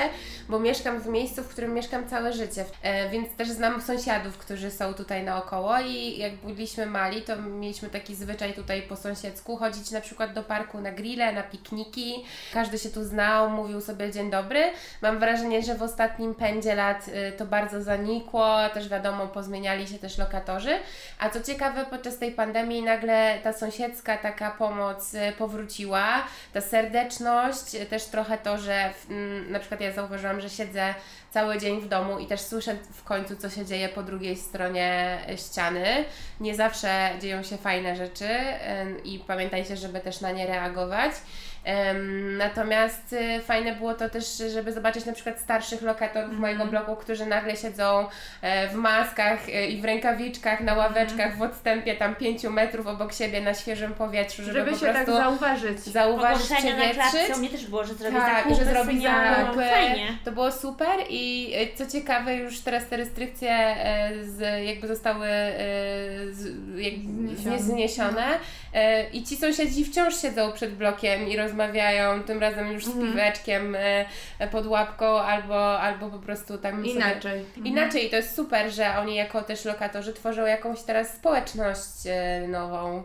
bo 0.49 0.59
mieszkam 0.59 0.99
w 0.99 1.07
miejscu, 1.07 1.43
w 1.43 1.47
którym 1.47 1.73
mieszkam 1.73 2.07
całe 2.09 2.33
życie, 2.33 2.65
e, 2.81 3.09
więc 3.09 3.29
też 3.35 3.49
znam 3.49 3.81
sąsiadów, 3.81 4.37
którzy 4.37 4.71
są 4.71 4.93
tutaj 4.93 5.23
naokoło 5.23 5.79
i 5.79 6.17
jak 6.17 6.35
byliśmy 6.35 6.85
mali, 6.85 7.21
to 7.21 7.35
mieliśmy 7.41 7.89
taki 7.89 8.15
zwyczaj 8.15 8.53
tutaj 8.53 8.81
po 8.81 8.95
sąsiedzku 8.95 9.57
chodzić 9.57 9.91
na 9.91 10.01
przykład 10.01 10.33
do 10.33 10.43
parku 10.43 10.81
na 10.81 10.91
grille, 10.91 11.33
na 11.33 11.43
pikniki, 11.43 12.25
każdy 12.53 12.79
się 12.79 12.89
tu 12.89 13.03
znał, 13.03 13.49
mówił 13.49 13.81
sobie 13.81 14.11
dzień 14.11 14.31
dobry. 14.31 14.63
Mam 15.01 15.19
wrażenie, 15.19 15.61
że 15.63 15.75
w 15.75 15.81
ostatnim 15.83 16.35
pędzie 16.35 16.75
lat 16.75 17.07
y, 17.07 17.31
to 17.31 17.45
bardzo 17.45 17.81
zanikło, 17.81 18.57
też 18.73 18.89
wiadomo, 18.89 19.27
pozmieniali 19.73 19.87
się 19.87 19.99
też 19.99 20.17
lokatorzy, 20.17 20.79
a 21.19 21.29
co 21.29 21.41
ciekawe, 21.41 21.85
podczas 21.85 22.17
tej 22.17 22.31
pandemii 22.31 22.83
nagle 22.83 23.39
ta 23.43 23.53
sąsiedzka 23.53 24.17
taka 24.17 24.51
pomoc 24.51 25.13
y, 25.13 25.33
powróciła, 25.37 26.23
ta 26.53 26.61
serdeczność, 26.61 27.75
y, 27.75 27.85
też 27.85 28.05
trochę 28.05 28.37
to, 28.37 28.57
że 28.57 28.93
w, 28.93 29.11
mm, 29.11 29.51
na 29.51 29.59
przykład 29.59 29.81
ja 29.81 29.91
zauważyłam, 29.91 30.41
że 30.41 30.49
siedzę 30.49 30.93
cały 31.31 31.57
dzień 31.57 31.81
w 31.81 31.87
domu 31.87 32.19
i 32.19 32.27
też 32.27 32.41
słyszę 32.41 32.75
w 32.93 33.03
końcu, 33.03 33.35
co 33.35 33.49
się 33.49 33.65
dzieje 33.65 33.89
po 33.89 34.03
drugiej 34.03 34.35
stronie 34.35 35.17
y, 35.29 35.37
ściany. 35.37 36.05
Nie 36.39 36.55
zawsze 36.55 37.09
dzieją 37.21 37.43
się 37.43 37.57
fajne 37.57 37.95
rzeczy 37.95 38.29
i 39.03 39.19
pamiętajcie, 39.19 39.77
żeby 39.77 39.99
też 39.99 40.21
na 40.21 40.31
nie 40.31 40.47
reagować. 40.47 41.11
Natomiast 42.37 43.13
y, 43.13 43.41
fajne 43.41 43.75
było 43.75 43.93
to 43.93 44.09
też, 44.09 44.25
żeby 44.53 44.71
zobaczyć 44.73 45.05
na 45.05 45.13
przykład 45.13 45.39
starszych 45.39 45.81
lokatorów 45.81 46.39
mojego 46.39 46.65
bloku, 46.65 46.95
którzy 46.95 47.25
nagle 47.25 47.55
siedzą 47.57 48.07
e, 48.41 48.67
w 48.67 48.73
maskach 48.73 49.49
e, 49.49 49.67
i 49.67 49.81
w 49.81 49.85
rękawiczkach 49.85 50.59
na 50.61 50.73
ławeczkach 50.73 51.37
w 51.37 51.41
odstępie 51.41 51.95
tam 51.95 52.15
5 52.15 52.43
metrów 52.43 52.87
obok 52.87 53.13
siebie 53.13 53.41
na 53.41 53.53
świeżym 53.53 53.93
powietrzu, 53.93 54.43
żeby, 54.43 54.59
Żeby 54.59 54.71
po 54.71 54.77
się 54.77 54.93
tak 54.93 55.05
zauważyć. 55.05 55.79
zauważyć, 55.79 56.45
Ogłoszenia 56.51 56.77
na 56.77 56.83
klatce, 56.93 57.01
u 57.07 57.09
przewietrzyć. 57.09 57.37
mnie 57.37 57.49
też 57.49 57.65
było, 57.65 57.83
że 57.83 57.93
zrobić 57.93 58.19
Tak, 58.19 58.43
zakupy, 58.43 58.55
że 58.65 58.71
zrobić 58.71 59.03
zakupy. 59.03 59.63
Fajnie. 59.69 60.17
To 60.25 60.31
było 60.31 60.51
super 60.51 60.89
i 61.09 61.53
e, 61.55 61.77
co 61.77 61.91
ciekawe, 61.91 62.35
już 62.35 62.59
teraz 62.59 62.87
te 62.87 62.97
restrykcje 62.97 63.75
z, 64.23 64.65
jakby 64.65 64.87
zostały 64.87 65.27
z, 66.31 66.45
jak 66.77 66.93
Zniesione. 67.37 67.59
zniesione 67.59 68.23
i 69.13 69.23
ci 69.23 69.35
sąsiedzi 69.35 69.85
wciąż 69.85 70.21
siedzą 70.21 70.51
przed 70.51 70.75
blokiem 70.75 71.27
i 71.29 71.35
rozmawiają, 71.57 72.23
tym 72.23 72.39
razem 72.39 72.71
już 72.71 72.85
z 72.85 72.87
Mhm. 72.87 73.07
piweczkiem 73.11 73.75
e, 74.39 74.47
pod 74.51 74.67
łapką 74.67 75.05
albo, 75.19 75.79
albo 75.79 76.09
po 76.09 76.19
prostu 76.19 76.57
tam 76.57 76.77
sobie- 76.77 76.91
Inaczej. 76.91 77.45
Inaczej, 77.63 78.09
to 78.09 78.15
jest 78.15 78.35
super, 78.35 78.71
że 78.71 78.97
oni 78.97 79.15
jako 79.15 79.41
też 79.41 79.65
lokatorzy 79.65 80.13
tworzą 80.13 80.45
jakąś 80.45 80.81
teraz 80.81 81.13
społeczność 81.15 82.07
e, 82.07 82.47
nową 82.47 83.03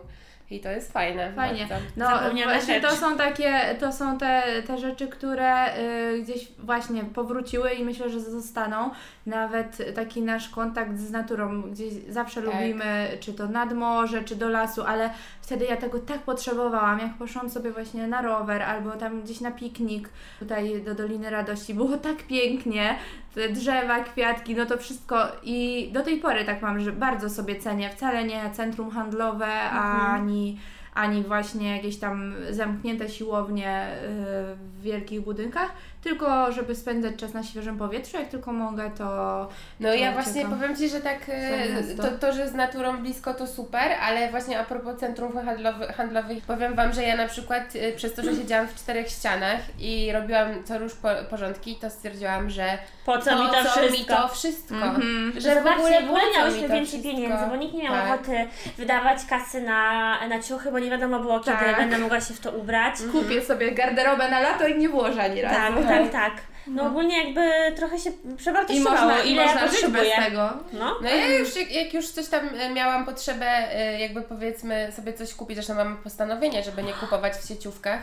i 0.51 0.59
to 0.59 0.69
jest 0.69 0.91
fajne. 0.93 1.33
Fajnie. 1.33 1.67
bardzo. 1.97 2.35
No 2.35 2.43
właśnie 2.43 2.81
to 2.81 2.91
są 2.91 3.17
takie, 3.17 3.75
to 3.79 3.91
są 3.91 4.17
te, 4.17 4.43
te 4.67 4.77
rzeczy, 4.77 5.07
które 5.07 5.77
y, 5.77 6.21
gdzieś 6.21 6.47
właśnie 6.59 7.03
powróciły 7.03 7.71
i 7.71 7.83
myślę, 7.83 8.09
że 8.09 8.19
zostaną. 8.19 8.91
Nawet 9.25 9.95
taki 9.95 10.21
nasz 10.21 10.49
kontakt 10.49 10.97
z 10.97 11.11
naturą, 11.11 11.61
gdzieś 11.61 11.93
zawsze 12.09 12.41
Tak. 12.41 12.53
lubimy, 12.53 13.07
czy 13.19 13.33
to 13.33 13.47
nad 13.47 13.73
morze, 13.73 14.23
czy 14.23 14.35
do 14.35 14.49
lasu, 14.49 14.83
ale 14.83 15.09
wtedy 15.41 15.65
ja 15.65 15.77
tego 15.77 15.99
tak 15.99 16.19
potrzebowałam, 16.19 16.99
jak 16.99 17.13
poszłam 17.13 17.49
sobie 17.49 17.71
właśnie 17.71 18.07
na 18.07 18.21
rower 18.21 18.61
albo 18.61 18.91
tam 18.91 19.21
gdzieś 19.21 19.41
na 19.41 19.51
piknik 19.51 20.09
tutaj 20.39 20.81
do 20.81 20.95
Doliny 20.95 21.29
Radości, 21.29 21.73
było 21.73 21.97
tak 21.97 22.17
pięknie, 22.17 22.95
te 23.35 23.49
drzewa, 23.49 23.99
kwiatki, 23.99 24.55
no 24.55 24.65
to 24.65 24.77
wszystko 24.77 25.27
i 25.43 25.89
do 25.93 26.01
tej 26.01 26.17
pory 26.17 26.45
tak 26.45 26.61
mam, 26.61 26.79
że 26.79 26.91
bardzo 26.91 27.29
sobie 27.29 27.55
cenię, 27.55 27.89
wcale 27.89 28.23
nie 28.23 28.49
centrum 28.53 28.91
handlowe, 28.91 29.61
ani 29.61 30.38
ani 30.93 31.23
właśnie 31.23 31.75
jakieś 31.75 31.97
tam 31.97 32.33
zamknięte 32.51 33.09
siłownie 33.09 33.87
y, 33.87 34.55
w 34.55 34.81
wielkich 34.81 35.21
budynkach, 35.21 35.73
tylko 36.03 36.51
żeby 36.51 36.75
spędzać 36.75 37.15
czas 37.15 37.33
na 37.33 37.43
świeżym 37.43 37.77
powietrzu, 37.77 38.17
jak 38.17 38.29
tylko 38.29 38.51
mogę, 38.53 38.91
to 38.97 39.05
No 39.79 39.89
To 39.89 39.95
ja 39.95 40.11
właśnie 40.11 40.45
powiem 40.45 40.75
Ci, 40.75 40.89
że 40.89 41.01
tak 41.01 41.17
e, 41.27 41.95
to, 41.97 42.07
to, 42.19 42.33
że 42.33 42.49
z 42.49 42.53
naturą 42.53 42.97
blisko 42.97 43.33
to 43.33 43.47
super, 43.47 43.91
ale 44.01 44.31
właśnie 44.31 44.59
a 44.59 44.63
propos 44.63 44.99
centrum 44.99 45.33
handlowych, 45.45 45.95
handlowych 45.95 46.43
powiem 46.43 46.75
Wam, 46.75 46.93
że 46.93 47.03
ja 47.03 47.17
na 47.17 47.27
przykład 47.27 47.63
e, 47.75 47.91
przez 47.91 48.13
to, 48.13 48.23
że 48.23 48.35
siedziałam 48.35 48.67
w 48.67 48.75
czterech 48.75 49.09
ścianach 49.09 49.59
i 49.79 50.11
robiłam 50.13 50.63
co 50.63 50.79
róż 50.79 50.93
po, 50.95 51.09
porządki, 51.29 51.75
to 51.75 51.89
stwierdziłam, 51.89 52.49
że 52.49 52.77
Po 53.05 53.17
co 53.17 53.31
po 53.31 53.43
mi 53.43 53.49
to 53.49 53.63
co 53.63 53.69
wszystko? 53.69 53.97
mi 53.99 54.05
to 54.05 54.27
wszystko? 54.27 54.75
Mhm. 54.75 55.31
Że 55.35 55.41
Że 55.41 55.55
w 55.55 55.67
ogóle 55.67 55.75
zobaczcie, 55.77 56.01
w 56.01 56.05
po 56.05 56.09
ogóle 56.09 56.21
co 56.23 56.29
mi 56.29 56.37
miałyśmy 56.37 56.61
to 56.67 56.73
więcej 56.73 56.85
wszystko? 56.85 57.09
pieniędzy, 57.11 57.45
bo 57.49 57.55
nikt 57.55 57.73
nie 57.73 57.83
miał 57.83 57.93
Tak. 57.93 58.05
ochoty 58.05 58.47
wydawać 58.77 59.17
kasy 59.29 59.61
na, 59.61 60.27
na 60.27 60.39
ciuchy, 60.43 60.71
bo 60.71 60.79
nie 60.79 60.89
wiadomo 60.89 61.19
było 61.19 61.39
kiedy 61.39 61.57
Tak. 61.57 61.77
będę 61.77 61.97
mogła 61.97 62.21
się 62.21 62.33
w 62.33 62.39
to 62.39 62.51
ubrać. 62.51 62.95
kupię 63.11 63.41
sobie 63.41 63.71
garderobę 63.71 64.29
na 64.29 64.39
lato 64.39 64.67
i 64.67 64.77
nie 64.77 64.89
włożę 64.89 65.21
ani 65.23 65.41
razu. 65.41 65.55
Tak, 65.55 65.88
tak, 65.89 66.11
tak. 66.11 66.33
No 66.67 66.83
ogólnie 66.83 67.23
jakby 67.23 67.51
trochę 67.75 67.99
się 67.99 68.09
I 68.09 68.35
przewartościowało, 68.37 68.95
można, 68.95 69.19
ile 69.19 69.43
i 69.43 69.45
można 69.45 69.61
ja 69.61 69.67
żyć 69.67 69.87
bez 69.87 70.07
tego. 70.15 70.49
No. 70.73 70.95
No 71.01 71.09
ja 71.09 71.37
już, 71.37 71.55
jak, 71.55 71.71
jak 71.71 71.93
już 71.93 72.07
coś 72.07 72.27
tam 72.27 72.49
e, 72.59 72.69
miałam 72.69 73.05
potrzebę, 73.05 73.45
e, 73.45 73.99
jakby 73.99 74.21
powiedzmy 74.21 74.91
sobie 74.95 75.13
coś 75.13 75.33
kupić, 75.33 75.55
zresztą 75.55 75.75
mamy 75.75 75.95
postanowienie, 75.95 76.63
żeby 76.63 76.83
nie 76.83 76.93
kupować 76.93 77.33
w 77.33 77.47
sieciówkach. 77.47 77.99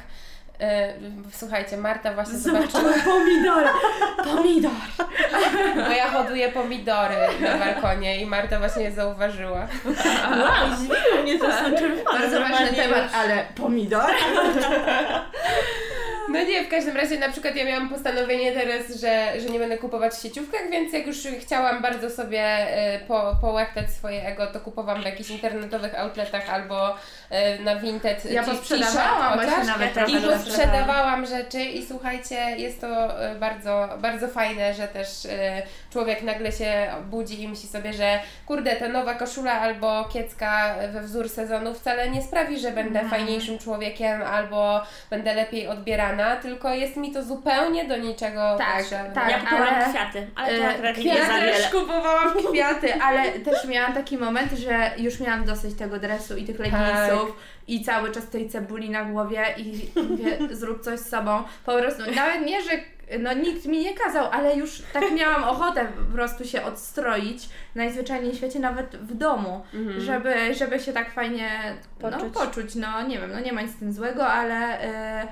E, 0.61 0.93
Słuchajcie, 1.33 1.77
Marta 1.77 2.13
właśnie 2.15 2.39
zobaczyła, 2.39 2.93
pomidory. 3.05 3.69
Pomidor. 4.25 4.73
bo 5.77 5.91
ja 5.91 6.11
hoduję 6.11 6.49
pomidory 6.49 7.17
na 7.41 7.59
balkonie 7.59 8.21
i 8.21 8.27
Marta 8.27 8.59
właśnie 8.59 8.83
je 8.83 8.93
zauważyła. 8.93 9.69
Wow, 10.31 10.77
zdziwiło 10.77 11.23
mnie 11.23 11.39
to 11.39 11.53
są 11.53 11.77
czerwone. 11.79 12.21
Bardzo 12.21 12.41
ważny 12.41 12.73
temat, 12.77 13.15
ale 13.15 13.47
pomidor? 13.55 14.11
No 16.29 16.43
nie, 16.43 16.65
w 16.65 16.69
każdym 16.69 16.97
razie 16.97 17.19
na 17.19 17.29
przykład 17.29 17.57
ja 17.57 17.65
miałam 17.65 17.89
postanowienie 17.89 18.53
teraz, 18.53 19.01
że, 19.01 19.41
że 19.41 19.49
nie 19.49 19.59
będę 19.59 19.79
kupować 19.79 20.13
w 20.13 20.23
sieciówkach, 20.23 20.71
więc 20.71 20.93
jak 20.93 21.07
już 21.07 21.17
chciałam 21.41 21.83
bardzo 21.83 22.11
sobie 22.11 22.41
e, 22.43 22.99
po, 22.99 23.37
połechtać 23.41 23.91
swoje 23.91 24.27
ego, 24.27 24.47
to 24.47 24.61
kupowałam 24.61 25.03
w 25.03 25.05
jakichś 25.05 25.31
internetowych 25.31 25.99
outletach 25.99 26.51
albo 26.51 26.95
e, 27.31 27.59
na 27.59 27.77
Vinted. 27.77 28.25
Ja 28.25 28.43
posprzedawałam 28.43 29.39
chociaż. 29.39 29.67
nawet 29.67 29.97
Ja 29.97 30.07
I 30.07 30.21
posprzedawałam 30.21 31.27
rzeczy 31.27 31.61
i 31.63 31.87
słuchajcie, 31.87 32.35
jest 32.57 32.81
to 32.81 33.23
e, 33.31 33.35
bardzo, 33.35 33.89
bardzo 33.99 34.29
fajne, 34.29 34.75
że 34.75 34.89
też 34.89 35.09
człowiek 35.93 36.23
nagle 36.23 36.53
się 36.53 36.87
budzi 37.11 37.43
i 37.43 37.49
myśli 37.49 37.69
sobie, 37.69 37.93
że 37.93 38.19
kurde, 38.47 38.77
ta 38.77 38.89
nowa 38.89 39.15
koszula 39.15 39.53
albo 39.53 40.05
kiecka 40.05 40.75
we 40.93 41.01
wzór 41.03 41.29
sezonu 41.29 41.75
wcale 41.75 42.11
nie 42.11 42.23
sprawi, 42.23 42.59
że 42.61 42.71
będę 42.71 43.01
Mhm. 43.01 43.11
fajniejszym 43.11 43.59
człowiekiem 43.59 44.23
albo 44.23 44.83
będę 45.11 45.35
lepiej 45.35 45.69
tylko 46.43 46.75
jest 46.75 46.97
mi 46.97 47.13
to 47.13 47.23
zupełnie 47.23 47.85
do 47.89 47.97
niczego 47.97 48.55
Tak, 48.59 48.79
potrzebne. 48.79 49.15
tak. 49.15 49.31
Ja 49.31 49.39
kupowałam 49.41 49.75
ale- 49.75 49.85
kwiaty, 49.93 50.27
ale 50.37 50.59
to 50.59 50.65
E, 50.65 50.69
akurat 50.71 50.97
nie 50.99 51.05
Ja 51.15 51.27
za 51.27 51.33
też 51.33 51.57
wiele. 51.57 51.71
kupowałam 51.73 52.31
kwiaty, 52.53 52.95
ale 53.03 53.31
też 53.33 53.65
miałam 53.69 53.93
taki 53.93 54.19
moment, 54.19 54.53
że 54.53 54.91
już 54.99 55.21
miałam 55.21 55.45
dosyć 55.45 55.75
tego 55.79 55.99
dresu 55.99 56.37
i 56.37 56.45
tych 56.45 56.59
leginsów 56.59 57.37
i 57.69 57.85
cały 57.85 58.11
czas 58.13 58.29
tej 58.29 58.49
cebuli 58.49 58.91
na 58.91 59.05
głowie 59.05 59.45
i 59.57 59.91
mówię, 60.11 60.39
zrób 60.57 60.83
coś 60.83 61.01
z 61.01 61.09
sobą. 61.09 61.43
Po 61.67 61.79
prostu, 61.79 62.03
nawet 62.17 62.47
nie, 62.47 62.63
że 62.63 62.71
no 63.19 63.33
nikt 63.33 63.67
mi 63.67 63.79
nie 63.79 63.95
kazał, 63.95 64.27
ale 64.33 64.57
już 64.57 64.83
tak 64.93 65.05
miałam 65.13 65.45
ochotę 65.45 65.87
po 66.09 66.15
prostu 66.17 66.45
się 66.45 66.63
odstroić 66.65 67.49
najzwyczajniej 67.75 68.33
w 68.33 68.37
świecie, 68.37 68.59
nawet 68.59 68.97
w 68.97 69.15
domu, 69.15 69.65
Mhm. 69.75 70.01
żeby, 70.01 70.55
żeby 70.55 70.81
się 70.81 70.93
tak 70.93 71.11
fajnie 71.11 71.51
poczuć. 72.01 72.21
Poczuć. 72.21 72.35
No, 72.35 72.41
poczuć. 72.47 72.75
No 72.75 73.03
nie 73.03 73.19
wiem, 73.19 73.31
no 73.33 73.41
nie 73.41 73.53
ma 73.53 73.63
nic 73.63 73.71
z 73.73 73.79
tym 73.79 73.93
złego, 73.93 74.27
ale 74.27 74.85
y, 75.25 75.27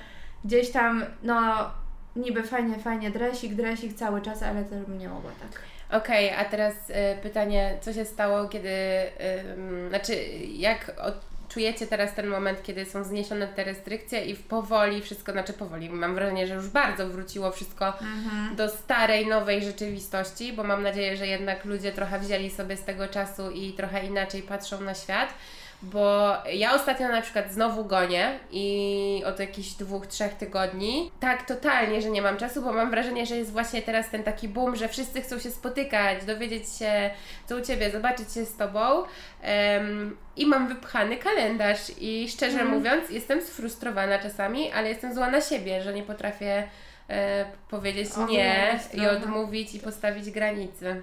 gdzieś 0.44 0.70
tam, 0.70 1.04
no 1.22 1.70
niby 2.16 2.42
fajnie, 2.42 2.78
fajnie, 2.78 3.11
dresik, 3.11 3.54
dresik 3.54 3.94
cały 3.94 4.22
czas, 4.22 4.42
ale 4.42 4.64
też 4.64 4.85
bym 4.85 4.98
nie 4.98 5.09
mogła 5.09 5.30
tak. 5.30 5.61
Okej, 6.02 6.30
a 6.30 6.44
teraz 6.44 6.74
y, 6.90 6.94
pytanie, 7.22 7.78
co 7.80 7.92
się 7.92 8.04
stało, 8.04 8.48
kiedy, 8.48 8.68
ym, 9.59 9.88
znaczy 9.88 10.14
jak 10.57 10.92
od, 10.98 11.14
czujecie 11.48 11.87
teraz 11.87 12.14
ten 12.14 12.26
moment, 12.26 12.62
kiedy 12.62 12.85
są 12.85 13.04
zniesione 13.04 13.48
te 13.48 13.64
restrykcje 13.64 14.24
i 14.24 14.35
powoli 14.35 15.02
wszystko, 15.02 15.33
znaczy 15.33 15.52
powoli, 15.52 15.90
mam 15.90 16.14
wrażenie, 16.14 16.46
że 16.46 16.54
już 16.54 16.68
bardzo 16.68 17.09
wróciło 17.09 17.50
wszystko 17.50 17.92
do 18.57 18.68
starej, 18.68 19.26
nowej 19.26 19.64
rzeczywistości, 19.64 20.52
bo 20.52 20.64
mam 20.64 20.83
nadzieję, 20.83 21.16
że 21.16 21.26
jednak 21.26 21.64
ludzie 21.64 21.92
trochę 21.92 22.18
wzięli 22.18 22.50
sobie 22.50 22.76
z 22.76 22.85
tego 22.85 23.09
czasu 23.09 23.50
i 23.50 23.72
trochę 23.72 24.07
inaczej 24.07 24.42
patrzą 24.42 24.80
na 24.80 24.94
świat. 24.94 25.28
Bo 25.92 26.37
ja 26.53 26.75
ostatnio 26.75 27.09
na 27.09 27.23
przykład 27.23 27.53
znowu 27.53 27.85
gonię 27.85 28.38
i 28.51 29.23
od 29.27 29.38
jakichś 29.38 29.70
dwóch, 29.70 30.07
trzech 30.07 30.35
tygodni 30.35 31.11
tak 31.20 31.47
totalnie, 31.47 32.03
że 32.03 32.11
nie 32.11 32.23
mam 32.23 32.37
czasu, 32.37 32.62
bo 32.62 32.73
mam 32.73 32.90
wrażenie, 32.90 33.27
że 33.27 33.37
jest 33.37 33.53
właśnie 33.53 33.83
teraz 33.83 34.11
ten 34.11 34.23
taki 34.23 34.49
boom, 34.49 34.77
że 34.77 34.88
wszyscy 34.88 35.23
chcą 35.23 35.38
się 35.38 35.51
spotykać, 35.51 36.25
dowiedzieć 36.25 36.79
się 36.79 37.11
co 37.47 37.57
u 37.57 37.61
Ciebie, 37.61 37.90
zobaczyć 37.90 38.33
się 38.33 38.44
z 38.44 38.57
Tobą 38.57 39.05
Em, 39.44 40.16
i 40.37 40.47
mam 40.47 40.68
wypchany 40.68 41.16
kalendarz 41.16 41.81
i 42.01 42.29
szczerze 42.29 42.61
Mhm. 42.61 42.70
mówiąc 42.70 43.11
jestem 43.11 43.42
sfrustrowana 43.42 44.18
czasami, 44.18 44.73
ale 44.73 44.88
jestem 44.88 45.14
zła 45.14 45.31
na 45.31 45.40
siebie, 45.40 45.83
że 45.83 45.94
nie 45.94 46.03
potrafię 46.03 46.68
e, 47.11 47.44
powiedzieć 47.68 48.11
nie 48.29 48.79
Odmówić 48.81 49.05
i 49.05 49.09
odmówić 49.09 49.75
i 49.75 49.81
postawić 49.81 50.31
granicy. 50.31 51.03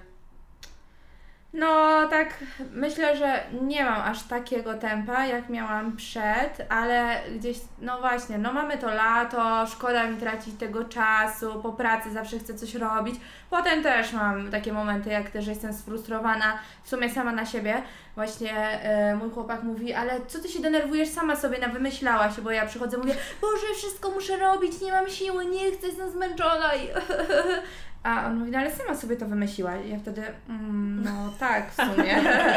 No 1.52 1.66
tak, 2.08 2.34
myślę, 2.72 3.16
że 3.16 3.40
nie 3.62 3.84
mam 3.84 4.00
aż 4.00 4.22
takiego 4.22 4.74
tempa, 4.74 5.26
jak 5.26 5.48
miałam 5.48 5.96
przed, 5.96 6.66
ale 6.68 7.20
gdzieś, 7.36 7.58
no 7.78 8.00
właśnie, 8.00 8.38
no 8.38 8.52
mamy 8.52 8.78
to 8.78 8.94
lato, 8.94 9.66
szkoda 9.66 10.06
mi 10.06 10.16
tracić 10.16 10.58
tego 10.58 10.84
czasu, 10.84 11.60
po 11.62 11.72
pracy 11.72 12.12
zawsze 12.12 12.38
chcę 12.38 12.54
coś 12.54 12.74
robić. 12.74 13.14
Potem 13.50 13.82
też 13.82 14.12
mam 14.12 14.50
takie 14.50 14.72
momenty, 14.72 15.10
jak 15.10 15.30
też 15.30 15.46
jestem 15.46 15.72
sfrustrowana, 15.72 16.58
w 16.84 16.88
sumie 16.88 17.10
sama 17.10 17.32
na 17.32 17.46
siebie. 17.46 17.82
Właśnie 18.14 18.52
e, 18.82 19.16
mój 19.16 19.30
chłopak 19.30 19.62
mówi, 19.62 19.94
ale 19.94 20.26
co 20.26 20.38
ty 20.38 20.48
się 20.48 20.62
denerwujesz, 20.62 21.08
sama 21.08 21.36
sobie 21.36 21.58
na 21.58 21.68
wymyślałaś, 21.68 22.40
bo 22.40 22.50
ja 22.50 22.66
przychodzę, 22.66 22.98
mówię, 22.98 23.14
Boże, 23.40 23.66
wszystko 23.76 24.10
muszę 24.10 24.36
robić, 24.36 24.80
nie 24.80 24.92
mam 24.92 25.08
siły, 25.08 25.46
nie 25.46 25.72
chcę, 25.72 25.86
jestem 25.86 26.10
zmęczona 26.10 26.74
i... 26.74 26.88
A 28.02 28.26
on 28.26 28.38
mówi, 28.38 28.50
no 28.50 28.58
ale 28.58 28.70
sama 28.70 28.94
sobie 28.94 29.16
to 29.16 29.26
wymyśliła. 29.26 29.76
I 29.76 29.90
ja 29.90 29.98
wtedy, 29.98 30.22
mm, 30.48 31.02
no 31.04 31.32
tak, 31.40 31.70
w 31.70 31.74
sumie. 31.74 32.16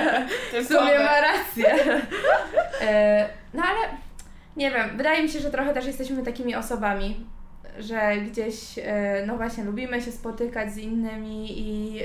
w 0.64 0.68
sumie 0.68 1.00
ma 1.00 1.22
rację. 1.22 1.76
E, 2.82 3.30
no 3.54 3.64
ale 3.64 3.98
nie 4.58 4.72
wiem, 4.72 4.98
wydaje 4.98 5.24
mi 5.24 5.30
się, 5.30 5.40
że 5.40 5.52
trochę 5.52 5.74
też 5.74 5.86
jesteśmy 5.86 6.24
takimi 6.24 6.56
osobami, 6.56 7.26
że 7.80 8.18
gdzieś, 8.18 8.80
e, 8.80 9.24
no 9.28 9.38
właśnie, 9.38 9.64
lubimy 9.64 10.02
się 10.02 10.12
spotykać 10.12 10.74
z 10.74 10.78
innymi 10.78 11.60
i 11.60 12.00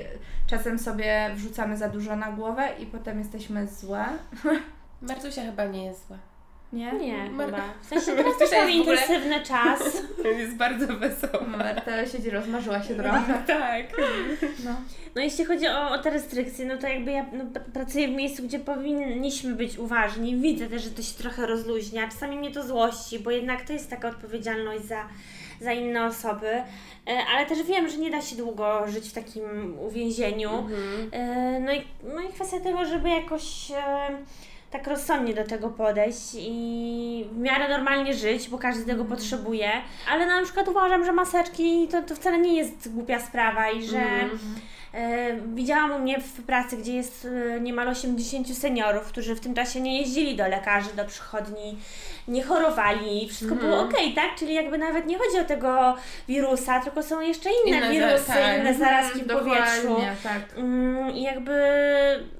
czasem 0.47 0.79
sobie 0.79 1.31
wrzucamy 1.35 1.77
za 1.77 1.89
dużo 1.89 2.17
na 2.17 2.33
głowę 2.33 2.69
i 2.79 2.87
potem 2.87 3.19
jesteśmy 3.19 3.67
złe. 3.67 4.05
Martusia 5.03 5.43
chyba 5.43 5.65
nie 5.65 5.85
jest 5.85 6.09
zła. 6.09 6.30
Nie? 6.73 6.93
Nie, 6.93 7.31
Mar- 7.31 7.47
chyba. 7.47 7.63
W 7.83 7.87
sensie 7.87 8.13
teraz 8.23 8.39
też 8.39 8.71
intensywny 8.75 9.41
czas. 9.41 10.03
Jest 10.39 10.57
bardzo 10.57 10.87
wesoła. 10.87 11.47
Marta 11.47 12.07
siedzi, 12.07 12.31
rozmarzyła 12.31 12.83
się 12.83 12.95
trochę. 12.95 13.43
Tak. 13.47 13.87
No. 14.65 14.71
No 15.15 15.23
jeśli 15.23 15.45
chodzi 15.45 15.69
o, 15.69 15.91
o 15.91 15.99
te 15.99 16.11
restrykcje, 16.11 16.67
no 16.67 16.77
to 16.77 16.89
jakby 16.89 17.11
ja 17.13 17.27
no, 17.33 17.45
pr- 17.45 17.61
pracuję 17.73 18.09
w 18.09 18.11
miejscu, 18.11 18.43
gdzie 18.43 18.59
powinniśmy 18.59 19.55
być 19.55 19.79
uważni. 19.79 20.37
Widzę 20.37 20.67
też, 20.67 20.83
że 20.83 20.91
to 20.91 21.03
się 21.03 21.15
trochę 21.15 21.47
rozluźnia. 21.47 22.09
Czasami 22.09 22.37
mnie 22.37 22.51
to 22.51 22.63
złości, 22.67 23.19
bo 23.19 23.31
jednak 23.31 23.63
to 23.67 23.73
jest 23.73 23.91
taka 23.91 24.09
odpowiedzialność 24.09 24.85
za, 24.85 25.05
za 25.61 25.73
inne 25.73 26.05
osoby. 26.07 26.49
E, 26.49 26.65
Ale 27.37 27.47
też 27.47 27.63
wiem, 27.63 27.89
że 27.89 27.97
nie 27.97 28.11
da 28.11 28.23
się 28.23 28.37
długo 28.37 28.83
żyć 28.89 29.09
w 29.09 29.13
takim 29.13 29.79
uwięzieniu. 29.79 30.51
Mhm. 30.59 31.09
E, 31.13 31.61
No 31.61 31.73
i, 31.73 31.83
no 32.15 32.21
i 32.21 32.29
kwestia 32.33 32.61
tego, 32.61 32.85
żeby 32.85 33.09
jakoś 33.09 33.71
e, 33.71 34.09
tak 34.71 34.87
rozsądnie 34.87 35.35
do 35.35 35.45
tego 35.45 35.69
podejść 35.69 36.35
i 36.39 37.27
w 37.33 37.39
miarę 37.39 37.69
normalnie 37.69 38.15
żyć, 38.15 38.49
bo 38.49 38.59
każdy 38.59 38.85
tego 38.85 39.05
potrzebuje. 39.05 39.71
Ale 40.13 40.27
na 40.27 40.43
przykład 40.43 40.69
uważam, 40.69 41.05
że 41.05 41.13
maseczki 41.13 41.89
to, 41.89 42.03
to 42.03 42.15
wcale 42.15 42.39
nie 42.39 42.57
jest 42.57 42.93
głupia 42.95 43.21
sprawa 43.21 43.71
i 43.71 43.83
że 43.87 44.01
e, 44.95 45.37
widziałam 45.55 45.93
u 45.93 45.99
mnie 45.99 46.21
w 46.21 46.43
pracy, 46.43 46.77
gdzie 46.77 46.93
jest 46.95 47.29
e, 47.57 47.61
niemal 47.61 47.89
80 47.89 48.57
seniorów, 48.59 49.03
którzy 49.05 49.35
w 49.35 49.41
tym 49.41 49.55
czasie 49.55 49.81
nie 49.81 50.01
jeździli 50.01 50.37
do 50.37 50.49
lekarzy, 50.49 50.89
do 50.97 51.05
przychodni, 51.05 51.79
nie 52.29 52.43
chorowali, 52.43 53.29
wszystko 53.29 53.55
było 53.57 53.81
ok, 53.81 53.95
tak? 54.15 54.35
Czyli 54.39 54.55
jakby 54.55 54.79
nawet 54.79 55.07
nie 55.07 55.19
chodzi 55.19 55.39
o 55.41 55.45
tego 55.45 55.97
wirusa, 56.29 56.81
tylko 56.81 57.03
są 57.03 57.21
jeszcze 57.21 57.51
inne, 57.67 57.77
Inne 57.77 57.87
za- 57.87 57.93
wirusy, 58.09 58.27
tak. 58.27 58.61
inne 58.61 58.75
zarazki 58.75 59.19
w 59.21 59.27
powietrzu. 59.29 59.97
Tak. 60.23 60.43
Mm, 60.57 61.11
I 61.11 61.23
jakby 61.23 61.53
mm, 61.53 62.40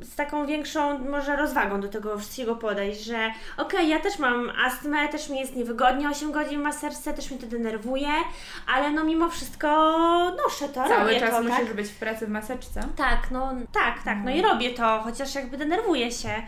z 0.00 0.16
taką 0.16 0.46
większą 0.46 0.98
może 0.98 1.36
rozwagą 1.36 1.80
do 1.80 1.88
tego 1.88 2.18
wszystkiego 2.18 2.56
podejść, 2.56 3.04
że 3.04 3.30
okej, 3.56 3.88
ja 3.88 4.00
też 4.00 4.18
mam 4.18 4.52
astmę, 4.66 5.08
też 5.08 5.28
mi 5.28 5.38
jest 5.38 5.56
niewygodnie 5.56 6.08
8 6.08 6.32
godzin 6.32 6.60
w 6.60 6.62
maserce, 6.62 7.14
też 7.14 7.30
mnie 7.30 7.40
to 7.40 7.46
denerwuje, 7.46 8.08
ale 8.74 8.90
no 8.90 9.04
mimo 9.04 9.30
wszystko 9.30 9.68
noszę 10.44 10.68
to, 10.68 10.88
Cały 10.88 11.04
robię 11.04 11.20
czas 11.20 11.30
to, 11.30 11.42
musisz 11.42 11.66
tak? 11.66 11.74
być 11.74 11.88
w 11.88 11.98
pracy 11.98 12.26
w 12.26 12.30
maseczce. 12.30 12.80
Tak, 12.96 13.30
no 13.30 13.54
tak, 13.72 14.02
tak, 14.02 14.18
no 14.24 14.30
i 14.30 14.42
robię 14.42 14.70
to, 14.70 15.00
chociaż 15.04 15.34
jakby 15.34 15.56
denerwuję 15.56 16.12
się, 16.12 16.42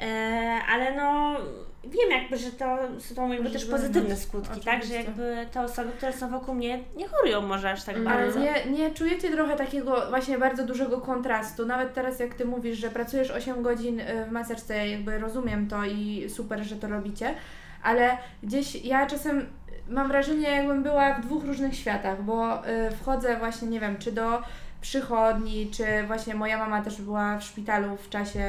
e, 0.00 0.60
ale 0.68 0.96
no 0.96 1.36
wiem 1.84 2.10
jakby, 2.10 2.36
że 2.36 2.50
to 2.50 2.78
są 2.98 3.32
jakby 3.32 3.50
też 3.50 3.64
pozytywne 3.64 4.16
skutki, 4.16 4.60
tak, 4.60 4.64
że 4.64 4.70
oczywiście. 4.70 4.96
jakby 4.96 5.46
te 5.52 5.60
osoby, 5.60 5.92
które 5.96 6.12
są 6.12 6.30
wokół 6.30 6.54
mnie 6.54 6.78
nie 6.96 7.08
chorują 7.08 7.40
może 7.42 7.70
aż 7.70 7.84
tak 7.84 7.96
Mm. 7.96 8.08
Ale 8.08 8.24
bardzo. 8.24 8.40
nie, 8.40 8.54
nie 8.78 8.90
czujecie 8.90 9.30
trochę 9.30 9.56
takiego 9.56 10.02
właśnie 10.10 10.38
bardzo 10.38 10.64
dużego 10.64 11.00
kontrastu? 11.00 11.66
Nawet 11.66 11.94
teraz 11.94 12.20
jak 12.20 12.34
Ty 12.34 12.44
mówisz, 12.44 12.78
że 12.78 12.90
pracujesz 12.90 13.30
8 13.30 13.62
godzin 13.62 14.00
y, 14.00 14.24
w 14.28 14.32
maseczce, 14.32 14.88
jakby 14.88 15.18
rozumiem 15.18 15.68
to 15.68 15.84
i 15.84 16.30
super, 16.30 16.64
że 16.64 16.76
to 16.76 16.88
robicie, 16.88 17.34
ale 17.82 18.18
gdzieś 18.42 18.84
ja 18.84 19.06
czasem 19.06 19.46
mam 19.88 20.08
wrażenie, 20.08 20.50
jakbym 20.50 20.82
była 20.82 21.14
w 21.14 21.20
dwóch 21.22 21.44
różnych 21.44 21.76
światach, 21.76 22.22
bo 22.22 22.68
y, 22.68 22.90
wchodzę 22.90 23.36
właśnie, 23.36 23.68
nie 23.68 23.80
wiem, 23.80 23.96
czy 23.98 24.12
do 24.12 24.42
przychodni, 24.80 25.70
czy 25.70 25.84
właśnie 26.06 26.34
moja 26.34 26.58
mama 26.58 26.82
też 26.82 27.02
była 27.02 27.38
w 27.38 27.44
szpitalu 27.44 27.96
w 27.96 28.08
czasie, 28.08 28.40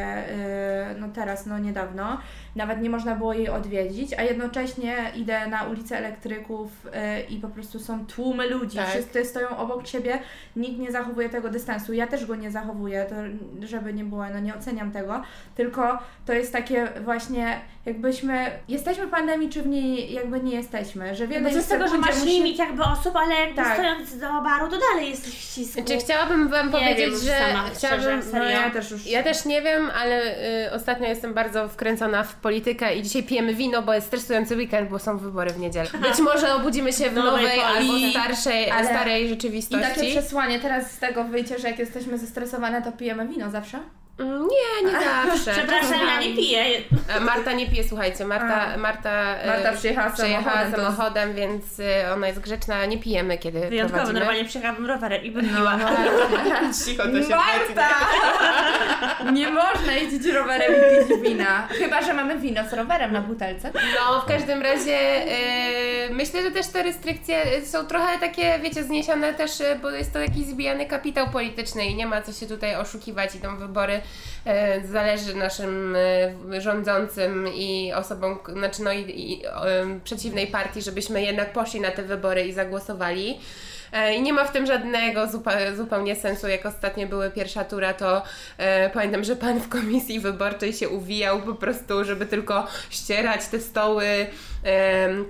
y, 0.95 0.99
no 0.99 1.07
teraz, 1.15 1.45
no 1.45 1.59
niedawno, 1.59 2.17
nawet 2.55 2.81
nie 2.81 2.89
można 2.89 3.15
było 3.15 3.33
jej 3.33 3.49
odwiedzić, 3.49 4.13
a 4.13 4.21
jednocześnie 4.21 4.95
idę 5.15 5.47
na 5.47 5.63
ulicę 5.63 5.97
elektryków 5.97 6.71
y, 6.85 6.89
i 7.29 7.37
po 7.39 7.47
prostu 7.47 7.79
są 7.79 8.05
tłumy 8.05 8.49
ludzi, 8.49 8.77
Tak. 8.77 8.87
wszyscy 8.89 9.25
stoją 9.25 9.57
obok 9.57 9.87
siebie, 9.87 10.19
nikt 10.55 10.79
nie 10.79 10.91
zachowuje 10.91 11.29
tego 11.29 11.49
dystansu, 11.49 11.93
ja 11.93 12.07
też 12.07 12.25
go 12.25 12.35
nie 12.35 12.51
zachowuję, 12.51 13.05
to 13.09 13.15
żeby 13.67 13.93
nie 13.93 14.03
było, 14.03 14.25
no 14.33 14.39
nie 14.39 14.55
oceniam 14.55 14.91
tego, 14.91 15.21
tylko 15.55 15.99
to 16.25 16.33
jest 16.33 16.53
takie 16.53 16.87
właśnie, 17.03 17.59
jakbyśmy, 17.85 18.51
jesteśmy 18.67 19.07
pandemii, 19.07 19.49
czy 19.49 19.61
w 19.61 19.67
niej 19.67 20.13
jakby 20.13 20.39
nie 20.39 20.55
jesteśmy, 20.55 21.15
że 21.15 21.25
w 21.25 21.29
Bo 21.29 21.33
jednej 21.35 21.53
co 21.53 21.61
z 21.61 21.67
tego, 21.67 21.87
że 21.87 21.97
masz 21.97 22.15
musi- 22.15 22.25
limit 22.25 22.57
jakby 22.59 22.83
osób, 22.83 23.15
ale 23.15 23.53
Tak. 23.55 23.73
stojąc 23.73 24.17
do 24.17 24.27
baru, 24.41 24.67
to 24.67 24.77
dalej 24.91 25.09
jesteś 25.09 25.33
w 25.33 25.41
ścisku. 25.41 25.73
Znaczy, 25.73 25.93
chciałabym 26.19 26.49
Wam 26.49 26.65
Nie 26.65 26.71
powiedzieć, 26.71 26.99
wiem 26.99 27.19
że 27.19 27.39
sama, 27.39 27.69
chciałabym, 27.75 28.21
szczerze, 28.21 28.37
No 28.39 28.43
ja 28.43 28.69
też 28.69 28.91
już... 28.91 29.05
Ja 29.07 29.23
też 29.23 29.45
nie 29.45 29.61
wiem, 29.61 29.91
ale 30.01 30.21
y, 30.67 30.71
ostatnio 30.73 31.07
jestem 31.07 31.33
bardzo 31.33 31.67
wkręcona 31.69 32.23
w 32.23 32.35
politykę 32.35 32.95
i 32.95 33.03
dzisiaj 33.03 33.23
pijemy 33.23 33.53
wino, 33.53 33.81
bo 33.81 33.93
jest 33.93 34.07
stresujący 34.07 34.55
weekend, 34.55 34.89
bo 34.89 34.99
są 34.99 35.17
wybory 35.17 35.49
w 35.49 35.59
niedzielę. 35.59 35.89
Być 36.01 36.19
może 36.19 36.53
obudzimy 36.55 36.93
się 36.93 37.09
w 37.09 37.13
Nowej 37.13 37.31
nowej 37.31 37.59
albo 37.61 37.93
starszej, 38.11 38.71
Ale- 38.71 38.85
starej 38.85 39.25
I 39.25 39.29
rzeczywistości. 39.29 39.85
takie 39.95 40.11
przesłanie, 40.11 40.59
teraz 40.59 40.91
z 40.91 40.99
tego 40.99 41.23
wyjdzie, 41.23 41.59
że 41.59 41.67
jak 41.67 41.79
jesteśmy 41.79 42.17
zestresowane, 42.17 42.81
to 42.81 42.91
pijemy 42.91 43.27
wino 43.27 43.51
zawsze? 43.51 43.79
Mm, 44.19 44.41
Nie, 44.47 44.91
nie 44.91 44.97
zawsze. 45.27 45.51
Przepraszam, 45.51 45.99
ja 46.07 46.19
nie 46.19 46.35
piję. 46.35 46.63
E, 47.15 47.19
Marta 47.19 47.51
nie 47.53 47.67
pije, 47.69 47.83
słuchajcie. 47.89 48.25
Marta. 48.25 48.77
Marta, 48.77 49.35
e, 49.37 49.47
Marta 49.47 49.71
przyjechała 49.71 50.09
przyjechała 50.09 50.71
samochodem, 50.71 51.33
więc 51.33 51.79
e, 51.79 52.13
ona 52.13 52.27
jest 52.27 52.39
grzeczna. 52.39 52.85
Nie 52.85 52.97
pijemy, 52.97 53.37
kiedy 53.37 53.59
Wyjątkowo, 53.59 53.87
prowadzimy. 53.89 54.19
normalnie 54.19 54.45
przyjechałam 54.45 54.85
rowerem 54.85 55.23
i 55.23 55.31
bym 55.31 55.51
No, 55.51 55.57
piła. 55.57 55.79
Cicho, 56.85 57.03
to 57.03 57.23
się 57.23 57.35
Marta! 57.35 57.89
Nie 59.33 59.49
można 59.49 59.93
jeździć 59.93 60.25
rowerem 60.33 60.73
i 60.73 61.07
pić 61.07 61.21
wina. 61.21 61.67
Chyba, 61.67 62.01
że 62.01 62.13
mamy 62.13 62.37
wino 62.37 62.61
z 62.69 62.73
rowerem 62.73 63.11
na 63.13 63.21
butelce. 63.21 63.71
No, 63.73 64.21
w 64.21 64.25
każdym 64.25 64.61
razie 64.61 64.97
e, 64.97 65.98
myślę, 66.11 66.43
że 66.43 66.51
też 66.51 66.67
te 66.67 66.83
restrykcje 66.83 67.65
są 67.65 67.85
trochę 67.85 68.19
takie, 68.19 68.59
wiecie, 68.59 68.83
zniesione 68.83 69.33
też, 69.33 69.61
e, 69.61 69.79
bo 69.81 69.91
jest 69.91 70.13
to 70.13 70.19
jakiś 70.19 70.45
zbijany 70.45 70.85
kapitał 70.85 71.29
polityczny 71.29 71.85
i 71.85 71.95
nie 71.95 72.05
ma 72.05 72.21
co 72.21 72.33
się 72.33 72.45
tutaj 72.45 72.75
oszukiwać. 72.75 73.35
Idą 73.35 73.57
wybory, 73.57 74.01
e, 74.45 74.87
zależy 74.87 75.35
naszym 75.35 75.97
rządzącym 76.59 77.47
i 77.53 77.93
osobom, 77.93 78.39
znaczy 78.53 78.83
no 78.83 78.93
i, 78.93 79.31
i 79.31 79.41
przeciwnej 80.03 80.47
partii, 80.47 80.81
żebyśmy 80.81 81.21
jednak 81.21 81.53
poszli 81.53 81.81
na 81.81 81.91
te 81.91 82.03
wybory 82.03 82.47
i 82.47 82.53
zagłosowali. 82.53 83.39
E, 83.91 84.15
I 84.15 84.21
nie 84.21 84.33
ma 84.33 84.45
w 84.45 84.51
tym 84.51 84.65
żadnego 84.65 85.27
zupełnie 85.75 86.15
sensu. 86.15 86.47
Jak 86.47 86.65
ostatnio 86.65 87.07
były 87.07 87.31
pierwsza 87.31 87.65
tura, 87.65 87.93
to 87.93 88.23
e, 88.57 88.89
pamiętam, 88.89 89.23
że 89.23 89.35
pan 89.35 89.59
w 89.59 89.69
komisji 89.69 90.19
wyborczej 90.19 90.73
się 90.73 90.89
uwijał 90.89 91.41
po 91.41 91.55
prostu, 91.55 92.05
żeby 92.05 92.25
tylko 92.25 92.67
ścierać 92.89 93.47
te 93.47 93.59
stoły 93.59 94.05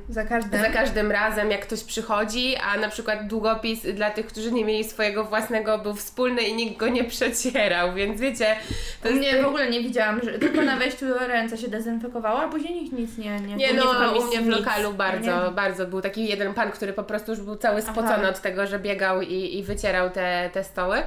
Za 0.09 0.23
każdym. 0.23 0.61
za 0.61 0.69
każdym 0.69 1.11
razem, 1.11 1.51
jak 1.51 1.61
ktoś 1.61 1.83
przychodzi, 1.83 2.55
a 2.55 2.77
na 2.77 2.89
przykład 2.89 3.27
długopis 3.27 3.81
dla 3.93 4.09
tych, 4.11 4.25
którzy 4.27 4.51
nie 4.51 4.65
mieli 4.65 4.83
swojego 4.83 5.23
własnego, 5.23 5.77
był 5.77 5.93
wspólny 5.93 6.41
i 6.41 6.53
nikt 6.55 6.77
go 6.77 6.87
nie 6.87 7.03
przecierał, 7.03 7.93
więc 7.93 8.21
wiecie, 8.21 8.55
to 9.03 9.09
U 9.09 9.11
jest... 9.11 9.21
mnie 9.21 9.43
w 9.43 9.47
ogóle 9.47 9.69
nie 9.69 9.81
widziałam, 9.81 10.19
że 10.23 10.39
tylko 10.39 10.61
na 10.61 10.75
wejściu 10.75 11.05
ręce 11.27 11.57
się 11.57 11.67
dezynfekowało, 11.67 12.39
a 12.41 12.47
później 12.47 12.73
nikt 12.73 12.93
nic 12.93 13.17
nie... 13.17 13.39
Nie, 13.39 13.55
Nie 13.55 13.73
no, 13.73 14.13
u 14.19 14.23
mnie 14.27 14.41
w 14.41 14.47
nic. 14.47 14.55
lokalu 14.57 14.93
bardzo, 14.93 15.45
Nie. 15.45 15.51
bardzo 15.51 15.85
był 15.87 16.01
taki 16.01 16.27
jeden 16.27 16.53
pan, 16.53 16.71
który 16.71 16.93
po 16.93 17.03
prostu 17.03 17.31
już 17.31 17.41
był 17.41 17.55
cały 17.55 17.81
spocony 17.81 18.13
Aha. 18.13 18.29
od 18.29 18.41
tego, 18.41 18.67
że 18.67 18.79
biegał 18.79 19.21
i, 19.21 19.57
i 19.57 19.63
wycierał 19.63 20.09
te, 20.09 20.49
te 20.53 20.63
stoły. 20.63 20.97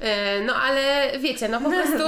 E, 0.00 0.40
No 0.40 0.54
ale 0.54 1.10
wiecie, 1.18 1.48
no 1.48 1.60
po 1.60 1.70
prostu... 1.76 2.04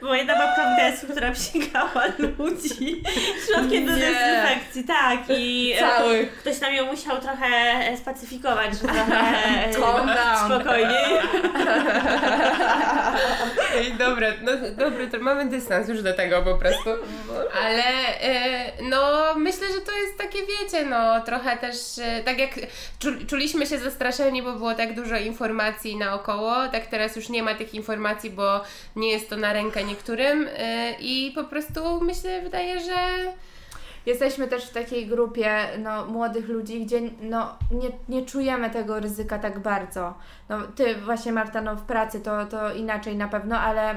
Była 0.00 0.16
jedna 0.16 0.34
babka 0.38 0.62
w 0.74 0.76
desku, 0.76 1.06
która 1.12 1.32
psikała 1.32 2.04
ludzi 2.18 3.02
środkiem 3.46 3.86
do 3.86 3.96
Nie. 3.96 4.39
Dezynfekcji, 4.42 4.84
tak. 4.84 5.18
I 5.28 5.72
e, 5.76 5.80
Cały. 5.80 6.26
ktoś 6.26 6.58
tam 6.58 6.74
ją 6.74 6.86
musiał 6.86 7.20
trochę 7.20 7.46
e, 7.46 7.96
spacyfikować, 7.96 8.72
że 8.72 8.78
trochę 8.78 9.20
e, 9.66 9.72
Calm 9.72 10.06
down. 10.06 10.60
spokojniej. 10.60 11.18
Ej, 13.76 13.92
dobra, 13.98 14.28
no 14.42 14.52
dobry, 14.76 15.08
to 15.08 15.18
mamy 15.18 15.46
dystans 15.48 15.88
już 15.88 16.02
do 16.02 16.14
tego 16.14 16.42
po 16.42 16.54
prostu. 16.54 16.90
Ale 17.62 17.82
e, 18.20 18.72
no 18.82 19.34
myślę, 19.36 19.66
że 19.74 19.80
to 19.80 19.92
jest 19.92 20.18
takie, 20.18 20.38
wiecie, 20.38 20.84
no 20.84 21.20
trochę 21.20 21.56
też 21.56 21.76
e, 21.98 22.22
tak 22.24 22.38
jak 22.38 22.50
czu, 22.98 23.08
czuliśmy 23.26 23.66
się 23.66 23.78
zastraszeni, 23.78 24.42
bo 24.42 24.52
było 24.52 24.74
tak 24.74 24.94
dużo 24.94 25.16
informacji 25.16 25.96
naokoło, 25.96 26.68
tak 26.72 26.86
teraz 26.86 27.16
już 27.16 27.28
nie 27.28 27.42
ma 27.42 27.54
tych 27.54 27.74
informacji, 27.74 28.30
bo 28.30 28.60
nie 28.96 29.10
jest 29.10 29.30
to 29.30 29.36
na 29.36 29.52
rękę 29.52 29.84
niektórym 29.84 30.48
e, 30.58 30.92
i 31.00 31.32
po 31.34 31.44
prostu 31.44 32.00
myślę, 32.00 32.42
wydaje, 32.42 32.80
że 32.80 32.94
Jesteśmy 34.10 34.48
też 34.48 34.64
w 34.64 34.72
takiej 34.72 35.06
grupie 35.06 35.68
no, 35.78 36.06
młodych 36.06 36.48
ludzi, 36.48 36.84
gdzie 36.84 37.00
no, 37.22 37.54
nie, 37.70 37.88
nie 38.08 38.26
czujemy 38.26 38.70
tego 38.70 39.00
ryzyka 39.00 39.38
tak 39.38 39.58
bardzo. 39.58 40.14
No, 40.48 40.58
ty 40.76 40.94
właśnie 40.94 41.32
Marta, 41.32 41.60
no, 41.62 41.76
w 41.76 41.82
pracy 41.82 42.20
to, 42.20 42.46
to 42.46 42.74
inaczej 42.74 43.16
na 43.16 43.28
pewno, 43.28 43.58
ale 43.58 43.94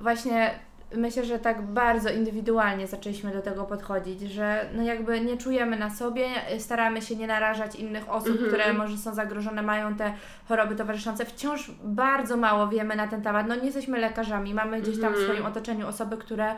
właśnie 0.00 0.50
myślę, 0.96 1.24
że 1.24 1.38
tak 1.38 1.62
bardzo 1.62 2.10
indywidualnie 2.10 2.86
zaczęliśmy 2.86 3.32
do 3.32 3.42
tego 3.42 3.64
podchodzić, 3.64 4.20
że 4.20 4.68
no 4.74 4.82
jakby 4.82 5.20
nie 5.20 5.36
czujemy 5.36 5.76
na 5.78 5.90
sobie, 5.90 6.26
staramy 6.58 7.02
się 7.02 7.16
nie 7.16 7.26
narażać 7.26 7.74
innych 7.76 8.10
osób, 8.10 8.28
Mhm. 8.30 8.48
które 8.48 8.72
może 8.72 8.96
są 8.98 9.14
zagrożone, 9.14 9.62
mają 9.62 9.94
te 9.94 10.12
choroby 10.48 10.76
towarzyszące. 10.76 11.24
Wciąż 11.24 11.70
bardzo 11.84 12.36
mało 12.36 12.68
wiemy 12.68 12.96
na 12.96 13.08
ten 13.08 13.22
temat. 13.22 13.46
No 13.48 13.54
nie 13.54 13.64
jesteśmy 13.64 13.98
lekarzami, 13.98 14.54
mamy 14.54 14.80
gdzieś 14.80 15.00
tam 15.00 15.12
w 15.12 15.16
Mhm. 15.16 15.24
swoim 15.24 15.46
otoczeniu 15.46 15.88
osoby, 15.88 16.16
które 16.16 16.54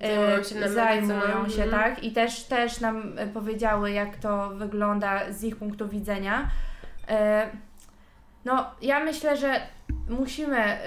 Zajmują 0.00 0.38
e, 0.38 0.44
się 0.44 0.60
na 0.60 0.68
zajmują 0.68 1.16
medycyną, 1.16 1.48
się, 1.48 1.62
mhm. 1.62 1.82
tak? 1.82 2.04
I 2.04 2.12
też, 2.12 2.44
też 2.44 2.80
nam 2.80 3.18
e, 3.18 3.26
powiedziały, 3.26 3.90
jak 3.90 4.16
to 4.16 4.50
wygląda 4.50 5.32
z 5.32 5.44
ich 5.44 5.56
punktu 5.56 5.88
widzenia. 5.88 6.50
E, 7.08 7.50
No, 8.44 8.70
ja 8.82 9.00
myślę, 9.00 9.36
że 9.36 9.60
musimy, 10.08 10.78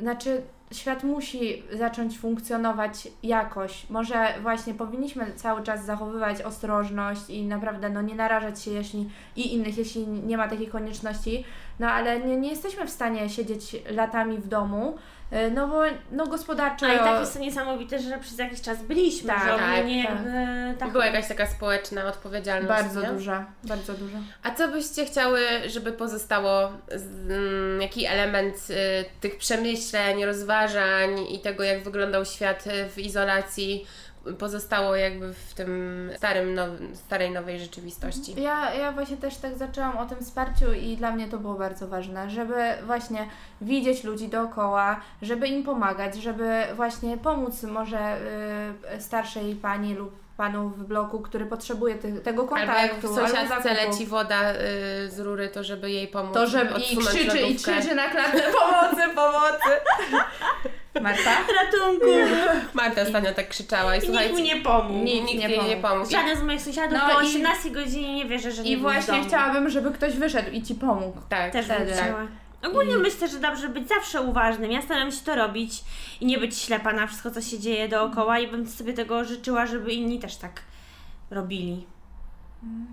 znaczy 0.00 0.42
świat 0.72 1.04
musi 1.04 1.62
zacząć 1.72 2.18
funkcjonować 2.18 3.08
jakoś. 3.22 3.90
Może 3.90 4.34
właśnie 4.42 4.74
powinniśmy 4.74 5.32
cały 5.32 5.62
czas 5.62 5.84
zachowywać 5.84 6.42
ostrożność 6.42 7.30
i 7.30 7.44
naprawdę 7.44 7.90
no, 7.90 8.02
nie 8.02 8.14
narażać 8.14 8.62
się 8.62 8.70
jeśli, 8.70 9.10
i 9.36 9.54
innych, 9.54 9.78
jeśli 9.78 10.06
nie 10.06 10.36
ma 10.36 10.48
takiej 10.48 10.68
konieczności. 10.68 11.44
No 11.78 11.90
ale 11.90 12.20
nie, 12.20 12.36
nie 12.36 12.50
jesteśmy 12.50 12.86
w 12.86 12.90
stanie 12.90 13.28
siedzieć 13.28 13.76
latami 13.90 14.38
w 14.38 14.48
domu 14.48 14.98
No 15.54 15.68
bo 15.68 15.82
no 16.10 16.26
gospodarczo... 16.26 16.86
A 16.86 16.92
i 16.92 16.98
tak 16.98 17.20
jest 17.20 17.34
to 17.34 17.38
niesamowite, 17.38 17.98
że 17.98 18.18
przez 18.18 18.38
jakiś 18.38 18.60
czas 18.60 18.82
byliśmy, 18.82 19.28
Tak, 19.28 19.42
że 19.42 19.58
tak, 19.58 19.78
ogólnie 19.78 20.06
tak. 20.06 20.78
tak. 20.78 20.92
Była 20.92 21.06
jakaś 21.06 21.28
taka 21.28 21.46
społeczna 21.46 22.04
odpowiedzialność. 22.04 22.82
Bardzo 22.82 23.00
nie? 23.00 23.08
duża, 23.08 23.46
bardzo 23.64 23.94
duża. 23.94 24.18
A 24.42 24.50
co 24.50 24.68
byście 24.68 25.04
chciały, 25.04 25.40
żeby 25.66 25.92
pozostało, 25.92 26.72
z, 26.94 27.30
mm, 27.30 27.80
jaki 27.80 28.06
element 28.06 28.56
y, 28.70 28.74
tych 29.20 29.38
przemyśleń, 29.38 30.24
rozważań 30.24 31.18
i 31.30 31.38
tego, 31.40 31.64
jak 31.64 31.82
wyglądał 31.82 32.24
świat 32.24 32.66
y, 32.66 32.88
w 32.88 32.98
izolacji, 32.98 33.86
pozostało 34.38 34.96
jakby 34.96 35.34
w 35.34 35.54
tym 35.54 36.10
starym, 36.16 36.54
now, 36.54 36.68
starej, 36.94 37.30
nowej 37.30 37.60
rzeczywistości? 37.60 38.42
Ja, 38.42 38.74
ja 38.74 38.92
właśnie 38.92 39.16
też 39.16 39.36
tak 39.36 39.58
zaczęłam 39.58 39.98
o 39.98 40.06
tym 40.06 40.18
wsparciu 40.18 40.72
i 40.72 40.96
dla 40.96 41.10
mnie 41.10 41.28
to 41.28 41.38
było 41.38 41.54
bardzo 41.54 41.88
ważne, 41.88 42.30
żeby 42.30 42.54
właśnie 42.86 43.26
widzieć 43.60 44.04
ludzi 44.04 44.28
dookoła, 44.28 45.00
żeby 45.22 45.48
im 45.48 45.64
pomagać, 45.64 46.14
żeby 46.14 46.62
właśnie 46.76 47.18
pomóc 47.18 47.62
może 47.62 48.16
y, 48.96 49.00
starszej 49.00 49.54
pani 49.54 49.94
lub 49.94 50.22
panu 50.36 50.68
w 50.68 50.84
bloku, 50.84 51.20
który 51.20 51.46
potrzebuje 51.46 51.94
tych, 51.94 52.22
tego 52.22 52.42
Albo 52.42 52.56
jak 52.56 52.90
kontaktu. 52.90 53.08
w 53.08 53.14
sąsiadce 53.14 53.74
leci 53.74 54.06
woda 54.06 54.52
y, 54.52 54.56
z 55.10 55.18
rury, 55.18 55.48
to 55.48 55.64
żeby 55.64 55.90
jej 55.90 56.08
pomóc 56.08 56.34
To, 56.34 56.46
że 56.46 56.68
i 56.92 56.96
krzyczy, 56.96 57.38
i 57.38 57.56
krzyczy 57.56 57.94
na 57.94 58.08
klatę 58.08 58.42
pomocy, 58.42 59.14
pomocy. 59.14 59.70
Marta? 61.00 61.30
Ratunku! 61.64 62.06
Marta 62.74 63.02
ostatnio 63.02 63.34
tak 63.34 63.48
krzyczała 63.48 63.96
i, 63.96 63.98
I 63.98 64.00
nikt 64.00 64.06
słuchajcie, 64.06 64.32
mu 64.34 64.38
nie 64.40 64.56
pomógł. 64.56 65.04
nikt, 65.04 65.26
nikt 65.28 65.48
jej 65.48 65.64
nie 65.68 65.76
pomógł. 65.76 66.08
I- 66.10 66.12
Żaden 66.12 66.36
z 66.38 66.42
moich 66.42 66.60
sąsiadów 66.62 66.98
No 67.08 67.14
po 67.14 67.20
i- 67.20 67.24
18 67.26 67.70
godzinie 67.70 68.14
nie 68.14 68.24
wierzę, 68.26 68.52
że 68.52 68.62
nie 68.62 68.70
I 68.72 68.76
właśnie 68.76 69.24
chciałabym, 69.24 69.68
żeby 69.70 69.90
ktoś 69.90 70.14
wyszedł 70.14 70.50
i 70.50 70.62
Ci 70.62 70.74
pomógł. 70.74 71.20
Tak, 71.28 71.52
Też 71.52 71.66
Wtedy. 71.66 71.84
bym 71.84 71.94
chciała. 71.94 72.26
Ogólnie 72.66 72.96
myślę, 72.96 73.28
że 73.28 73.38
dobrze 73.40 73.68
być 73.68 73.88
zawsze 73.88 74.20
uważnym. 74.22 74.72
Ja 74.72 74.82
staram 74.82 75.12
się 75.12 75.20
to 75.24 75.34
robić 75.34 75.72
i 76.20 76.26
nie 76.26 76.38
być 76.38 76.58
ślepa 76.58 76.92
na 76.92 77.06
wszystko, 77.06 77.30
co 77.30 77.40
się 77.40 77.58
dzieje 77.58 77.88
dookoła 77.88 78.38
i 78.38 78.48
bym 78.48 78.66
sobie 78.68 78.92
tego 78.92 79.24
życzyła, 79.24 79.66
żeby 79.66 79.92
inni 79.92 80.18
też 80.18 80.36
tak 80.36 80.60
robili. 81.30 81.86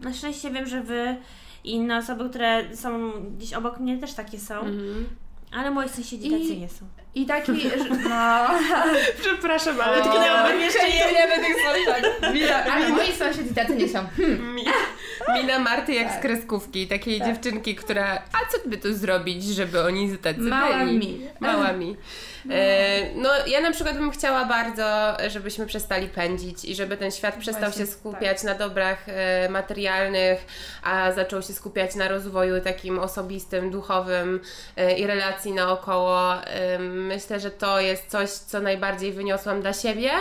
Na 0.01 0.13
szczęście 0.13 0.51
wiem, 0.51 0.65
że 0.67 0.81
wy 0.81 1.15
i 1.63 1.71
inne 1.71 1.97
osoby, 1.97 2.29
które 2.29 2.75
są 2.75 3.11
gdzieś 3.37 3.53
obok 3.53 3.79
mnie 3.79 3.97
też 3.97 4.13
takie 4.13 4.39
są, 4.39 4.55
Mhm. 4.59 5.09
ale 5.51 5.71
moi 5.71 5.89
sąsiedzi 5.89 6.27
I- 6.27 6.31
tacy 6.31 6.57
nie 6.57 6.69
są. 6.69 6.85
I 7.15 7.25
taki, 7.25 7.61
że- 7.61 7.77
no... 8.09 8.47
Przepraszam, 9.21 9.81
ale 9.81 10.01
tknęłabym 10.01 10.61
jeszcze 10.61 10.79
hejtujemy 10.79 11.35
tych 11.35 11.55
sąsiadów. 11.65 12.11
Ale 12.73 12.89
moi 12.89 13.11
sąsiedzi 13.13 13.55
tacy 13.55 13.75
nie 13.75 13.87
są. 13.89 14.07
Hmm. 14.17 14.55
Mi, 14.55 14.65
mina 15.33 15.59
Marty 15.59 15.93
jak 15.93 16.11
z 16.11 16.21
kreskówki, 16.21 16.87
takiej 16.87 17.19
Tak. 17.19 17.27
dziewczynki, 17.27 17.75
która 17.75 18.13
a 18.15 18.51
co 18.51 18.69
by 18.69 18.77
tu 18.77 18.93
zrobić, 18.93 19.43
żeby 19.43 19.81
oni 19.83 20.17
tacy 20.17 20.39
Mała 20.39 20.77
byli? 20.77 20.97
mi. 20.97 21.27
Mała 21.39 21.73
mi. 21.73 21.97
E, 22.51 23.13
no 23.15 23.29
ja 23.47 23.61
na 23.61 23.71
przykład 23.71 23.97
bym 23.97 24.11
chciała 24.11 24.45
bardzo, 24.45 25.17
żebyśmy 25.27 25.65
przestali 25.65 26.07
pędzić 26.07 26.65
i 26.65 26.75
żeby 26.75 26.97
ten 26.97 27.11
świat 27.11 27.35
przestał 27.35 27.63
Właśnie, 27.63 27.85
się 27.85 27.91
skupiać 27.91 28.43
na 28.43 28.55
dobrach 28.55 29.09
e, 29.09 29.49
materialnych, 29.49 30.45
a 30.83 31.11
zaczął 31.11 31.41
się 31.41 31.53
skupiać 31.53 31.95
na 31.95 32.07
rozwoju 32.07 32.61
takim 32.61 32.99
osobistym, 32.99 33.71
duchowym 33.71 34.39
e, 34.77 34.99
i 34.99 35.07
relacji 35.07 35.53
naokoło. 35.53 36.33
E, 36.33 36.79
myślę, 37.07 37.39
że 37.39 37.51
to 37.51 37.79
jest 37.79 38.07
coś, 38.07 38.29
co 38.29 38.59
najbardziej 38.59 39.11
wyniosłam 39.13 39.61
dla 39.61 39.73
siebie. 39.73 40.11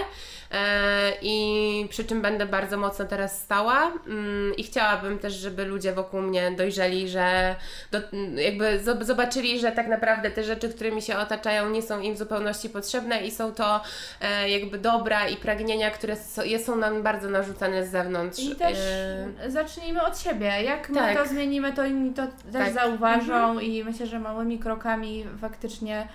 E, 0.53 1.12
I 1.22 1.87
przy 1.91 2.05
czym 2.05 2.22
będę 2.22 2.47
bardzo 2.47 2.76
mocno 2.76 3.05
teraz 3.05 3.41
stała 3.41 3.93
mm, 4.07 4.57
i 4.57 4.62
chciałabym 4.64 5.18
też, 5.18 5.33
żeby 5.35 5.64
ludzie 5.64 5.93
wokół 5.93 6.20
mnie 6.20 6.51
dojrzeli, 6.51 7.09
że 7.09 7.55
do, 7.91 7.99
jakby 8.35 8.81
zob- 8.85 9.05
zobaczyli, 9.05 9.61
że 9.61 9.72
tak 9.72 9.89
naprawdę 9.89 10.31
te 10.31 10.45
rzeczy, 10.45 10.68
którymi 10.68 11.03
się 11.03 11.16
otaczają, 11.18 11.70
nie 11.70 11.83
są 11.83 12.01
im 12.01 12.14
w 12.14 12.18
zupełności 12.18 12.70
potrzebne 12.70 13.20
i 13.26 13.31
są 13.31 13.53
to 13.55 13.81
e, 14.20 14.49
jakby 14.51 14.79
dobra 14.79 15.29
i 15.29 15.37
pragnienia, 15.37 15.91
które 15.91 16.16
są 16.64 16.76
nam 16.76 17.03
bardzo 17.03 17.31
narzucane 17.31 17.87
z 17.87 17.91
zewnątrz. 17.91 18.39
I 18.39 18.57
też 18.57 18.79
E, 18.79 19.51
zacznijmy 19.51 20.03
od 20.03 20.18
siebie. 20.20 20.47
Jak 20.62 20.89
my 20.89 20.95
Tak. 20.95 21.16
to 21.18 21.26
zmienimy, 21.29 21.72
to 21.72 21.85
inni 21.87 22.14
to 22.14 22.22
też 22.26 22.64
Tak. 22.64 22.72
zauważą 22.74 23.59
i 23.59 23.85
myślę, 23.85 24.07
że 24.07 24.18
małymi 24.18 24.59
krokami 24.59 25.24
faktycznie 25.41 26.09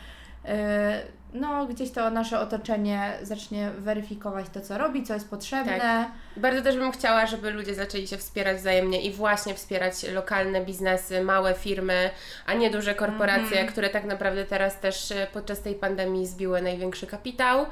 no, 1.33 1.65
gdzieś 1.65 1.91
to 1.91 2.09
nasze 2.09 2.39
otoczenie 2.39 3.13
zacznie 3.21 3.71
weryfikować 3.77 4.45
to, 4.53 4.61
co 4.61 4.77
robi, 4.77 5.03
co 5.03 5.13
jest 5.13 5.29
potrzebne. 5.29 5.79
Tak. 5.79 6.07
Bardzo 6.37 6.61
też 6.61 6.77
bym 6.77 6.91
chciała, 6.91 7.25
żeby 7.25 7.51
ludzie 7.51 7.75
zaczęli 7.75 8.07
się 8.07 8.17
wspierać 8.17 8.57
wzajemnie 8.57 9.01
i 9.01 9.11
właśnie 9.11 9.53
wspierać 9.53 10.03
lokalne 10.03 10.61
biznesy, 10.65 11.21
małe 11.23 11.53
firmy, 11.53 12.09
a 12.45 12.53
nie 12.53 12.69
duże 12.69 12.95
korporacje, 12.95 13.43
Mhm. 13.47 13.67
które 13.67 13.89
tak 13.89 14.03
naprawdę 14.05 14.45
teraz 14.45 14.79
też 14.79 15.11
e, 15.11 15.27
podczas 15.33 15.61
tej 15.61 15.75
pandemii 15.75 16.27
zbiły 16.27 16.61
największy 16.61 17.07
kapitał. 17.07 17.65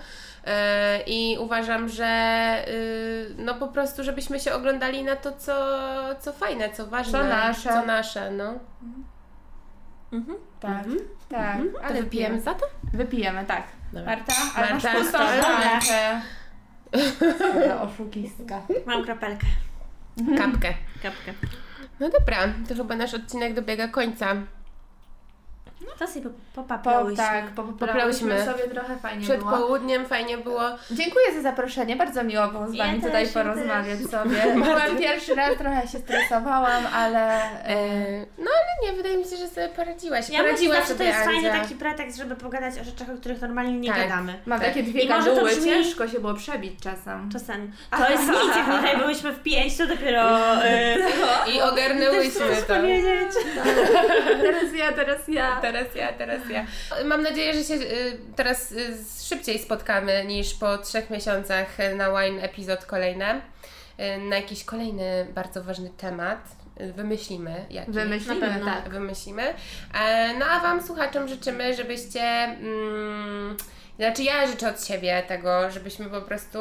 E, 0.48 1.00
I 1.06 1.38
uważam, 1.40 1.90
że 1.90 2.56
y, 2.68 3.36
no 3.38 3.56
po 3.56 3.68
prostu, 3.68 4.04
żebyśmy 4.04 4.40
się 4.40 4.54
oglądali 4.54 5.04
na 5.04 5.16
to, 5.16 5.32
co, 5.32 5.54
co 6.20 6.34
fajne, 6.34 6.70
co 6.70 6.88
ważne, 6.88 7.20
Co 7.20 7.24
nasze. 7.26 7.70
co 7.70 7.86
nasze 7.86 8.32
no. 8.32 8.54
Mhm. 10.12 10.36
Tak, 10.60 10.86
Mhm. 10.86 10.98
tak. 11.30 11.58
To 11.74 11.84
Ale 11.84 12.02
wypijemy 12.04 12.42
za 12.42 12.54
to? 12.54 12.66
Wypijemy, 12.94 13.46
tak. 13.46 13.64
Dobra. 13.94 14.16
Marta, 14.16 14.34
ale 14.56 14.70
Marta, 14.74 14.94
masz 14.94 14.98
pustą 15.02 15.18
szklankę. 15.18 16.22
Oszukistka. 17.82 18.62
Mam 18.86 19.04
kropelkę. 19.04 19.48
Kapkę. 20.38 20.74
Kapkę. 21.04 21.34
No 22.00 22.10
dobra, 22.10 22.38
to 22.70 22.76
chyba 22.76 22.96
nasz 22.96 23.14
odcinek 23.14 23.54
dobiega 23.54 23.88
końca. 23.88 24.36
To 26.00 26.08
sobie 26.08 26.22
po- 26.22 26.30
Po, 26.30 26.62
popaplałyśmy. 26.62 27.18
tak, 27.18 27.46
po, 27.46 27.64
poprawiłyśmy 27.64 28.30
Poplałyśmy. 28.30 28.54
sobie 28.64 28.74
trochę 28.74 28.98
fajnie 28.98 29.24
Przed 29.24 29.40
było. 29.40 29.52
południem 29.52 30.06
fajnie 30.06 30.38
było. 30.38 30.62
Dziękuję 30.92 31.26
za 31.36 31.42
zaproszenie, 31.42 31.96
bardzo 31.96 32.24
miło 32.24 32.48
było 32.48 32.68
z 32.68 32.74
Ja 32.74 32.86
Wami 32.86 32.98
też, 33.02 33.06
tutaj 33.10 33.26
ja 33.28 33.32
porozmawiać 33.34 34.00
sobie. 34.00 34.54
Byłam 34.64 34.98
pierwszy 34.98 35.36
raz, 35.36 35.58
trochę 35.58 35.88
się 35.88 36.00
stresowałam, 36.00 36.84
ale... 36.96 37.42
E, 37.66 37.76
no 38.38 38.52
ale 38.52 38.92
nie, 38.92 38.98
wydaje 38.98 39.18
mi 39.18 39.24
się, 39.24 39.38
że 39.38 39.48
sobie 39.48 39.70
poradziłaś. 39.70 40.30
Ja 40.30 40.38
myślę, 40.38 40.44
Poradziła 40.44 40.76
że 40.86 40.96
to 40.96 41.04
jest 41.04 41.20
Andzia. 41.20 41.32
fajny 41.32 41.50
taki 41.62 41.76
pretekst, 41.76 42.18
żeby 42.18 42.36
pogadać 42.36 42.80
o 42.80 42.84
rzeczach, 42.84 43.10
o 43.10 43.18
których 43.18 43.42
normalnie 43.42 43.80
nie 43.80 43.90
Tak. 43.90 43.98
gadamy. 44.02 44.40
Mam 44.46 44.60
Tak. 44.60 44.68
takie 44.68 44.84
dwie 44.84 45.02
I 45.02 45.10
może 45.10 45.30
to 45.30 45.36
gaduły, 45.36 45.52
brzmi- 45.52 45.66
ciężko 45.66 46.08
się 46.08 46.20
było 46.20 46.34
przebić 46.34 46.80
czasem. 46.84 47.30
Czasem. 47.34 47.72
To 47.98 48.10
jest 48.12 48.24
nic, 48.44 48.56
jak 48.56 48.66
tutaj 48.78 48.98
byłyśmy 48.98 49.32
w 49.34 49.44
pięć, 49.44 49.78
to 49.78 49.88
dopiero... 49.88 50.38
Yy, 51.48 51.54
I 51.54 51.62
ogarnęłyśmy 51.62 52.46
też 52.46 52.60
to. 52.68 52.74
Teraz 54.42 54.74
ja, 54.78 54.92
teraz 54.92 55.28
ja. 55.28 55.56
Teraz 55.72 55.96
ja, 55.96 56.14
teraz 56.14 56.42
ja. 56.50 56.66
Mam 57.06 57.22
nadzieję, 57.24 57.54
że 57.54 57.64
się 57.64 57.74
y, 57.74 58.18
teraz 58.36 58.72
y, 58.72 58.98
szybciej 59.24 59.60
spotkamy 59.60 60.26
niż 60.26 60.54
po 60.54 60.78
trzech 60.78 61.10
miesiącach 61.10 61.68
na 61.96 62.10
Wine 62.22 62.42
epizod 62.44 62.86
kolejne. 62.86 63.42
Y, 64.00 64.18
Na 64.18 64.36
jakiś 64.36 64.64
kolejny 64.64 65.28
bardzo 65.36 65.64
ważny 65.64 65.90
temat. 65.90 66.40
Wymyślimy 66.96 67.66
jaki. 67.70 67.92
Wymyślimy, 67.92 68.42
pewno. 68.42 68.66
tak. 68.66 68.90
Wymyślimy. 68.90 69.44
E, 69.94 70.34
No 70.40 70.46
a 70.46 70.60
Wam 70.60 70.84
słuchaczom 70.84 71.28
życzymy, 71.28 71.74
żebyście. 71.76 72.22
Mm, 72.22 73.58
znaczy, 73.98 74.24
ja 74.24 74.48
życzę 74.48 74.70
od 74.70 74.86
siebie 74.86 75.24
tego, 75.28 75.72
żebyśmy 75.72 76.06
po 76.10 76.22
prostu 76.22 76.58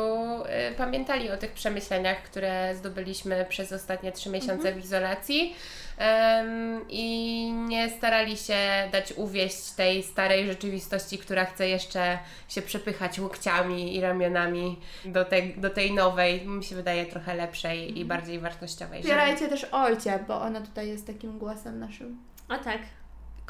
y, 0.71 0.75
pamiętali 0.77 1.31
o 1.31 1.37
tych 1.37 1.53
przemyśleniach, 1.53 2.23
które 2.23 2.75
zdobyliśmy 2.75 3.47
przez 3.49 3.73
ostatnie 3.73 4.13
trzy 4.13 4.31
miesiące 4.31 4.73
w 4.73 4.85
izolacji 4.85 5.57
em, 6.01 6.85
i 6.89 7.53
nie 7.53 7.91
starali 7.91 8.37
się 8.37 8.57
dać 8.93 9.13
uwieść 9.13 9.71
tej 9.71 10.03
starej 10.03 10.47
rzeczywistości, 10.47 11.19
która 11.19 11.45
chce 11.45 11.69
jeszcze 11.69 12.19
się 12.49 12.63
przepychać 12.63 13.19
łokciami 13.19 13.97
i 13.97 14.01
ramionami 14.01 14.79
do, 15.05 15.25
tej 15.25 15.55
do 15.55 15.71
tej 15.71 15.93
nowej, 15.95 16.47
mi 16.47 16.65
się 16.65 16.77
wydaje 16.77 17.07
trochę 17.07 17.35
lepszej 17.35 17.99
i 17.99 18.05
bardziej 18.05 18.39
wartościowej. 18.39 19.03
żeby- 19.03 19.15
Wspierajcie 19.15 19.49
też 19.49 19.67
Olcie, 19.73 20.19
bo 20.29 20.41
ona 20.43 20.61
tutaj 20.61 20.89
jest 20.89 21.07
takim 21.07 21.39
głosem 21.39 21.79
naszym. 21.79 22.19
O 22.49 22.59
tak. 22.59 22.79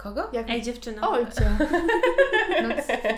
Kogo? 0.03 0.29
Jak 0.33 0.51
Ej, 0.51 0.63
dziewczyno. 0.63 1.11
Olcie. 1.11 1.51
No, 2.63 2.69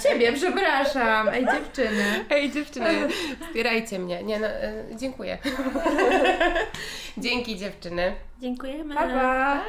ciebie, 0.02 0.32
przepraszam. 0.32 1.28
Ej, 1.28 1.46
dziewczyny. 1.46 2.24
Hej 2.28 2.50
dziewczyny, 2.50 3.08
wspierajcie 3.46 3.98
mnie. 3.98 4.22
Nie 4.22 4.38
no, 4.40 4.46
e, 4.46 4.84
dziękuję. 4.96 5.38
Dzięki 7.18 7.56
dziewczyny. 7.56 8.14
Dziękujemy. 8.40 8.94
Pa, 8.94 9.08
pa. 9.08 9.64